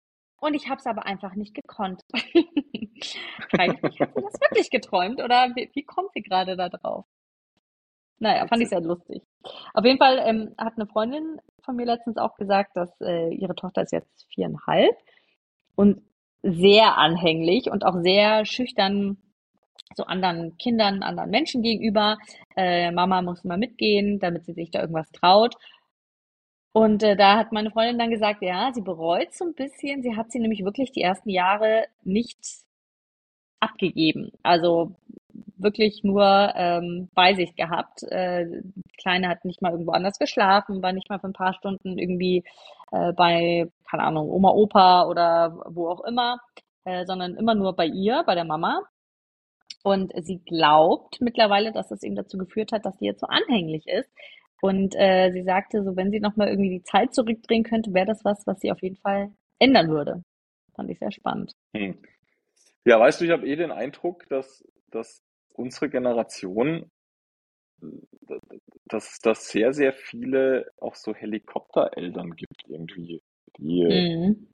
und 0.41 0.53
ich 0.53 0.69
habe 0.69 0.79
es 0.79 0.85
aber 0.85 1.05
einfach 1.05 1.35
nicht 1.35 1.53
gekonnt. 1.53 2.03
Frage 2.13 3.73
ich 3.73 3.81
mich, 3.81 3.99
hat 3.99 4.13
sie 4.15 4.21
das 4.21 4.39
wirklich 4.39 4.69
geträumt 4.69 5.21
oder 5.21 5.49
wie, 5.55 5.69
wie 5.73 5.83
kommt 5.83 6.11
sie 6.13 6.21
gerade 6.21 6.55
da 6.55 6.69
drauf? 6.69 7.05
Naja, 8.19 8.47
fand 8.47 8.61
ich 8.61 8.69
sehr 8.69 8.81
lustig. 8.81 9.23
Auf 9.73 9.85
jeden 9.85 9.97
Fall 9.97 10.21
ähm, 10.25 10.53
hat 10.57 10.73
eine 10.75 10.87
Freundin 10.87 11.39
von 11.63 11.75
mir 11.75 11.85
letztens 11.85 12.17
auch 12.17 12.35
gesagt, 12.35 12.75
dass 12.75 12.89
äh, 13.01 13.33
ihre 13.33 13.55
Tochter 13.55 13.83
ist 13.83 13.91
jetzt 13.91 14.25
viereinhalb 14.33 14.95
und 15.75 16.01
sehr 16.43 16.97
anhänglich 16.97 17.69
und 17.71 17.85
auch 17.85 18.01
sehr 18.01 18.45
schüchtern 18.45 19.17
so 19.95 20.03
anderen 20.03 20.57
Kindern, 20.57 21.03
anderen 21.03 21.29
Menschen 21.29 21.61
gegenüber. 21.61 22.17
Äh, 22.55 22.91
Mama 22.91 23.21
muss 23.21 23.43
mal 23.43 23.57
mitgehen, 23.57 24.19
damit 24.19 24.45
sie 24.45 24.53
sich 24.53 24.71
da 24.71 24.81
irgendwas 24.81 25.11
traut. 25.11 25.55
Und 26.71 27.01
äh, 27.03 27.15
da 27.15 27.37
hat 27.37 27.51
meine 27.51 27.71
Freundin 27.71 27.97
dann 27.97 28.11
gesagt, 28.11 28.41
ja, 28.41 28.71
sie 28.73 28.81
bereut 28.81 29.33
so 29.33 29.45
ein 29.45 29.55
bisschen. 29.55 30.03
Sie 30.03 30.15
hat 30.15 30.31
sie 30.31 30.39
nämlich 30.39 30.63
wirklich 30.63 30.91
die 30.91 31.01
ersten 31.01 31.29
Jahre 31.29 31.85
nicht 32.03 32.37
abgegeben. 33.59 34.31
Also 34.43 34.95
wirklich 35.61 36.01
nur 36.03 36.53
ähm, 36.55 37.09
bei 37.13 37.33
sich 37.33 37.55
gehabt. 37.55 38.03
Äh, 38.03 38.45
die 38.63 38.97
Kleine 38.97 39.29
hat 39.29 39.45
nicht 39.45 39.61
mal 39.61 39.71
irgendwo 39.71 39.91
anders 39.91 40.17
geschlafen, 40.17 40.81
war 40.81 40.93
nicht 40.93 41.09
mal 41.09 41.19
für 41.19 41.27
ein 41.27 41.33
paar 41.33 41.53
Stunden 41.53 41.97
irgendwie 41.97 42.43
äh, 42.91 43.13
bei, 43.13 43.69
keine 43.89 44.03
Ahnung, 44.03 44.29
Oma, 44.29 44.51
Opa 44.51 45.05
oder 45.07 45.61
wo 45.69 45.89
auch 45.89 46.03
immer, 46.05 46.39
äh, 46.85 47.05
sondern 47.05 47.35
immer 47.35 47.55
nur 47.55 47.75
bei 47.75 47.85
ihr, 47.85 48.23
bei 48.25 48.35
der 48.35 48.45
Mama. 48.45 48.81
Und 49.83 50.11
sie 50.23 50.39
glaubt 50.39 51.21
mittlerweile, 51.21 51.71
dass 51.71 51.87
das 51.87 52.03
eben 52.03 52.15
dazu 52.15 52.37
geführt 52.37 52.71
hat, 52.71 52.85
dass 52.85 52.97
sie 52.99 53.05
jetzt 53.05 53.21
so 53.21 53.27
anhänglich 53.27 53.87
ist. 53.87 54.09
Und 54.61 54.93
äh, 54.95 55.31
sie 55.31 55.43
sagte, 55.43 55.83
so 55.83 55.95
wenn 55.95 56.11
sie 56.11 56.19
nochmal 56.19 56.49
irgendwie 56.49 56.69
die 56.69 56.83
Zeit 56.83 57.13
zurückdrehen 57.13 57.63
könnte, 57.63 57.93
wäre 57.93 58.07
das 58.07 58.25
was, 58.25 58.45
was 58.45 58.59
sie 58.59 58.71
auf 58.71 58.81
jeden 58.81 58.97
Fall 58.97 59.31
ändern 59.57 59.89
würde. 59.89 60.23
Fand 60.75 60.89
ich 60.89 60.99
sehr 60.99 61.11
spannend. 61.11 61.53
Hm. 61.75 61.97
Ja, 62.85 62.99
weißt 62.99 63.21
du, 63.21 63.25
ich 63.25 63.31
habe 63.31 63.47
eh 63.47 63.55
den 63.55 63.71
Eindruck, 63.71 64.27
dass, 64.29 64.65
dass 64.89 65.23
unsere 65.59 65.89
Generation, 65.89 66.89
dass 68.85 69.11
es 69.13 69.19
da 69.19 69.35
sehr, 69.35 69.73
sehr 69.73 69.93
viele 69.93 70.71
auch 70.77 70.95
so 70.95 71.13
Helikoptereltern 71.13 72.35
gibt 72.35 72.63
irgendwie, 72.67 73.21
die 73.57 73.83
Mhm. 73.83 74.47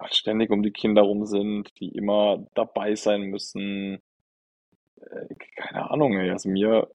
halt 0.00 0.14
ständig 0.16 0.50
um 0.50 0.62
die 0.64 0.72
Kinder 0.72 1.02
rum 1.02 1.26
sind, 1.26 1.78
die 1.78 1.90
immer 1.90 2.44
dabei 2.54 2.94
sein 2.96 3.22
müssen. 3.22 4.00
Äh, 4.98 5.34
keine 5.56 5.90
Ahnung, 5.90 6.18
ey. 6.18 6.30
Also 6.30 6.48
mir, 6.48 6.88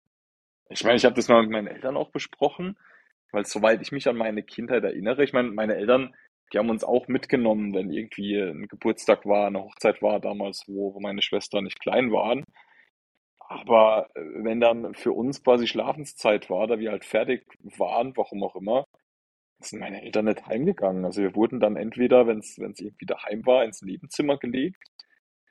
ich 0.69 0.83
meine, 0.85 0.97
ich 0.97 1.05
habe 1.05 1.15
das 1.15 1.29
mal 1.29 1.41
mit 1.43 1.51
meinen 1.51 1.67
Eltern 1.67 1.97
auch 1.97 2.11
besprochen, 2.11 2.77
weil 3.31 3.45
soweit 3.45 3.81
ich 3.81 3.91
mich 3.93 4.07
an 4.09 4.17
meine 4.17 4.43
Kindheit 4.43 4.83
erinnere, 4.83 5.23
ich 5.23 5.33
meine, 5.33 5.51
meine 5.51 5.75
Eltern, 5.75 6.15
die 6.53 6.59
haben 6.59 6.69
uns 6.71 6.83
auch 6.83 7.07
mitgenommen, 7.07 7.73
wenn 7.75 7.91
irgendwie 7.91 8.37
ein 8.39 8.67
Geburtstag 8.67 9.25
war, 9.25 9.47
eine 9.47 9.61
Hochzeit 9.63 10.01
war 10.01 10.19
damals, 10.19 10.65
wo, 10.67 10.93
wo 10.95 10.99
meine 11.01 11.21
Schwester 11.21 11.61
nicht 11.61 11.79
klein 11.81 12.11
waren. 12.11 12.45
Aber 13.47 14.09
äh, 14.15 14.21
wenn 14.43 14.59
dann 14.59 14.93
für 14.95 15.11
uns 15.13 15.43
quasi 15.43 15.67
Schlafenszeit 15.67 16.49
war, 16.49 16.67
da 16.67 16.79
wir 16.79 16.91
halt 16.91 17.05
fertig 17.05 17.45
waren, 17.77 18.15
warum 18.17 18.43
auch 18.43 18.55
immer, 18.55 18.85
sind 19.59 19.79
meine 19.79 20.03
Eltern 20.03 20.25
nicht 20.25 20.45
heimgegangen. 20.47 21.05
Also 21.05 21.21
wir 21.21 21.35
wurden 21.35 21.59
dann 21.59 21.77
entweder, 21.77 22.27
wenn 22.27 22.39
es 22.39 22.57
irgendwie 22.57 23.05
daheim 23.05 23.45
war, 23.45 23.63
ins 23.63 23.81
Nebenzimmer 23.81 24.37
gelegt, 24.37 24.81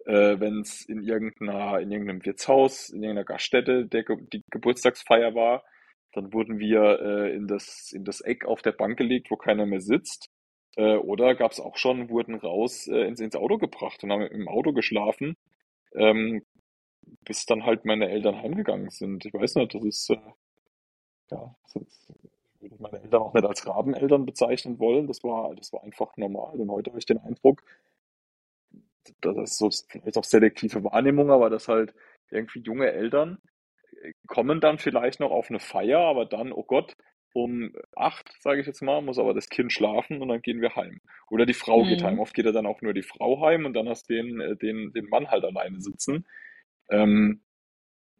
äh, 0.07 0.38
wenn 0.40 0.61
es 0.61 0.85
in 0.87 1.02
irgendeiner, 1.02 1.80
in 1.80 1.90
irgendeinem 1.90 2.24
Wirtshaus, 2.24 2.90
in 2.90 3.02
irgendeiner 3.02 3.24
Gaststätte 3.24 3.87
der, 3.87 4.04
die 4.33 4.42
Geburtstagsfeier 4.50 5.35
war, 5.35 5.64
dann 6.12 6.33
wurden 6.33 6.59
wir 6.59 7.00
äh, 7.00 7.35
in 7.35 7.46
das, 7.48 7.92
in 7.92 8.04
das 8.04 8.20
Eck 8.20 8.44
auf 8.44 8.62
der 8.62 8.72
Bank 8.72 8.98
gelegt, 8.98 9.30
wo 9.30 9.37
keiner 9.37 9.66
mehr 9.66 9.80
sitzt. 9.80 10.28
Äh, 10.76 10.96
oder 10.96 11.35
gab 11.35 11.52
es 11.52 11.61
auch 11.61 11.76
schon, 11.76 12.09
wurden 12.11 12.35
raus 12.35 12.87
äh, 12.88 13.07
ins, 13.07 13.20
ins 13.20 13.37
Auto 13.37 13.59
gebracht 13.59 14.02
und 14.04 14.12
haben 14.12 14.22
im 14.22 14.48
Auto 14.48 14.72
geschlafen, 14.72 15.37
ähm, 15.94 16.42
bis 17.25 17.47
dann 17.47 17.64
halt 17.67 17.85
meine 17.85 18.09
Eltern 18.11 18.37
heimgegangen 18.43 18.90
sind. 18.90 19.25
Ich 19.27 19.35
weiß 19.35 19.57
nicht, 19.57 19.75
das 19.75 19.85
ist, 19.85 20.11
äh, 20.11 20.19
ja, 21.31 21.55
das 21.64 21.77
ist, 21.77 22.09
würde 22.61 22.75
ich 22.75 22.81
meine 22.81 23.01
Eltern 23.03 23.23
auch 23.23 23.35
nicht 23.35 23.45
als 23.47 23.67
Rabeneltern 23.67 24.27
bezeichnen 24.27 24.79
wollen. 24.79 25.07
Das 25.07 25.23
war, 25.25 25.55
das 25.55 25.73
war 25.73 25.83
einfach 25.85 26.17
normal. 26.17 26.57
Und 26.61 26.71
heute 26.71 26.90
habe 26.90 26.99
ich 26.99 27.07
den 27.07 27.19
Eindruck, 27.19 27.62
das 29.21 29.37
ist 29.37 29.59
so 29.59 29.71
vielleicht 29.88 30.17
auch 30.19 30.25
selektive 30.25 30.83
Wahrnehmung, 30.85 31.31
aber 31.31 31.51
dass 31.51 31.69
halt 31.69 31.95
irgendwie 32.31 32.61
junge 32.61 32.90
Eltern 32.90 33.38
äh, 34.03 34.12
kommen 34.27 34.61
dann 34.61 34.79
vielleicht 34.79 35.21
noch 35.21 35.31
auf 35.31 35.51
eine 35.51 35.61
Feier, 35.61 36.01
aber 36.01 36.27
dann, 36.27 36.53
oh 36.53 36.64
Gott, 36.64 36.97
um 37.35 37.75
acht, 37.97 38.33
sage 38.40 38.61
ich 38.61 38.67
jetzt 38.67 38.83
mal, 38.83 39.03
muss 39.03 39.19
aber 39.19 39.35
das 39.35 39.49
Kind 39.49 39.73
schlafen 39.73 40.23
und 40.23 40.29
dann 40.29 40.43
gehen 40.43 40.61
wir 40.61 40.77
heim. 40.77 41.01
Oder 41.31 41.47
die 41.47 41.55
Frau 41.55 41.85
geht 41.85 42.03
Mhm. 42.03 42.05
heim. 42.05 42.19
Oft 42.21 42.35
geht 42.35 42.47
ja 42.47 42.53
dann 42.53 42.67
auch 42.67 42.81
nur 42.83 42.95
die 42.95 43.03
Frau 43.03 43.40
heim 43.43 43.67
und 43.67 43.75
dann 43.75 43.88
hast 43.88 44.09
du 44.11 44.14
den, 44.14 44.40
äh, 44.40 44.57
den, 44.57 44.93
den 44.93 45.09
Mann 45.09 45.31
halt 45.31 45.45
alleine 45.45 45.81
sitzen. 45.81 46.27
Ähm, 46.90 47.42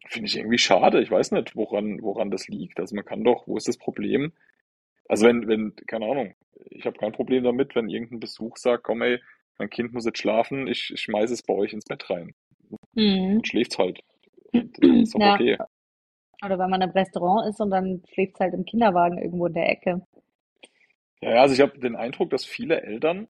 finde 0.09 0.29
ich 0.29 0.37
irgendwie 0.37 0.59
schade. 0.59 1.03
Ich 1.03 1.11
weiß 1.11 1.33
nicht, 1.33 1.57
woran, 1.57 2.03
woran 2.03 2.31
das 2.31 2.49
liegt. 2.49 2.81
Also 2.81 2.95
man 2.95 3.05
kann 3.05 3.25
doch, 3.25 3.47
wo 3.47 3.57
ist 3.57 3.69
das 3.69 3.79
Problem? 3.79 4.33
Also 5.09 5.27
wenn, 5.27 5.49
wenn, 5.49 5.75
keine 5.87 6.07
Ahnung, 6.07 6.35
ich 6.71 6.87
habe 6.87 6.99
kein 6.99 7.13
Problem 7.13 7.45
damit, 7.45 7.75
wenn 7.75 7.89
irgendein 7.89 8.21
Besuch 8.21 8.57
sagt, 8.57 8.85
komm 8.85 9.03
ey, 9.03 9.21
mein 9.59 9.71
Kind 9.71 9.93
muss 9.93 10.05
jetzt 10.07 10.19
schlafen, 10.19 10.67
ich, 10.67 10.91
ich 10.93 11.01
schmeiße 11.03 11.33
es 11.35 11.43
bei 11.43 11.55
euch 11.55 11.73
ins 11.73 11.85
Bett 11.85 12.09
rein. 12.11 12.35
Mhm. 12.95 13.35
Dann 13.35 13.45
schläft's 13.45 13.79
halt. 13.79 14.01
Und 14.53 14.77
das 14.83 14.91
ist 14.91 15.15
doch 15.15 15.21
Ja. 15.21 15.35
okay. 15.35 15.59
Oder 16.45 16.59
wenn 16.59 16.71
man 16.71 16.83
im 16.83 16.91
Restaurant 16.91 17.49
ist 17.49 17.61
und 17.61 17.71
dann 17.71 18.03
schläft 18.13 18.39
halt 18.41 18.55
im 18.55 18.65
Kinderwagen 18.65 19.19
irgendwo 19.19 19.47
in 19.47 19.55
der 19.55 19.71
Ecke. 19.71 20.07
Ja, 21.21 21.31
ja, 21.37 21.43
also 21.43 21.55
ich 21.55 21.61
habe 21.61 21.79
den 21.79 21.97
Eindruck, 21.97 22.31
dass 22.31 22.45
viele 22.45 22.83
Eltern 22.83 23.29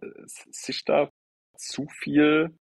äh, 0.00 0.06
sich 0.26 0.84
da 0.84 1.10
zu 1.56 1.86
viel, 1.88 2.56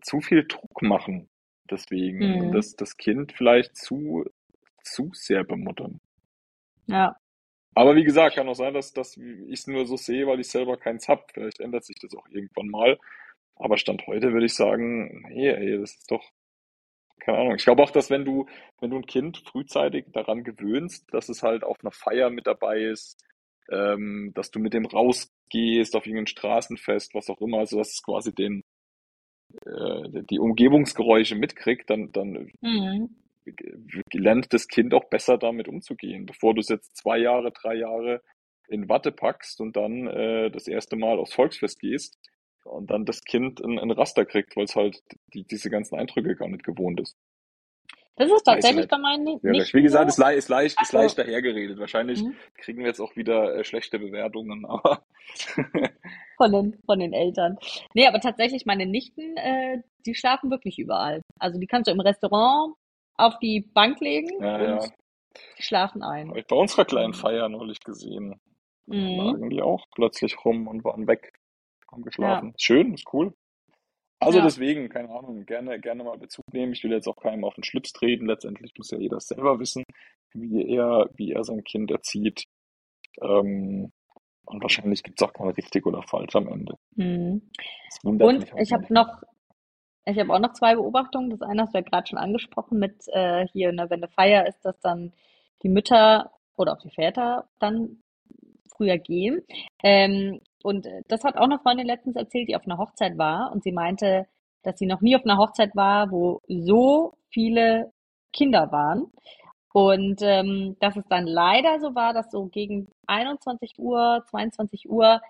zu 0.00 0.20
viel 0.20 0.46
Druck 0.46 0.82
machen 0.82 1.28
deswegen 1.70 2.18
Mhm. 2.18 2.52
das, 2.52 2.74
das 2.76 2.96
Kind 2.96 3.32
vielleicht 3.32 3.76
zu, 3.76 4.24
zu 4.82 5.10
sehr 5.12 5.44
bemuttern. 5.44 6.00
Ja. 6.86 7.16
Aber 7.74 7.94
wie 7.94 8.04
gesagt, 8.04 8.34
kann 8.34 8.48
auch 8.48 8.54
sein, 8.54 8.74
dass, 8.74 8.92
dass 8.92 9.16
ich 9.16 9.60
es 9.60 9.66
nur 9.66 9.86
so 9.86 9.96
sehe, 9.96 10.26
weil 10.26 10.40
ich 10.40 10.48
selber 10.48 10.76
keins 10.76 11.08
hab. 11.08 11.30
Vielleicht 11.32 11.60
ändert 11.60 11.84
sich 11.84 11.96
das 12.00 12.14
auch 12.14 12.26
irgendwann 12.28 12.68
mal. 12.68 12.98
Aber 13.56 13.78
Stand 13.78 14.06
heute 14.06 14.32
würde 14.32 14.46
ich 14.46 14.54
sagen, 14.54 15.22
nee, 15.28 15.48
ey, 15.48 15.78
das 15.78 15.92
ist 15.92 16.10
doch, 16.10 16.24
keine 17.20 17.38
Ahnung. 17.38 17.54
Ich 17.56 17.64
glaube 17.64 17.82
auch, 17.82 17.90
dass 17.90 18.10
wenn 18.10 18.24
du, 18.24 18.46
wenn 18.80 18.90
du 18.90 18.96
ein 18.96 19.06
Kind 19.06 19.38
frühzeitig 19.38 20.06
daran 20.12 20.42
gewöhnst, 20.42 21.06
dass 21.12 21.28
es 21.28 21.42
halt 21.42 21.62
auf 21.62 21.76
einer 21.82 21.92
Feier 21.92 22.30
mit 22.30 22.46
dabei 22.46 22.80
ist, 22.80 23.22
ähm, 23.70 24.32
dass 24.34 24.50
du 24.50 24.58
mit 24.58 24.74
dem 24.74 24.86
rausgehst 24.86 25.94
auf 25.94 26.06
irgendein 26.06 26.26
Straßenfest, 26.26 27.14
was 27.14 27.30
auch 27.30 27.40
immer, 27.40 27.58
also 27.58 27.78
dass 27.78 27.92
es 27.92 28.02
quasi 28.02 28.34
den, 28.34 28.64
äh, 29.66 30.22
die 30.30 30.38
Umgebungsgeräusche 30.38 31.34
mitkriegt, 31.36 31.90
dann, 31.90 32.12
dann 32.12 32.50
Mhm. 32.62 33.08
lernt 34.12 34.52
das 34.52 34.68
Kind 34.68 34.94
auch 34.94 35.04
besser 35.10 35.38
damit 35.38 35.68
umzugehen, 35.68 36.26
bevor 36.26 36.54
du 36.54 36.60
es 36.60 36.68
jetzt 36.68 36.96
zwei 36.96 37.18
Jahre, 37.18 37.52
drei 37.52 37.74
Jahre 37.74 38.22
in 38.68 38.88
Watte 38.88 39.12
packst 39.12 39.60
und 39.60 39.76
dann 39.76 40.06
äh, 40.06 40.50
das 40.50 40.68
erste 40.68 40.96
Mal 40.96 41.18
aufs 41.18 41.34
Volksfest 41.34 41.80
gehst 41.80 42.18
und 42.64 42.90
dann 42.90 43.04
das 43.04 43.22
Kind 43.24 43.60
ein, 43.60 43.78
ein 43.78 43.90
Raster 43.90 44.24
kriegt, 44.26 44.56
weil 44.56 44.64
es 44.64 44.76
halt 44.76 45.02
die, 45.34 45.44
diese 45.44 45.70
ganzen 45.70 45.96
Eindrücke 45.96 46.36
gar 46.36 46.48
nicht 46.48 46.64
gewohnt 46.64 47.00
ist. 47.00 47.16
Das 48.16 48.30
ist 48.30 48.42
tatsächlich 48.44 48.82
nicht. 48.82 48.90
bei 48.90 48.98
meinen 48.98 49.24
Ja, 49.42 49.52
wie 49.52 49.56
Nichten 49.58 49.82
gesagt, 49.82 50.08
ist, 50.08 50.16
so. 50.16 50.22
lei- 50.22 50.36
ist 50.36 50.48
leicht, 50.48 50.80
ist 50.80 50.92
Also, 50.92 50.98
leicht 50.98 51.18
dahergeredet. 51.18 51.78
Wahrscheinlich 51.78 52.20
hm, 52.20 52.36
kriegen 52.58 52.80
wir 52.80 52.88
jetzt 52.88 53.00
auch 53.00 53.16
wieder 53.16 53.56
äh, 53.56 53.64
schlechte 53.64 53.98
Bewertungen, 53.98 54.66
aber 54.66 55.06
von 56.40 56.52
den, 56.52 56.78
von 56.86 56.98
den 56.98 57.12
Eltern. 57.12 57.58
Nee, 57.92 58.06
aber 58.06 58.18
tatsächlich 58.18 58.64
meine 58.64 58.86
Nichten, 58.86 59.36
äh, 59.36 59.82
die 60.06 60.14
schlafen 60.14 60.50
wirklich 60.50 60.78
überall. 60.78 61.20
Also 61.38 61.60
die 61.60 61.66
kannst 61.66 61.88
du 61.88 61.92
im 61.92 62.00
Restaurant 62.00 62.74
auf 63.16 63.38
die 63.40 63.60
Bank 63.74 64.00
legen 64.00 64.42
ja, 64.42 64.54
und 64.54 64.82
ja. 64.82 64.88
die 65.58 65.62
schlafen 65.62 66.02
ein. 66.02 66.30
Habe 66.30 66.40
ich 66.40 66.46
bei 66.46 66.56
unserer 66.56 66.86
kleinen. 66.86 67.12
Feier 67.12 67.50
neulich 67.50 67.80
gesehen. 67.80 68.40
Mhm. 68.86 69.16
lagen 69.18 69.50
die 69.50 69.60
auch 69.60 69.84
plötzlich 69.94 70.42
rum 70.44 70.66
und 70.66 70.82
waren 70.82 71.06
weg, 71.06 71.30
haben 71.92 72.00
Ja, 72.00 72.04
geschlafen. 72.06 72.54
Ist 72.54 72.64
schön, 72.64 72.94
ist 72.94 73.12
cool. 73.12 73.34
Also 74.18 74.38
ja, 74.38 74.44
deswegen, 74.44 74.88
keine 74.88 75.10
Ahnung, 75.10 75.44
gerne, 75.44 75.78
gerne 75.78 76.04
mal 76.04 76.16
Bezug 76.16 76.44
nehmen. 76.52 76.72
Ich 76.72 76.82
will 76.82 76.92
jetzt 76.92 77.06
auch 77.06 77.16
keinem 77.16 77.44
auf 77.44 77.54
den 77.54 77.64
Schlips 77.64 77.92
treten. 77.92 78.26
Letztendlich 78.26 78.72
muss 78.76 78.90
ja 78.90 78.98
jeder 78.98 79.20
selber 79.20 79.58
wissen, 79.60 79.84
wie 80.32 80.66
er, 80.74 81.10
wie 81.14 81.32
er 81.32 81.44
sein 81.44 81.62
Kind 81.64 81.90
erzieht. 81.90 82.44
Ähm, 83.20 83.92
und 84.50 84.62
wahrscheinlich 84.62 85.02
gibt 85.02 85.20
es 85.20 85.26
auch 85.26 85.32
kein 85.32 85.48
richtig 85.48 85.86
oder 85.86 86.02
falsch 86.02 86.34
am 86.36 86.48
Ende. 86.48 86.74
mhm. 86.94 87.42
Und 88.02 88.46
ich 88.58 88.72
habe 88.72 88.92
noch, 88.92 89.22
ich 90.04 90.18
habe 90.18 90.32
auch 90.32 90.38
noch 90.38 90.52
zwei 90.52 90.74
Beobachtungen. 90.74 91.30
Das 91.30 91.42
eine 91.42 91.62
hast 91.62 91.74
du 91.74 91.78
ja 91.78 91.84
gerade 91.84 92.06
schon 92.06 92.18
angesprochen 92.18 92.78
mit 92.78 93.06
äh, 93.08 93.46
hier, 93.48 93.72
ne, 93.72 93.88
wenn 93.90 94.02
eine 94.02 94.08
Feier 94.08 94.46
ist, 94.46 94.64
dass 94.64 94.78
dann 94.80 95.12
die 95.62 95.68
Mütter 95.68 96.30
oder 96.56 96.72
auch 96.72 96.82
die 96.82 96.90
Väter 96.90 97.48
dann 97.58 98.02
früher 98.76 98.98
gehen. 98.98 99.42
Ähm, 99.82 100.40
und 100.62 100.86
äh, 100.86 101.02
das 101.08 101.24
hat 101.24 101.36
auch 101.36 101.44
eine 101.44 101.58
Freundin 101.58 101.86
letztens 101.86 102.16
erzählt, 102.16 102.48
die 102.48 102.56
auf 102.56 102.66
einer 102.66 102.78
Hochzeit 102.78 103.18
war 103.18 103.52
und 103.52 103.62
sie 103.62 103.72
meinte, 103.72 104.26
dass 104.62 104.78
sie 104.78 104.86
noch 104.86 105.00
nie 105.00 105.16
auf 105.16 105.24
einer 105.24 105.38
Hochzeit 105.38 105.74
war, 105.74 106.10
wo 106.10 106.40
so 106.48 107.14
viele 107.30 107.92
Kinder 108.32 108.70
waren. 108.72 109.06
Und 109.72 110.20
ähm, 110.22 110.76
dass 110.80 110.96
es 110.96 111.04
dann 111.08 111.26
leider 111.26 111.78
so 111.80 111.94
war, 111.94 112.12
dass 112.12 112.30
so 112.30 112.46
gegen 112.46 112.88
21 113.06 113.78
Uhr, 113.78 114.24
22 114.28 114.88
Uhr 114.90 115.20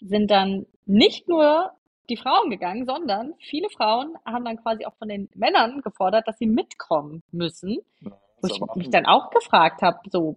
sind 0.00 0.30
dann 0.30 0.66
nicht 0.86 1.28
nur 1.28 1.72
die 2.10 2.16
Frauen 2.16 2.50
gegangen, 2.50 2.84
sondern 2.84 3.34
viele 3.38 3.70
Frauen 3.70 4.16
haben 4.26 4.44
dann 4.44 4.58
quasi 4.58 4.84
auch 4.84 4.94
von 4.96 5.08
den 5.08 5.28
Männern 5.34 5.80
gefordert, 5.80 6.26
dass 6.26 6.38
sie 6.38 6.46
mitkommen 6.46 7.22
müssen. 7.30 7.78
Ja, 8.00 8.10
Wo 8.42 8.48
ich 8.48 8.60
mich 8.74 8.90
dann 8.90 9.06
auch 9.06 9.30
gefragt 9.30 9.80
habe, 9.82 9.98
so, 10.10 10.36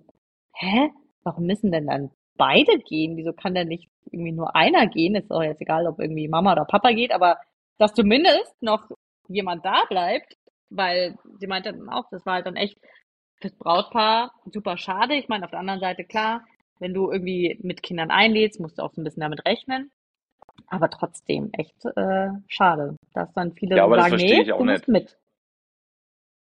hä, 0.54 0.92
warum 1.24 1.46
müssen 1.46 1.72
denn 1.72 1.88
dann 1.88 2.12
beide 2.38 2.78
gehen? 2.80 3.18
Wieso 3.18 3.34
kann 3.34 3.56
denn 3.56 3.68
nicht 3.68 3.90
irgendwie 4.12 4.32
nur 4.32 4.56
einer 4.56 4.88
gehen? 4.88 5.16
Ist 5.16 5.32
auch 5.32 5.42
jetzt 5.42 5.62
egal, 5.62 5.88
ob 5.88 6.00
irgendwie 6.00 6.28
Mama 6.28 6.54
oder 6.54 6.66
Papa 6.66 6.92
geht, 6.92 7.12
aber 7.12 7.38
dass 7.78 7.94
zumindest 7.94 8.56
noch 8.62 8.90
jemand 9.28 9.66
da 9.66 9.84
bleibt, 9.90 10.38
weil 10.70 11.18
sie 11.40 11.48
meinte 11.48 11.74
dann 11.74 11.90
auch, 11.90 12.06
das 12.12 12.26
war 12.26 12.36
halt 12.36 12.46
dann 12.46 12.56
echt 12.56 12.78
fürs 13.44 13.56
Brautpaar 13.56 14.34
super 14.52 14.78
schade. 14.78 15.16
Ich 15.16 15.28
meine, 15.28 15.46
auf 15.46 15.52
der 15.52 15.60
anderen 15.60 15.82
Seite 15.82 16.06
klar, 16.06 16.46
wenn 16.80 16.94
du 16.94 17.12
irgendwie 17.12 17.60
mit 17.62 17.84
Kindern 17.84 18.10
einlädst, 18.10 18.60
musst 18.60 18.80
du 18.80 18.84
auch 18.84 18.94
so 18.94 19.02
ein 19.02 19.04
bisschen 19.04 19.22
damit 19.22 19.46
rechnen. 19.46 19.92
Aber 20.68 20.90
trotzdem 20.90 21.50
echt 21.54 21.86
äh, 21.86 22.30
schade, 22.48 22.96
dass 23.14 23.34
dann 23.34 23.54
viele 23.54 23.78
Ja, 23.78 23.86
so 23.86 23.94
sagen, 23.96 24.16
nee, 24.16 24.46
du 24.58 24.66
musst 24.66 24.88
nicht. 24.88 24.88
mit. 24.88 25.18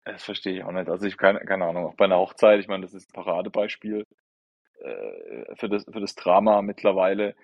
Das 0.05 0.23
verstehe 0.25 0.57
ich 0.57 0.65
auch 0.65 0.73
nicht. 0.73 0.89
Also 0.89 1.07
ich 1.07 1.17
keine, 1.17 1.41
keine 1.41 1.65
Ahnung, 1.67 1.87
auch 1.87 1.95
bei 1.97 2.05
einer 2.05 2.19
Hochzeit, 2.19 2.61
ich 2.61 2.69
meine, 2.69 2.83
das 2.83 2.95
ist 2.95 3.11
ein 3.11 3.13
Paradebeispiel 3.15 4.05
äh, 4.81 5.57
für 5.57 5.69
das, 5.69 5.85
für 5.85 6.01
das 6.01 6.15
Drama 6.15 6.63
mittlerweile. 6.63 7.35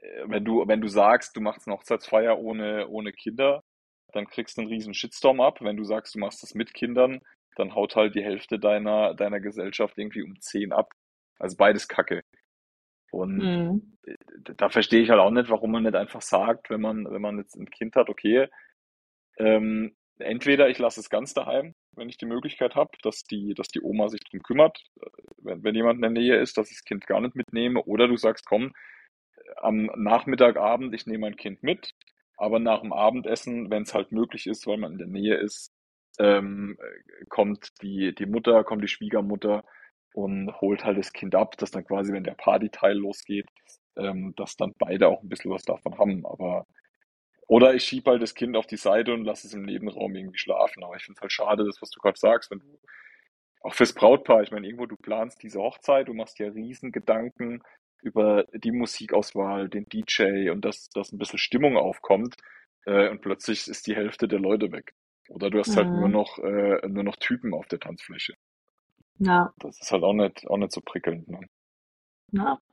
Äh, 0.00 0.24
Wenn 0.26 0.44
du, 0.44 0.66
wenn 0.66 0.80
du 0.80 0.88
sagst, 0.88 1.36
du 1.36 1.40
machst 1.40 1.66
eine 1.66 1.76
Hochzeitsfeier 1.76 2.38
ohne, 2.38 2.88
ohne 2.88 3.12
Kinder, 3.12 3.62
dann 4.12 4.26
kriegst 4.28 4.56
du 4.56 4.62
einen 4.62 4.70
riesen 4.70 4.94
Shitstorm 4.94 5.40
ab. 5.40 5.58
Wenn 5.60 5.76
du 5.76 5.84
sagst, 5.84 6.14
du 6.14 6.18
machst 6.20 6.42
das 6.42 6.54
mit 6.54 6.74
Kindern, 6.74 7.20
dann 7.56 7.74
haut 7.74 7.96
halt 7.96 8.14
die 8.14 8.24
Hälfte 8.24 8.58
deiner, 8.60 9.14
deiner 9.14 9.40
Gesellschaft 9.40 9.98
irgendwie 9.98 10.22
um 10.22 10.40
10 10.40 10.72
ab. 10.72 10.92
Also 11.38 11.56
beides 11.56 11.88
Kacke. 11.88 12.22
Und 13.10 13.48
Mhm. 13.48 13.98
da 14.56 14.68
verstehe 14.68 15.02
ich 15.02 15.10
halt 15.10 15.20
auch 15.20 15.30
nicht, 15.30 15.50
warum 15.50 15.72
man 15.72 15.82
nicht 15.84 15.96
einfach 15.96 16.22
sagt, 16.22 16.70
wenn 16.70 16.80
man, 16.80 17.10
wenn 17.10 17.22
man 17.22 17.38
jetzt 17.38 17.56
ein 17.56 17.70
Kind 17.70 17.96
hat, 17.96 18.08
okay, 18.08 18.48
ähm, 19.38 19.96
entweder 20.18 20.68
ich 20.68 20.78
lasse 20.78 21.00
es 21.00 21.10
ganz 21.10 21.34
daheim, 21.34 21.74
wenn 21.92 22.08
ich 22.08 22.18
die 22.18 22.26
Möglichkeit 22.26 22.74
habe, 22.74 22.90
dass 23.02 23.24
die, 23.24 23.54
dass 23.54 23.68
die 23.68 23.82
Oma 23.82 24.08
sich 24.08 24.20
drum 24.22 24.42
kümmert, 24.42 24.82
wenn, 25.38 25.62
wenn 25.64 25.74
jemand 25.74 25.96
in 25.96 26.02
der 26.02 26.10
Nähe 26.10 26.36
ist, 26.40 26.56
dass 26.58 26.70
ich 26.70 26.78
das 26.78 26.84
Kind 26.84 27.06
gar 27.06 27.20
nicht 27.20 27.34
mitnehme, 27.36 27.82
oder 27.84 28.08
du 28.08 28.16
sagst, 28.16 28.46
komm, 28.46 28.72
am 29.56 29.86
Nachmittag, 29.96 30.56
Abend, 30.56 30.94
ich 30.94 31.06
nehme 31.06 31.20
mein 31.20 31.36
Kind 31.36 31.62
mit, 31.62 31.92
aber 32.36 32.58
nach 32.58 32.80
dem 32.82 32.92
Abendessen, 32.92 33.70
wenn 33.70 33.82
es 33.84 33.94
halt 33.94 34.12
möglich 34.12 34.46
ist, 34.46 34.66
weil 34.66 34.78
man 34.78 34.92
in 34.92 34.98
der 34.98 35.06
Nähe 35.08 35.36
ist, 35.36 35.72
ähm, 36.18 36.76
äh, 36.80 37.24
kommt 37.28 37.82
die, 37.82 38.14
die 38.14 38.26
Mutter, 38.26 38.64
kommt 38.64 38.82
die 38.82 38.88
Schwiegermutter 38.88 39.64
und 40.14 40.52
holt 40.60 40.84
halt 40.84 40.98
das 40.98 41.12
Kind 41.12 41.34
ab, 41.34 41.56
dass 41.58 41.70
dann 41.70 41.84
quasi, 41.84 42.12
wenn 42.12 42.24
der 42.24 42.34
Partyteil 42.34 42.96
losgeht, 42.96 43.46
ähm, 43.96 44.34
dass 44.36 44.56
dann 44.56 44.72
beide 44.78 45.08
auch 45.08 45.22
ein 45.22 45.28
bisschen 45.28 45.50
was 45.50 45.64
davon 45.64 45.98
haben. 45.98 46.24
Aber 46.26 46.66
oder 47.48 47.74
ich 47.74 47.84
schiebe 47.84 48.10
halt 48.10 48.22
das 48.22 48.34
Kind 48.34 48.56
auf 48.56 48.66
die 48.66 48.76
Seite 48.76 49.12
und 49.14 49.24
lasse 49.24 49.46
es 49.46 49.54
im 49.54 49.62
Nebenraum 49.62 50.14
irgendwie 50.16 50.38
schlafen. 50.38 50.82
Aber 50.84 50.96
ich 50.96 51.04
finde 51.04 51.18
es 51.18 51.22
halt 51.22 51.32
schade, 51.32 51.64
das, 51.64 51.80
was 51.80 51.90
du 51.90 52.00
gerade 52.00 52.18
sagst, 52.18 52.50
wenn 52.50 52.58
du 52.60 52.80
auch 53.62 53.74
fürs 53.74 53.92
Brautpaar, 53.94 54.42
ich 54.42 54.50
meine, 54.50 54.66
irgendwo 54.66 54.86
du 54.86 54.96
planst 54.96 55.42
diese 55.42 55.60
Hochzeit, 55.60 56.08
du 56.08 56.14
machst 56.14 56.38
dir 56.38 56.54
riesen 56.54 56.92
Gedanken 56.92 57.62
über 58.02 58.44
die 58.52 58.72
Musikauswahl, 58.72 59.68
den 59.68 59.86
DJ 59.86 60.50
und 60.50 60.64
dass, 60.64 60.88
dass 60.90 61.12
ein 61.12 61.18
bisschen 61.18 61.38
Stimmung 61.38 61.76
aufkommt 61.76 62.36
äh, 62.86 63.08
und 63.08 63.22
plötzlich 63.22 63.66
ist 63.68 63.86
die 63.86 63.96
Hälfte 63.96 64.28
der 64.28 64.38
Leute 64.40 64.72
weg. 64.72 64.94
Oder 65.30 65.50
du 65.50 65.60
hast 65.60 65.76
halt 65.76 65.92
nur 65.92 66.08
Mhm. 66.08 66.10
noch, 66.10 66.38
äh, 66.38 66.86
nur 66.88 67.04
noch 67.04 67.16
Typen 67.16 67.54
auf 67.54 67.66
der 67.68 67.80
Tanzfläche. 67.80 68.34
Ja, 69.18 69.54
Das 69.58 69.78
ist 69.78 69.92
halt 69.92 70.02
auch 70.02 70.14
nicht, 70.14 70.46
auch 70.48 70.56
nicht 70.56 70.72
so 70.72 70.80
prickelnd. 70.80 71.28
Ne? 71.28 71.40
ja, 72.32 72.58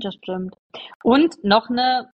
das 0.00 0.14
stimmt. 0.14 0.56
Und 1.02 1.42
noch 1.44 1.68
eine, 1.70 2.10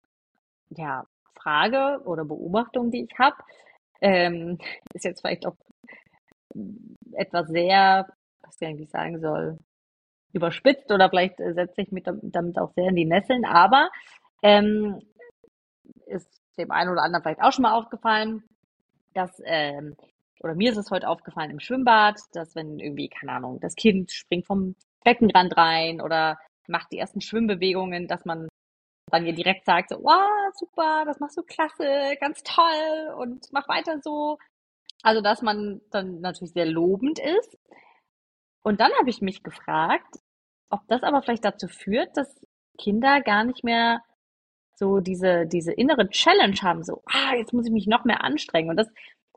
ja, 0.71 1.07
Frage 1.35 2.03
oder 2.07 2.25
Beobachtung, 2.25 2.91
die 2.91 3.05
ich 3.11 3.19
habe, 3.19 3.37
ähm, 4.03 4.59
ist 4.95 5.05
jetzt 5.05 5.23
vielleicht 5.23 5.47
auch 5.47 5.57
etwas 7.13 7.49
sehr, 7.49 8.07
was 8.43 8.61
ich 8.61 8.69
eigentlich 8.69 8.91
sagen 8.91 9.21
soll, 9.21 9.59
überspitzt 10.33 10.93
oder 10.93 11.11
vielleicht 11.11 11.41
äh, 11.41 11.55
setze 11.55 11.83
ich 11.83 11.93
mich 11.93 12.05
dam- 12.05 12.21
damit 12.23 12.59
auch 12.59 12.73
sehr 12.75 12.89
in 12.91 12.97
die 12.97 13.07
Nesseln, 13.07 13.45
aber 13.47 13.91
ähm, 14.43 15.01
ist 16.07 16.41
dem 16.59 16.71
einen 16.71 16.91
oder 16.91 17.03
anderen 17.03 17.23
vielleicht 17.23 17.43
auch 17.43 17.53
schon 17.53 17.63
mal 17.63 17.75
aufgefallen, 17.75 18.43
dass, 19.17 19.43
ähm, 19.45 19.97
oder 20.41 20.55
mir 20.55 20.71
ist 20.71 20.77
es 20.77 20.91
heute 20.91 21.09
aufgefallen 21.09 21.51
im 21.51 21.61
Schwimmbad, 21.61 22.21
dass 22.33 22.55
wenn 22.55 22.79
irgendwie, 22.79 23.09
keine 23.09 23.33
Ahnung, 23.33 23.59
das 23.61 23.75
Kind 23.75 24.13
springt 24.13 24.47
vom 24.47 24.77
Beckenrand 25.05 25.57
rein 25.57 26.01
oder 26.01 26.39
macht 26.69 26.93
die 26.93 26.99
ersten 26.99 27.21
Schwimmbewegungen, 27.21 28.09
dass 28.09 28.25
man 28.25 28.49
dann 29.11 29.25
ihr 29.25 29.35
direkt 29.35 29.65
sagt, 29.65 29.91
so, 29.91 29.97
wow, 30.03 30.53
super, 30.55 31.05
das 31.07 31.21
machst 31.21 31.37
du 31.37 31.43
klasse, 31.43 32.17
ganz 32.21 32.43
toll 32.43 33.15
und 33.19 33.47
mach 33.53 33.69
weiter 33.69 34.01
so. 34.03 34.39
Also, 35.03 35.21
dass 35.21 35.43
man 35.43 35.81
dann 35.91 36.21
natürlich 36.21 36.53
sehr 36.53 36.67
lobend 36.67 37.19
ist. 37.19 37.57
Und 38.63 38.81
dann 38.81 38.93
habe 38.99 39.11
ich 39.11 39.21
mich 39.21 39.43
gefragt, 39.45 40.17
ob 40.71 40.81
das 40.89 41.05
aber 41.05 41.23
vielleicht 41.23 41.45
dazu 41.45 41.69
führt, 41.69 42.17
dass 42.17 42.29
Kinder 42.79 43.21
gar 43.21 43.45
nicht 43.45 43.63
mehr 43.63 44.03
so 44.77 45.01
diese, 45.01 45.47
diese 45.47 45.73
innere 45.73 46.09
Challenge 46.11 46.57
haben, 46.63 46.85
so, 46.85 47.03
ah, 47.07 47.35
jetzt 47.37 47.53
muss 47.53 47.67
ich 47.67 47.73
mich 47.73 47.87
noch 47.87 48.05
mehr 48.05 48.23
anstrengen. 48.25 48.71
Und 48.71 48.77
das 48.77 48.89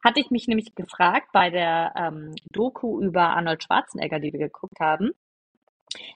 hatte 0.03 0.19
ich 0.19 0.31
mich 0.31 0.47
nämlich 0.47 0.75
gefragt 0.75 1.29
bei 1.33 1.49
der 1.49 1.93
ähm, 1.97 2.35
Doku 2.51 3.01
über 3.01 3.29
Arnold 3.29 3.63
Schwarzenegger, 3.63 4.19
die 4.19 4.31
wir 4.33 4.39
geguckt 4.39 4.79
haben. 4.79 5.11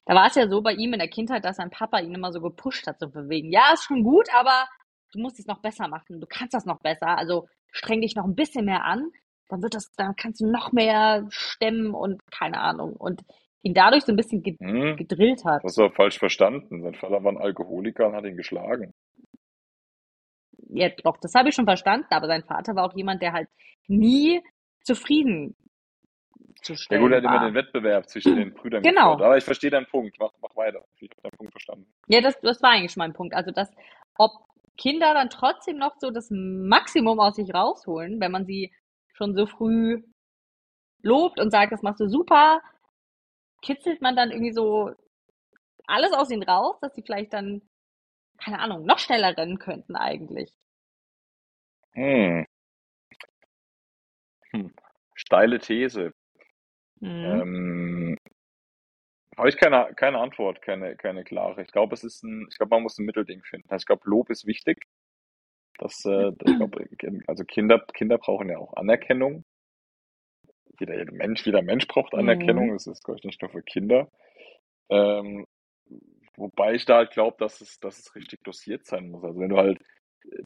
Da 0.06 0.14
war 0.16 0.28
es 0.28 0.36
ja 0.36 0.48
so 0.48 0.62
bei 0.62 0.74
ihm 0.74 0.94
in 0.94 1.00
der 1.00 1.08
Kindheit, 1.10 1.46
dass 1.46 1.58
sein 1.58 1.70
Papa 1.72 2.00
ihn 2.00 2.14
immer 2.14 2.32
so 2.32 2.42
gepusht 2.42 2.86
hat, 2.88 3.00
so 3.00 3.10
von 3.10 3.30
wegen, 3.30 3.52
ja, 3.52 3.72
ist 3.74 3.84
schon 3.86 4.04
gut, 4.04 4.28
aber 4.34 4.68
du 5.12 5.20
musst 5.20 5.40
es 5.40 5.48
noch 5.48 5.62
besser 5.62 5.88
machen, 5.88 6.20
du 6.22 6.28
kannst 6.28 6.54
das 6.54 6.66
noch 6.66 6.80
besser, 6.80 7.18
also 7.18 7.48
streng 7.72 8.02
dich 8.02 8.16
noch 8.16 8.26
ein 8.26 8.36
bisschen 8.36 8.66
mehr 8.66 8.84
an, 8.86 9.12
dann 9.50 9.62
wird 9.64 9.74
das, 9.76 9.92
dann 9.96 10.16
kannst 10.16 10.42
du 10.42 10.48
noch 10.48 10.72
mehr 10.72 11.26
stemmen 11.30 11.94
und 11.94 12.22
keine 12.32 12.60
Ahnung. 12.60 12.94
Und 12.94 13.22
ihn 13.64 13.74
dadurch 13.74 14.04
so 14.06 14.12
ein 14.12 14.16
bisschen 14.18 14.44
ge 14.44 14.58
Hm, 14.60 14.98
gedrillt 14.98 15.44
hat. 15.46 15.64
das 15.64 15.78
hast 15.78 15.78
du 15.78 15.90
falsch 15.90 16.20
verstanden. 16.20 16.82
Sein 16.82 16.96
Vater 16.96 17.24
war 17.24 17.32
ein 17.32 17.38
Alkoholiker 17.38 18.08
und 18.08 18.16
hat 18.16 18.26
ihn 18.26 18.38
geschlagen. 18.38 18.93
Ja, 20.76 20.90
doch, 21.04 21.18
das 21.18 21.34
habe 21.36 21.50
ich 21.50 21.56
schon 21.56 21.66
verstanden, 21.66 22.08
aber 22.10 22.28
sein 22.28 22.44
Vater 22.44 22.76
war 22.76 22.86
auch 22.86 22.96
jemand, 22.96 23.22
der 23.22 23.34
halt 23.34 23.50
nie 23.88 24.42
zufrieden 24.82 25.56
zu 26.62 26.74
Ja 26.90 26.98
gut, 27.00 27.12
er 27.12 27.20
stellen 27.20 27.30
hat 27.30 27.36
immer 27.36 27.46
den 27.46 27.54
Wettbewerb 27.56 28.10
zwischen 28.10 28.36
den 28.36 28.54
Brüdern 28.54 28.82
Genau. 28.84 29.02
gefördert. 29.02 29.26
Aber 29.26 29.38
ich 29.38 29.44
verstehe 29.44 29.70
deinen 29.70 29.86
Punkt. 29.86 30.18
Mach, 30.20 30.32
mach 30.42 30.56
weiter. 30.56 30.84
Ich 31.00 31.10
habe 31.10 31.22
deinen 31.24 31.38
Punkt 31.38 31.54
verstanden. 31.54 31.94
Ja, 32.08 32.22
das, 32.22 32.40
das 32.42 32.62
war 32.62 32.72
eigentlich 32.72 32.92
schon 32.92 33.02
mein 33.02 33.14
Punkt. 33.14 33.36
Also, 33.36 33.52
dass, 33.52 33.70
ob 34.18 34.32
Kinder 34.78 35.14
dann 35.14 35.30
trotzdem 35.30 35.78
noch 35.78 35.96
so 36.00 36.10
das 36.10 36.30
Maximum 36.32 37.20
aus 37.20 37.36
sich 37.36 37.54
rausholen, 37.54 38.20
wenn 38.20 38.32
man 38.32 38.46
sie 38.46 38.72
schon 39.14 39.36
so 39.36 39.46
früh 39.46 40.02
lobt 41.02 41.40
und 41.40 41.52
sagt, 41.52 41.72
das 41.72 41.82
machst 41.84 42.00
du 42.00 42.08
super, 42.08 42.62
kitzelt 43.62 44.02
man 44.02 44.16
dann 44.16 44.32
irgendwie 44.32 44.54
so 44.54 44.92
alles 45.86 46.14
aus 46.14 46.32
ihnen 46.32 46.44
raus, 46.44 46.78
dass 46.82 46.96
sie 46.96 47.04
vielleicht 47.04 47.34
dann, 47.34 47.62
keine 48.44 48.60
Ahnung, 48.60 48.86
noch 48.86 49.00
schneller 49.00 49.36
rennen 49.38 49.60
könnten 49.60 49.96
eigentlich. 49.96 50.52
Hm. 51.94 52.46
Hm. 54.52 54.74
Steile 55.16 55.60
These. 55.60 56.14
Mhm. 57.00 57.26
Ähm, 57.26 58.18
habe 59.38 59.50
ich 59.50 59.58
keine, 59.58 59.94
keine 59.96 60.20
Antwort, 60.20 60.62
keine, 60.62 60.96
keine 60.96 61.24
klare. 61.24 61.62
Ich 61.62 61.72
glaube, 61.72 61.94
es 61.96 62.04
ist 62.04 62.24
ein, 62.24 62.48
ich 62.50 62.58
glaube, 62.58 62.72
man 62.72 62.84
muss 62.84 62.98
ein 62.98 63.06
Mittelding 63.06 63.42
finden. 63.44 63.70
Also 63.70 63.84
ich 63.84 63.88
glaube, 63.88 64.04
Lob 64.06 64.30
ist 64.30 64.46
wichtig. 64.46 64.86
Das, 65.80 66.06
äh, 66.06 66.30
ich 66.30 66.58
glaube, 66.58 66.88
also 67.28 67.44
Kinder, 67.46 67.80
Kinder 67.94 68.18
brauchen 68.18 68.50
ja 68.50 68.60
auch 68.60 68.74
Anerkennung. 68.76 69.44
Jeder, 70.80 70.98
jeder 70.98 71.14
Mensch, 71.14 71.46
jeder 71.46 71.62
Mensch 71.62 71.88
braucht 71.88 72.14
Anerkennung. 72.14 72.68
Mhm. 72.68 72.74
Das 72.74 72.88
ist, 72.88 73.04
glaube 73.04 73.20
ich, 73.20 73.26
nicht 73.26 73.42
nur 73.42 73.52
für 73.52 73.64
Kinder. 73.64 74.10
Ähm, 74.90 75.46
wobei 76.38 76.74
ich 76.74 76.86
da 76.86 76.98
halt 76.98 77.12
glaube, 77.12 77.38
dass 77.40 77.62
es, 77.62 77.80
dass 77.80 78.00
es 78.00 78.16
richtig 78.16 78.44
dosiert 78.44 78.86
sein 78.86 79.10
muss. 79.10 79.24
Also 79.24 79.40
wenn 79.40 79.50
du 79.50 79.58
halt 79.58 79.80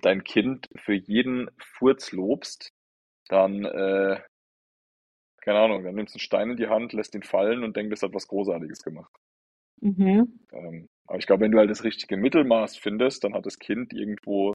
dein 0.01 0.23
Kind 0.23 0.67
für 0.75 0.93
jeden 0.93 1.49
Furz 1.59 2.11
lobst, 2.11 2.73
dann, 3.29 3.65
äh, 3.65 4.19
keine 5.41 5.59
Ahnung, 5.59 5.83
dann 5.83 5.95
nimmst 5.95 6.15
du 6.15 6.17
einen 6.17 6.21
Stein 6.21 6.49
in 6.51 6.57
die 6.57 6.67
Hand, 6.67 6.93
lässt 6.93 7.15
ihn 7.15 7.23
fallen 7.23 7.63
und 7.63 7.75
denkst, 7.75 7.91
das 7.91 8.03
hat 8.03 8.13
was 8.13 8.27
Großartiges 8.27 8.83
gemacht. 8.83 9.13
Mhm. 9.81 10.39
Ähm, 10.51 10.89
aber 11.05 11.19
ich 11.19 11.27
glaube, 11.27 11.43
wenn 11.43 11.51
du 11.51 11.59
halt 11.59 11.69
das 11.69 11.83
richtige 11.83 12.17
Mittelmaß 12.17 12.77
findest, 12.77 13.23
dann 13.23 13.33
hat 13.33 13.45
das 13.45 13.59
Kind 13.59 13.93
irgendwo 13.93 14.53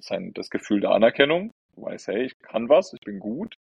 sein, 0.00 0.32
das 0.34 0.50
Gefühl 0.50 0.80
der 0.80 0.90
Anerkennung, 0.90 1.52
weiß, 1.76 2.08
hey, 2.08 2.24
ich 2.24 2.38
kann 2.38 2.68
was, 2.68 2.92
ich 2.92 3.00
bin 3.00 3.18
gut, 3.18 3.56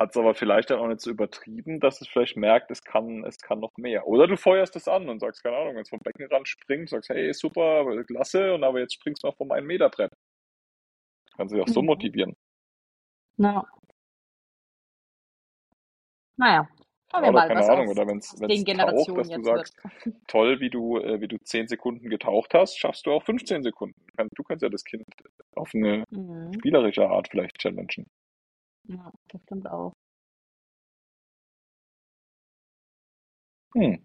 hat 0.00 0.10
es 0.12 0.18
aber 0.18 0.34
vielleicht 0.34 0.70
dann 0.70 0.80
auch 0.80 0.88
nicht 0.88 1.02
so 1.02 1.10
übertrieben, 1.12 1.80
dass 1.80 2.00
es 2.02 2.08
vielleicht 2.08 2.36
merkt, 2.38 2.72
es 2.72 2.82
kann, 2.84 3.24
es 3.26 3.38
kann 3.38 3.60
noch 3.60 3.72
mehr. 3.78 4.08
Oder 4.08 4.28
du 4.28 4.36
feuerst 4.38 4.76
es 4.76 4.88
an 4.88 5.08
und 5.10 5.20
sagst, 5.20 5.44
keine 5.44 5.58
Ahnung, 5.58 5.76
wenn 5.76 5.82
es 5.82 5.90
vom 5.90 6.00
Beckenrand 6.00 6.48
springt, 6.48 6.90
sagst, 6.90 7.10
hey, 7.10 7.32
super, 7.34 7.84
klasse, 8.06 8.54
und 8.54 8.64
aber 8.64 8.80
jetzt 8.80 8.94
springst 8.94 9.24
du 9.24 9.28
noch 9.28 9.36
vom 9.38 9.52
1 9.52 9.66
Meter 9.66 9.90
Brett. 9.90 10.12
Kannst 11.36 11.52
du 11.52 11.56
dich 11.56 11.64
auch 11.64 11.68
so 11.68 11.82
Mhm. 11.82 11.82
motivieren. 11.82 12.34
Ja. 13.38 13.64
Naja, 16.38 16.68
schauen 17.10 17.22
wir 17.24 17.30
Oder 17.30 17.32
mal, 17.32 17.50
keine 17.50 17.64
was 17.68 17.68
Ahnung, 17.68 17.88
oder 17.88 18.06
wenn 18.06 18.18
es 18.18 18.34
aus 18.34 18.40
wenn 18.40 18.50
den 18.50 18.64
es 18.64 18.66
taucht, 18.78 19.10
Generationen 19.10 19.18
dass 19.18 19.30
du 19.30 19.42
sagst, 19.42 19.74
wird. 19.74 19.74
toll, 20.28 20.60
wie 20.60 20.70
du, 20.70 20.98
äh, 20.98 21.20
wie 21.20 21.28
du 21.28 21.36
10 21.42 21.68
Sekunden 21.68 22.08
getaucht 22.08 22.54
hast, 22.54 22.78
schaffst 22.78 23.06
du 23.06 23.12
auch 23.12 23.22
15 23.24 23.62
Sekunden. 23.62 23.94
Du 24.06 24.14
kannst, 24.16 24.38
du 24.38 24.42
kannst 24.44 24.62
ja 24.62 24.68
das 24.70 24.84
Kind 24.84 25.04
auf 25.54 25.70
eine 25.74 26.04
Mhm. 26.10 26.60
spielerische 26.60 27.08
Art 27.08 27.28
vielleicht 27.30 27.58
challengen. 27.58 28.06
Ja, 28.90 29.10
das 29.28 29.40
stimmt 29.42 29.68
auch. 29.68 29.92
Hm. 33.74 34.04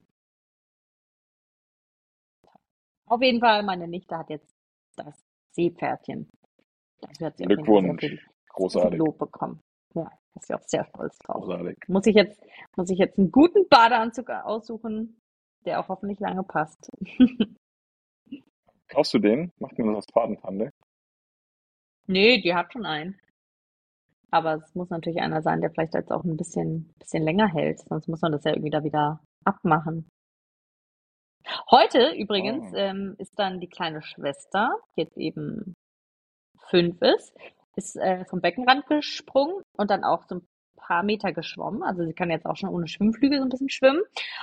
Auf 3.08 3.22
jeden 3.22 3.40
Fall, 3.40 3.64
meine 3.64 3.88
Nichte 3.88 4.18
hat 4.18 4.30
jetzt 4.30 4.56
das 4.96 5.24
Seepferdchen. 5.52 6.30
Dafür 7.02 7.28
hat 7.28 7.38
sie 7.38 7.46
auf 7.48 7.56
jeden 7.56 7.70
Fall 7.70 7.82
sehr 7.82 7.96
Glückwunsch. 7.96 8.02
viel, 8.06 8.20
sehr 8.70 8.86
viel 8.88 8.98
Großartig. 8.98 9.00
Lob 9.00 9.18
bekommen. 9.18 9.62
Ja, 9.96 10.12
ist 10.36 10.48
sie 10.48 10.54
auch 10.54 10.64
sehr 10.64 10.86
stolz 10.86 11.18
drauf. 11.20 11.44
Großartig. 11.44 11.78
Muss 11.88 12.06
ich 12.06 12.16
jetzt, 12.16 12.40
muss 12.76 12.90
ich 12.90 13.00
jetzt 13.00 13.18
einen 13.18 13.32
guten 13.32 13.68
Badeanzug 13.70 14.30
aussuchen, 14.30 15.20
der 15.66 15.80
auch 15.80 15.88
hoffentlich 15.90 16.20
lange 16.20 16.44
passt. 16.44 16.90
Kaufst 18.88 19.14
du 19.14 19.20
den? 19.20 19.52
Macht 19.60 19.78
mir 19.78 19.86
das 19.88 19.96
als 19.98 20.06
Patentante? 20.08 20.72
Nee, 22.08 22.42
die 22.42 22.54
hat 22.54 22.72
schon 22.72 22.86
einen. 22.86 23.20
Aber 24.32 24.56
es 24.56 24.76
muss 24.76 24.90
natürlich 24.90 25.22
einer 25.22 25.42
sein, 25.42 25.62
der 25.62 25.72
vielleicht 25.72 25.94
jetzt 25.94 26.12
auch 26.12 26.24
ein 26.24 26.38
bisschen, 26.38 26.94
bisschen 27.00 27.24
länger 27.24 27.48
hält. 27.48 27.80
Sonst 27.80 28.08
muss 28.08 28.22
man 28.22 28.32
das 28.32 28.44
ja 28.44 28.52
irgendwie 28.52 28.70
da 28.72 28.84
wieder 28.84 29.22
abmachen. 29.46 30.10
Heute 31.70 32.12
übrigens 32.18 32.74
Ah. 32.74 32.78
ähm, 32.78 33.16
ist 33.20 33.38
dann 33.38 33.60
die 33.60 33.70
kleine 33.70 34.02
Schwester, 34.02 34.70
die 34.96 35.02
jetzt 35.02 35.18
eben 35.18 35.76
fünf 36.70 37.02
ist, 37.02 37.36
ist 37.76 37.96
äh, 37.98 38.26
vom 38.26 38.42
Beckenrand 38.42 38.88
gesprungen 38.88 39.62
und 39.78 39.90
dann 39.92 40.04
auch 40.04 40.24
so 40.28 40.36
ein 40.36 40.48
paar 40.76 41.04
Meter 41.04 41.34
geschwommen. 41.34 41.84
Also 41.84 42.04
sie 42.06 42.14
kann 42.14 42.30
jetzt 42.32 42.46
auch 42.46 42.56
schon 42.56 42.70
ohne 42.70 42.88
Schwimmflügel 42.88 43.40
so 43.40 43.46
ein 43.46 43.50
bisschen 43.50 43.70
schwimmen. 43.70 44.02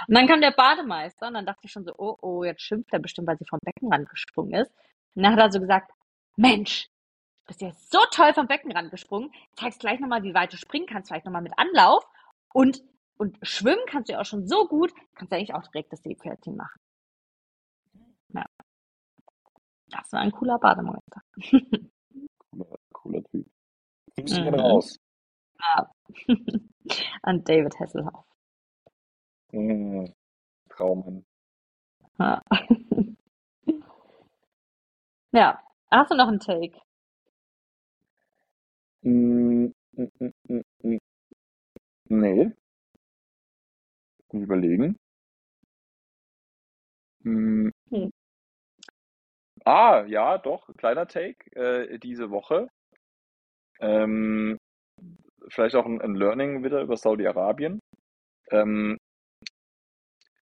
Und 0.09 0.14
dann 0.16 0.26
kam 0.28 0.41
der 0.41 0.53
Bademeister 0.53 1.28
und 1.28 1.35
dann 1.35 1.47
dachte 1.47 1.61
ich 1.64 1.72
schon 1.72 1.85
so, 1.85 1.93
oh, 1.99 2.16
oh, 2.20 2.45
jetzt 2.45 2.62
schimpft 2.62 2.93
er 2.93 3.01
bestimmt, 3.01 3.26
weil 3.28 3.39
sie 3.39 3.47
vom 3.49 3.59
Beckenrand 3.64 4.09
gesprungen 4.09 4.55
ist. 4.55 4.72
Und 5.14 5.22
dann 5.24 5.33
hat 5.33 5.41
er 5.41 5.53
so 5.53 5.61
gesagt, 5.61 5.91
Mensch, 6.37 6.89
bist 7.53 7.61
ja 7.61 7.72
so 7.72 7.98
toll 8.11 8.32
vom 8.32 8.46
Beckenrand 8.46 8.90
gesprungen. 8.90 9.30
Zeigst 9.57 9.80
gleich 9.80 10.00
nochmal, 10.00 10.22
wie 10.22 10.34
weit 10.34 10.53
du 10.53 10.57
springen 10.57 10.86
kannst, 10.86 11.09
vielleicht 11.09 11.26
nochmal 11.26 11.42
mit 11.42 11.53
Anlauf. 11.59 12.05
Und, 12.55 12.82
und 13.18 13.38
schwimmen 13.42 13.84
kannst 13.86 14.09
du 14.09 14.14
ja 14.14 14.20
auch 14.20 14.24
schon 14.24 14.46
so 14.46 14.66
gut, 14.66 14.92
kannst 15.14 15.32
du 15.32 15.36
eigentlich 15.36 15.55
auch 15.55 15.62
direkt 15.68 15.92
das 15.92 16.03
Seepferdchen 16.03 16.57
machen. 16.57 16.80
Ja. 18.28 18.44
Das 19.88 20.11
war 20.12 20.20
ein 20.20 20.32
cooler 20.32 20.59
Bademeister. 20.59 21.20
Cooler, 22.50 22.78
cooler 22.92 23.22
Typ. 23.24 23.46
Grüße 24.16 24.42
gehen 24.42 24.55
Mhm. 24.55 24.61
raus. 24.61 24.96
An 27.22 27.44
David 27.44 27.78
Hasselhoff. 27.78 28.24
Mhm. 29.53 30.12
Traummann. 30.70 31.24
Ja. 32.18 32.42
ja. 35.32 35.62
Hast 35.90 36.11
du 36.11 36.14
noch 36.16 36.28
einen 36.28 36.40
Take? 36.40 36.80
Nee. 42.09 42.53
Muss 44.32 44.42
überlegen. 44.44 44.96
Mm. 47.24 47.70
Hm. 47.90 48.11
Ah, 49.64 50.05
ja, 50.07 50.38
doch, 50.38 50.68
kleiner 50.76 51.07
Take 51.07 51.50
äh, 51.57 51.98
diese 51.98 52.30
Woche. 52.30 52.68
Ähm, 53.80 54.59
vielleicht 55.48 55.74
auch 55.76 55.86
ein, 55.86 56.00
ein 56.00 56.14
Learning 56.14 56.64
wieder 56.64 56.82
über 56.82 56.96
Saudi-Arabien. 56.96 57.80
Ähm, 58.50 58.98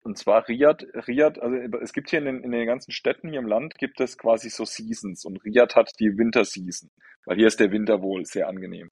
und 0.03 0.17
zwar 0.17 0.47
Riyadh, 0.47 0.85
Riyadh, 1.07 1.39
also 1.39 1.55
es 1.81 1.93
gibt 1.93 2.09
hier 2.09 2.19
in 2.19 2.25
den, 2.25 2.43
in 2.43 2.51
den 2.51 2.67
ganzen 2.67 2.91
Städten 2.91 3.29
hier 3.29 3.39
im 3.39 3.47
Land 3.47 3.75
gibt 3.75 4.01
es 4.01 4.17
quasi 4.17 4.49
so 4.49 4.65
Seasons 4.65 5.25
und 5.25 5.43
Riyadh 5.45 5.75
hat 5.75 5.91
die 5.99 6.17
Winterseason, 6.17 6.89
weil 7.25 7.37
hier 7.37 7.47
ist 7.47 7.59
der 7.59 7.71
Winter 7.71 8.01
wohl 8.01 8.25
sehr 8.25 8.47
angenehm. 8.47 8.89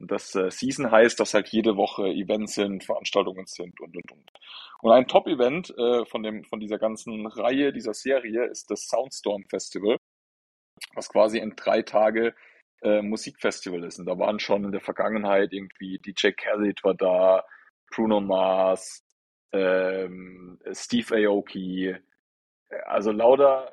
Und 0.00 0.10
das 0.10 0.34
äh, 0.34 0.50
Season 0.50 0.90
heißt, 0.90 1.18
dass 1.20 1.34
halt 1.34 1.48
jede 1.48 1.76
Woche 1.76 2.06
Events 2.08 2.54
sind, 2.54 2.84
Veranstaltungen 2.84 3.46
sind 3.46 3.80
und 3.80 3.96
und 3.96 4.12
und. 4.12 4.30
Und 4.82 4.92
ein 4.92 5.06
Top-Event 5.06 5.72
äh, 5.76 6.04
von 6.06 6.22
dem 6.22 6.44
von 6.44 6.60
dieser 6.60 6.78
ganzen 6.78 7.26
Reihe, 7.26 7.72
dieser 7.72 7.94
Serie 7.94 8.46
ist 8.46 8.70
das 8.70 8.86
Soundstorm 8.86 9.44
Festival, 9.48 9.96
was 10.94 11.08
quasi 11.08 11.40
ein 11.40 11.54
drei 11.56 11.82
Tage 11.82 12.34
äh, 12.82 13.02
Musikfestival 13.02 13.84
ist. 13.84 13.98
Und 13.98 14.06
da 14.06 14.18
waren 14.18 14.40
schon 14.40 14.64
in 14.64 14.72
der 14.72 14.80
Vergangenheit 14.80 15.52
irgendwie 15.52 15.98
DJ 15.98 16.30
Khaled 16.32 16.82
war 16.84 16.94
da, 16.94 17.44
Bruno 17.90 18.20
Mars, 18.20 19.04
ähm, 19.54 20.58
Steve 20.72 21.14
Aoki, 21.28 21.94
also 22.86 23.12
lauter, 23.12 23.72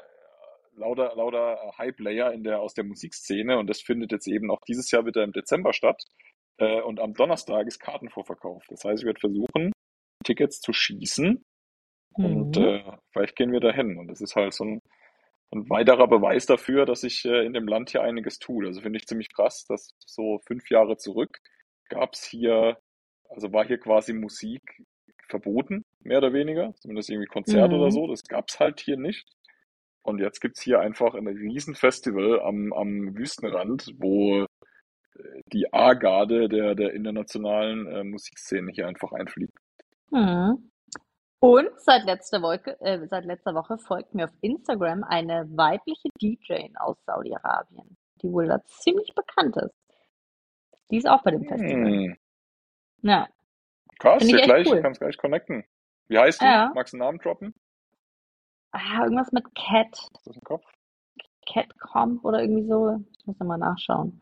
lauter, 0.73 1.13
lauter 1.15 1.73
High-Player 1.77 2.31
in 2.33 2.43
der, 2.43 2.59
aus 2.59 2.73
der 2.73 2.83
Musikszene 2.83 3.57
und 3.57 3.67
das 3.69 3.81
findet 3.81 4.11
jetzt 4.11 4.27
eben 4.27 4.51
auch 4.51 4.61
dieses 4.67 4.91
Jahr 4.91 5.05
wieder 5.05 5.23
im 5.23 5.31
Dezember 5.33 5.73
statt. 5.73 6.03
Äh, 6.57 6.81
und 6.81 6.99
am 6.99 7.13
Donnerstag 7.13 7.67
ist 7.67 7.79
Kartenvorverkauf. 7.79 8.63
Das 8.69 8.83
heißt, 8.83 9.01
ich 9.01 9.05
werde 9.07 9.19
versuchen, 9.19 9.71
Tickets 10.23 10.59
zu 10.61 10.73
schießen 10.73 11.43
und 12.13 12.57
Mhm. 12.57 12.63
äh, 12.63 12.97
vielleicht 13.11 13.35
gehen 13.35 13.51
wir 13.51 13.59
dahin. 13.59 13.97
Und 13.97 14.07
das 14.07 14.21
ist 14.21 14.35
halt 14.35 14.53
so 14.53 14.65
ein, 14.65 14.81
ein 15.51 15.69
weiterer 15.69 16.07
Beweis 16.07 16.45
dafür, 16.45 16.85
dass 16.85 17.01
sich 17.01 17.25
äh, 17.25 17.45
in 17.45 17.53
dem 17.53 17.67
Land 17.67 17.91
hier 17.91 18.03
einiges 18.03 18.39
tut. 18.39 18.65
Also 18.65 18.81
finde 18.81 18.97
ich 18.99 19.07
ziemlich 19.07 19.29
krass, 19.33 19.65
dass 19.67 19.93
so 20.05 20.39
fünf 20.45 20.69
Jahre 20.69 20.97
zurück 20.97 21.39
gab 21.89 22.13
es 22.13 22.23
hier, 22.23 22.77
also 23.29 23.51
war 23.51 23.65
hier 23.65 23.77
quasi 23.79 24.13
Musik 24.13 24.61
verboten, 25.31 25.85
mehr 26.01 26.19
oder 26.19 26.33
weniger, 26.33 26.73
zumindest 26.75 27.09
irgendwie 27.09 27.27
Konzert 27.27 27.71
oder 27.73 27.85
Mhm. 27.87 27.91
so. 27.91 28.07
Das 28.07 28.23
gab 28.23 28.49
es 28.49 28.59
halt 28.59 28.79
hier 28.79 28.97
nicht. 28.97 29.25
Und 30.03 30.19
jetzt 30.19 30.39
gibt's 30.41 30.61
hier 30.61 30.79
einfach 30.79 31.13
ein 31.15 31.27
Riesenfestival 31.27 32.41
am, 32.41 32.73
am 32.73 33.15
Wüstenrand, 33.17 33.91
wo 33.97 34.43
äh, 34.43 34.47
die 35.53 35.71
A-Garde 35.73 36.49
der, 36.49 36.75
der 36.75 36.93
internationalen 36.93 37.87
äh, 37.87 38.03
Musikszene 38.03 38.71
hier 38.73 38.87
einfach 38.87 39.11
einfliegt. 39.11 39.57
Mhm. 40.11 40.71
Und 41.39 41.69
seit 41.77 42.03
letzter 42.05 42.41
Woche, 42.43 42.79
äh, 42.81 43.07
seit 43.07 43.25
letzter 43.25 43.55
Woche 43.55 43.77
folgt 43.79 44.13
mir 44.13 44.25
auf 44.25 44.33
Instagram 44.41 45.03
eine 45.03 45.47
weibliche 45.55 46.09
DJ 46.21 46.69
aus 46.77 46.97
Saudi-Arabien, 47.05 47.97
die 48.21 48.31
wohl 48.31 48.47
da 48.47 48.63
ziemlich 48.65 49.13
bekannt 49.15 49.57
ist. 49.57 49.75
Die 50.91 50.97
ist 50.97 51.07
auch 51.07 51.23
bei 51.23 51.31
dem 51.31 51.45
Festival. 51.45 51.91
Hm. 51.91 52.17
Ja, 53.03 53.27
Krass, 54.01 54.29
ja 54.29 54.41
gleich, 54.45 54.67
cool. 54.67 54.81
kannst 54.81 54.99
gleich 54.99 55.17
connecten. 55.17 55.63
Wie 56.07 56.17
heißt? 56.17 56.41
Ja. 56.41 56.71
Magst 56.73 56.93
du 56.93 56.97
einen 56.97 57.05
Namen 57.05 57.19
droppen? 57.19 57.53
ah, 58.73 59.03
irgendwas 59.03 59.31
mit 59.31 59.43
Cat, 59.55 59.91
du 60.13 60.19
das 60.25 60.35
im 60.35 60.41
Kopf? 60.43 60.65
Catcomp 61.45 62.23
oder 62.23 62.41
irgendwie 62.41 62.65
so. 62.67 62.99
Ich 63.19 63.25
muss 63.25 63.37
nochmal 63.39 63.57
nachschauen. 63.57 64.21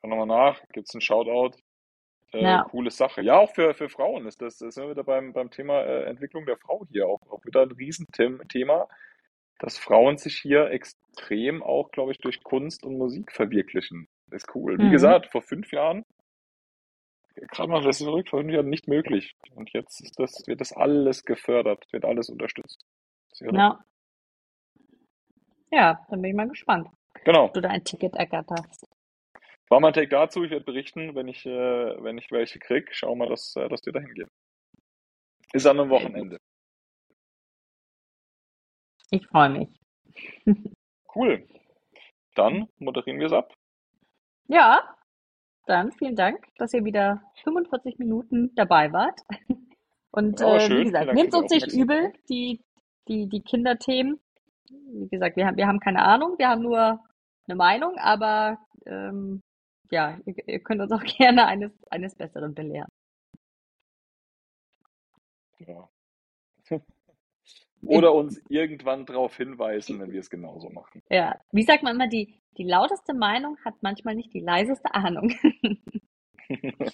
Schau 0.00 0.08
nochmal 0.08 0.26
nach, 0.26 0.60
gibt's 0.72 0.94
einen 0.94 1.00
Shoutout. 1.00 1.56
Äh, 2.32 2.42
Ja. 2.42 2.62
Coole 2.64 2.90
Sache. 2.90 3.22
Ja, 3.22 3.38
auch 3.38 3.50
für, 3.54 3.74
für 3.74 3.88
Frauen 3.88 4.26
ist 4.26 4.40
das, 4.40 4.58
das 4.58 4.74
sind 4.74 4.84
wir 4.84 4.90
wieder 4.90 5.04
beim, 5.04 5.32
beim 5.32 5.50
Thema 5.50 5.80
äh, 5.82 6.04
Entwicklung 6.04 6.46
der 6.46 6.58
Frau 6.58 6.84
hier. 6.90 7.06
Auch, 7.08 7.20
auch 7.30 7.44
wieder 7.44 7.62
ein 7.62 7.72
Riesenthema, 7.72 8.86
dass 9.58 9.78
Frauen 9.78 10.18
sich 10.18 10.36
hier 10.38 10.70
extrem 10.70 11.62
auch, 11.62 11.90
glaube 11.90 12.12
ich, 12.12 12.18
durch 12.18 12.42
Kunst 12.44 12.84
und 12.84 12.96
Musik 12.98 13.32
verwirklichen. 13.32 14.06
ist 14.30 14.54
cool. 14.54 14.78
Wie 14.78 14.84
Mhm. 14.84 14.92
gesagt, 14.92 15.26
vor 15.32 15.42
fünf 15.42 15.72
Jahren 15.72 16.04
gerade 17.50 17.68
mal, 17.70 17.82
das 17.82 18.00
ist 18.00 18.06
verrückt, 18.06 18.30
vor 18.30 18.40
fünf 18.40 18.52
Jahren 18.52 18.68
nicht 18.68 18.88
möglich. 18.88 19.36
Und 19.54 19.72
jetzt 19.72 20.00
ist 20.00 20.18
das, 20.18 20.46
wird 20.46 20.60
das 20.60 20.72
alles 20.72 21.24
gefördert, 21.24 21.86
wird 21.92 22.04
alles 22.04 22.28
unterstützt. 22.28 22.84
Ja. 23.40 23.84
Ja, 25.70 26.06
dann 26.08 26.22
bin 26.22 26.30
ich 26.30 26.36
mal 26.36 26.48
gespannt, 26.48 26.88
Genau. 27.24 27.44
ob 27.44 27.54
du 27.54 27.60
da 27.60 27.68
ein 27.68 27.84
Ticket 27.84 28.14
ergatterst. 28.14 28.86
War 29.68 29.80
mein 29.80 29.92
Take 29.92 30.08
dazu. 30.08 30.42
Ich 30.44 30.50
werde 30.50 30.64
berichten, 30.64 31.14
wenn 31.14 31.28
ich, 31.28 31.44
äh, 31.44 32.02
wenn 32.02 32.16
ich 32.16 32.30
welche 32.30 32.58
krieg. 32.58 32.88
Schau 32.92 33.14
mal, 33.14 33.28
dass, 33.28 33.54
äh, 33.54 33.68
dass 33.68 33.84
wir 33.84 33.92
da 33.92 34.00
hingehen. 34.00 34.30
Ist 35.52 35.66
an 35.66 35.78
einem. 35.78 35.90
Wochenende. 35.90 36.38
Ich 39.10 39.26
freue 39.26 39.50
mich. 39.50 39.68
Cool. 41.14 41.48
Dann 42.34 42.68
moderieren 42.78 43.18
wir 43.18 43.26
es 43.26 43.32
ab. 43.32 43.52
Ja, 44.46 44.94
dann 45.68 45.92
vielen 45.92 46.16
Dank, 46.16 46.46
dass 46.56 46.72
ihr 46.72 46.84
wieder 46.84 47.22
45 47.44 47.98
Minuten 47.98 48.54
dabei 48.54 48.92
wart. 48.92 49.20
Und 50.10 50.40
war 50.40 50.56
äh, 50.56 50.70
wie 50.70 50.84
gesagt, 50.84 51.12
nehmt 51.14 51.34
uns 51.34 51.50
nicht 51.50 51.72
übel, 51.72 52.12
die, 52.28 52.64
die, 53.08 53.28
die 53.28 53.42
Kinderthemen. 53.42 54.18
Wie 54.68 55.08
gesagt, 55.08 55.36
wir 55.36 55.46
haben, 55.46 55.56
wir 55.56 55.66
haben 55.66 55.80
keine 55.80 56.02
Ahnung, 56.02 56.38
wir 56.38 56.48
haben 56.48 56.62
nur 56.62 56.98
eine 57.46 57.56
Meinung, 57.56 57.96
aber 57.98 58.58
ähm, 58.86 59.42
ja, 59.90 60.18
ihr, 60.24 60.48
ihr 60.48 60.60
könnt 60.60 60.80
uns 60.80 60.92
auch 60.92 61.02
gerne 61.18 61.46
eines, 61.46 61.72
eines 61.90 62.14
Besseren 62.14 62.54
belehren. 62.54 62.88
Ja. 65.58 65.88
Oder 67.82 68.14
uns 68.14 68.40
irgendwann 68.48 69.06
darauf 69.06 69.36
hinweisen, 69.36 70.00
wenn 70.00 70.12
wir 70.12 70.20
es 70.20 70.30
genauso 70.30 70.70
machen. 70.70 71.02
Ja, 71.10 71.38
wie 71.52 71.62
sagt 71.62 71.82
man 71.82 71.94
immer, 71.94 72.08
die, 72.08 72.40
die 72.56 72.64
lauteste 72.64 73.14
Meinung 73.14 73.56
hat 73.64 73.74
manchmal 73.82 74.14
nicht 74.14 74.34
die 74.34 74.40
leiseste 74.40 74.94
Ahnung. 74.94 75.32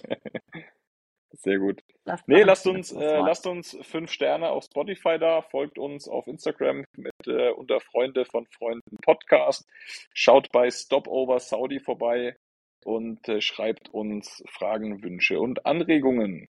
Sehr 1.31 1.59
gut. 1.59 1.83
Das 2.05 2.21
Nee, 2.27 2.43
lasst 2.43 2.65
uns, 2.67 2.91
äh, 2.91 3.19
lasst 3.19 3.45
uns 3.45 3.77
fünf 3.81 4.11
Sterne 4.11 4.49
auf 4.49 4.63
Spotify 4.63 5.19
da, 5.19 5.41
folgt 5.41 5.77
uns 5.77 6.07
auf 6.07 6.27
Instagram 6.27 6.85
mit 6.95 7.13
äh, 7.27 7.49
unter 7.49 7.79
Freunde 7.81 8.25
von 8.25 8.45
Freunden 8.47 8.97
Podcast, 9.01 9.67
schaut 10.13 10.51
bei 10.51 10.71
Stopover 10.71 11.39
Saudi 11.39 11.79
vorbei 11.79 12.37
und 12.85 13.27
äh, 13.27 13.41
schreibt 13.41 13.89
uns 13.89 14.43
Fragen, 14.47 15.03
Wünsche 15.03 15.39
und 15.39 15.65
Anregungen. 15.65 16.47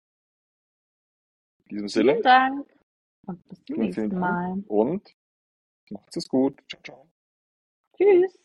In 1.68 1.70
diesem 1.70 1.88
Sinne, 1.88 2.12
Vielen 2.12 2.24
Dank 2.24 2.76
und 3.28 3.46
bis 3.48 3.64
zum 3.66 3.78
nächsten 3.78 4.10
Dank 4.10 4.22
Mal. 4.22 4.64
und 4.68 5.16
macht's 5.90 6.18
es 6.18 6.28
gut. 6.30 6.62
Ciao, 6.70 6.82
ciao. 6.84 7.12
Tschüss. 7.98 8.40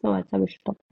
So, 0.00 0.14
jetzt 0.16 0.32
habe 0.32 0.44
ich 0.44 0.54
Stopp. 0.56 0.78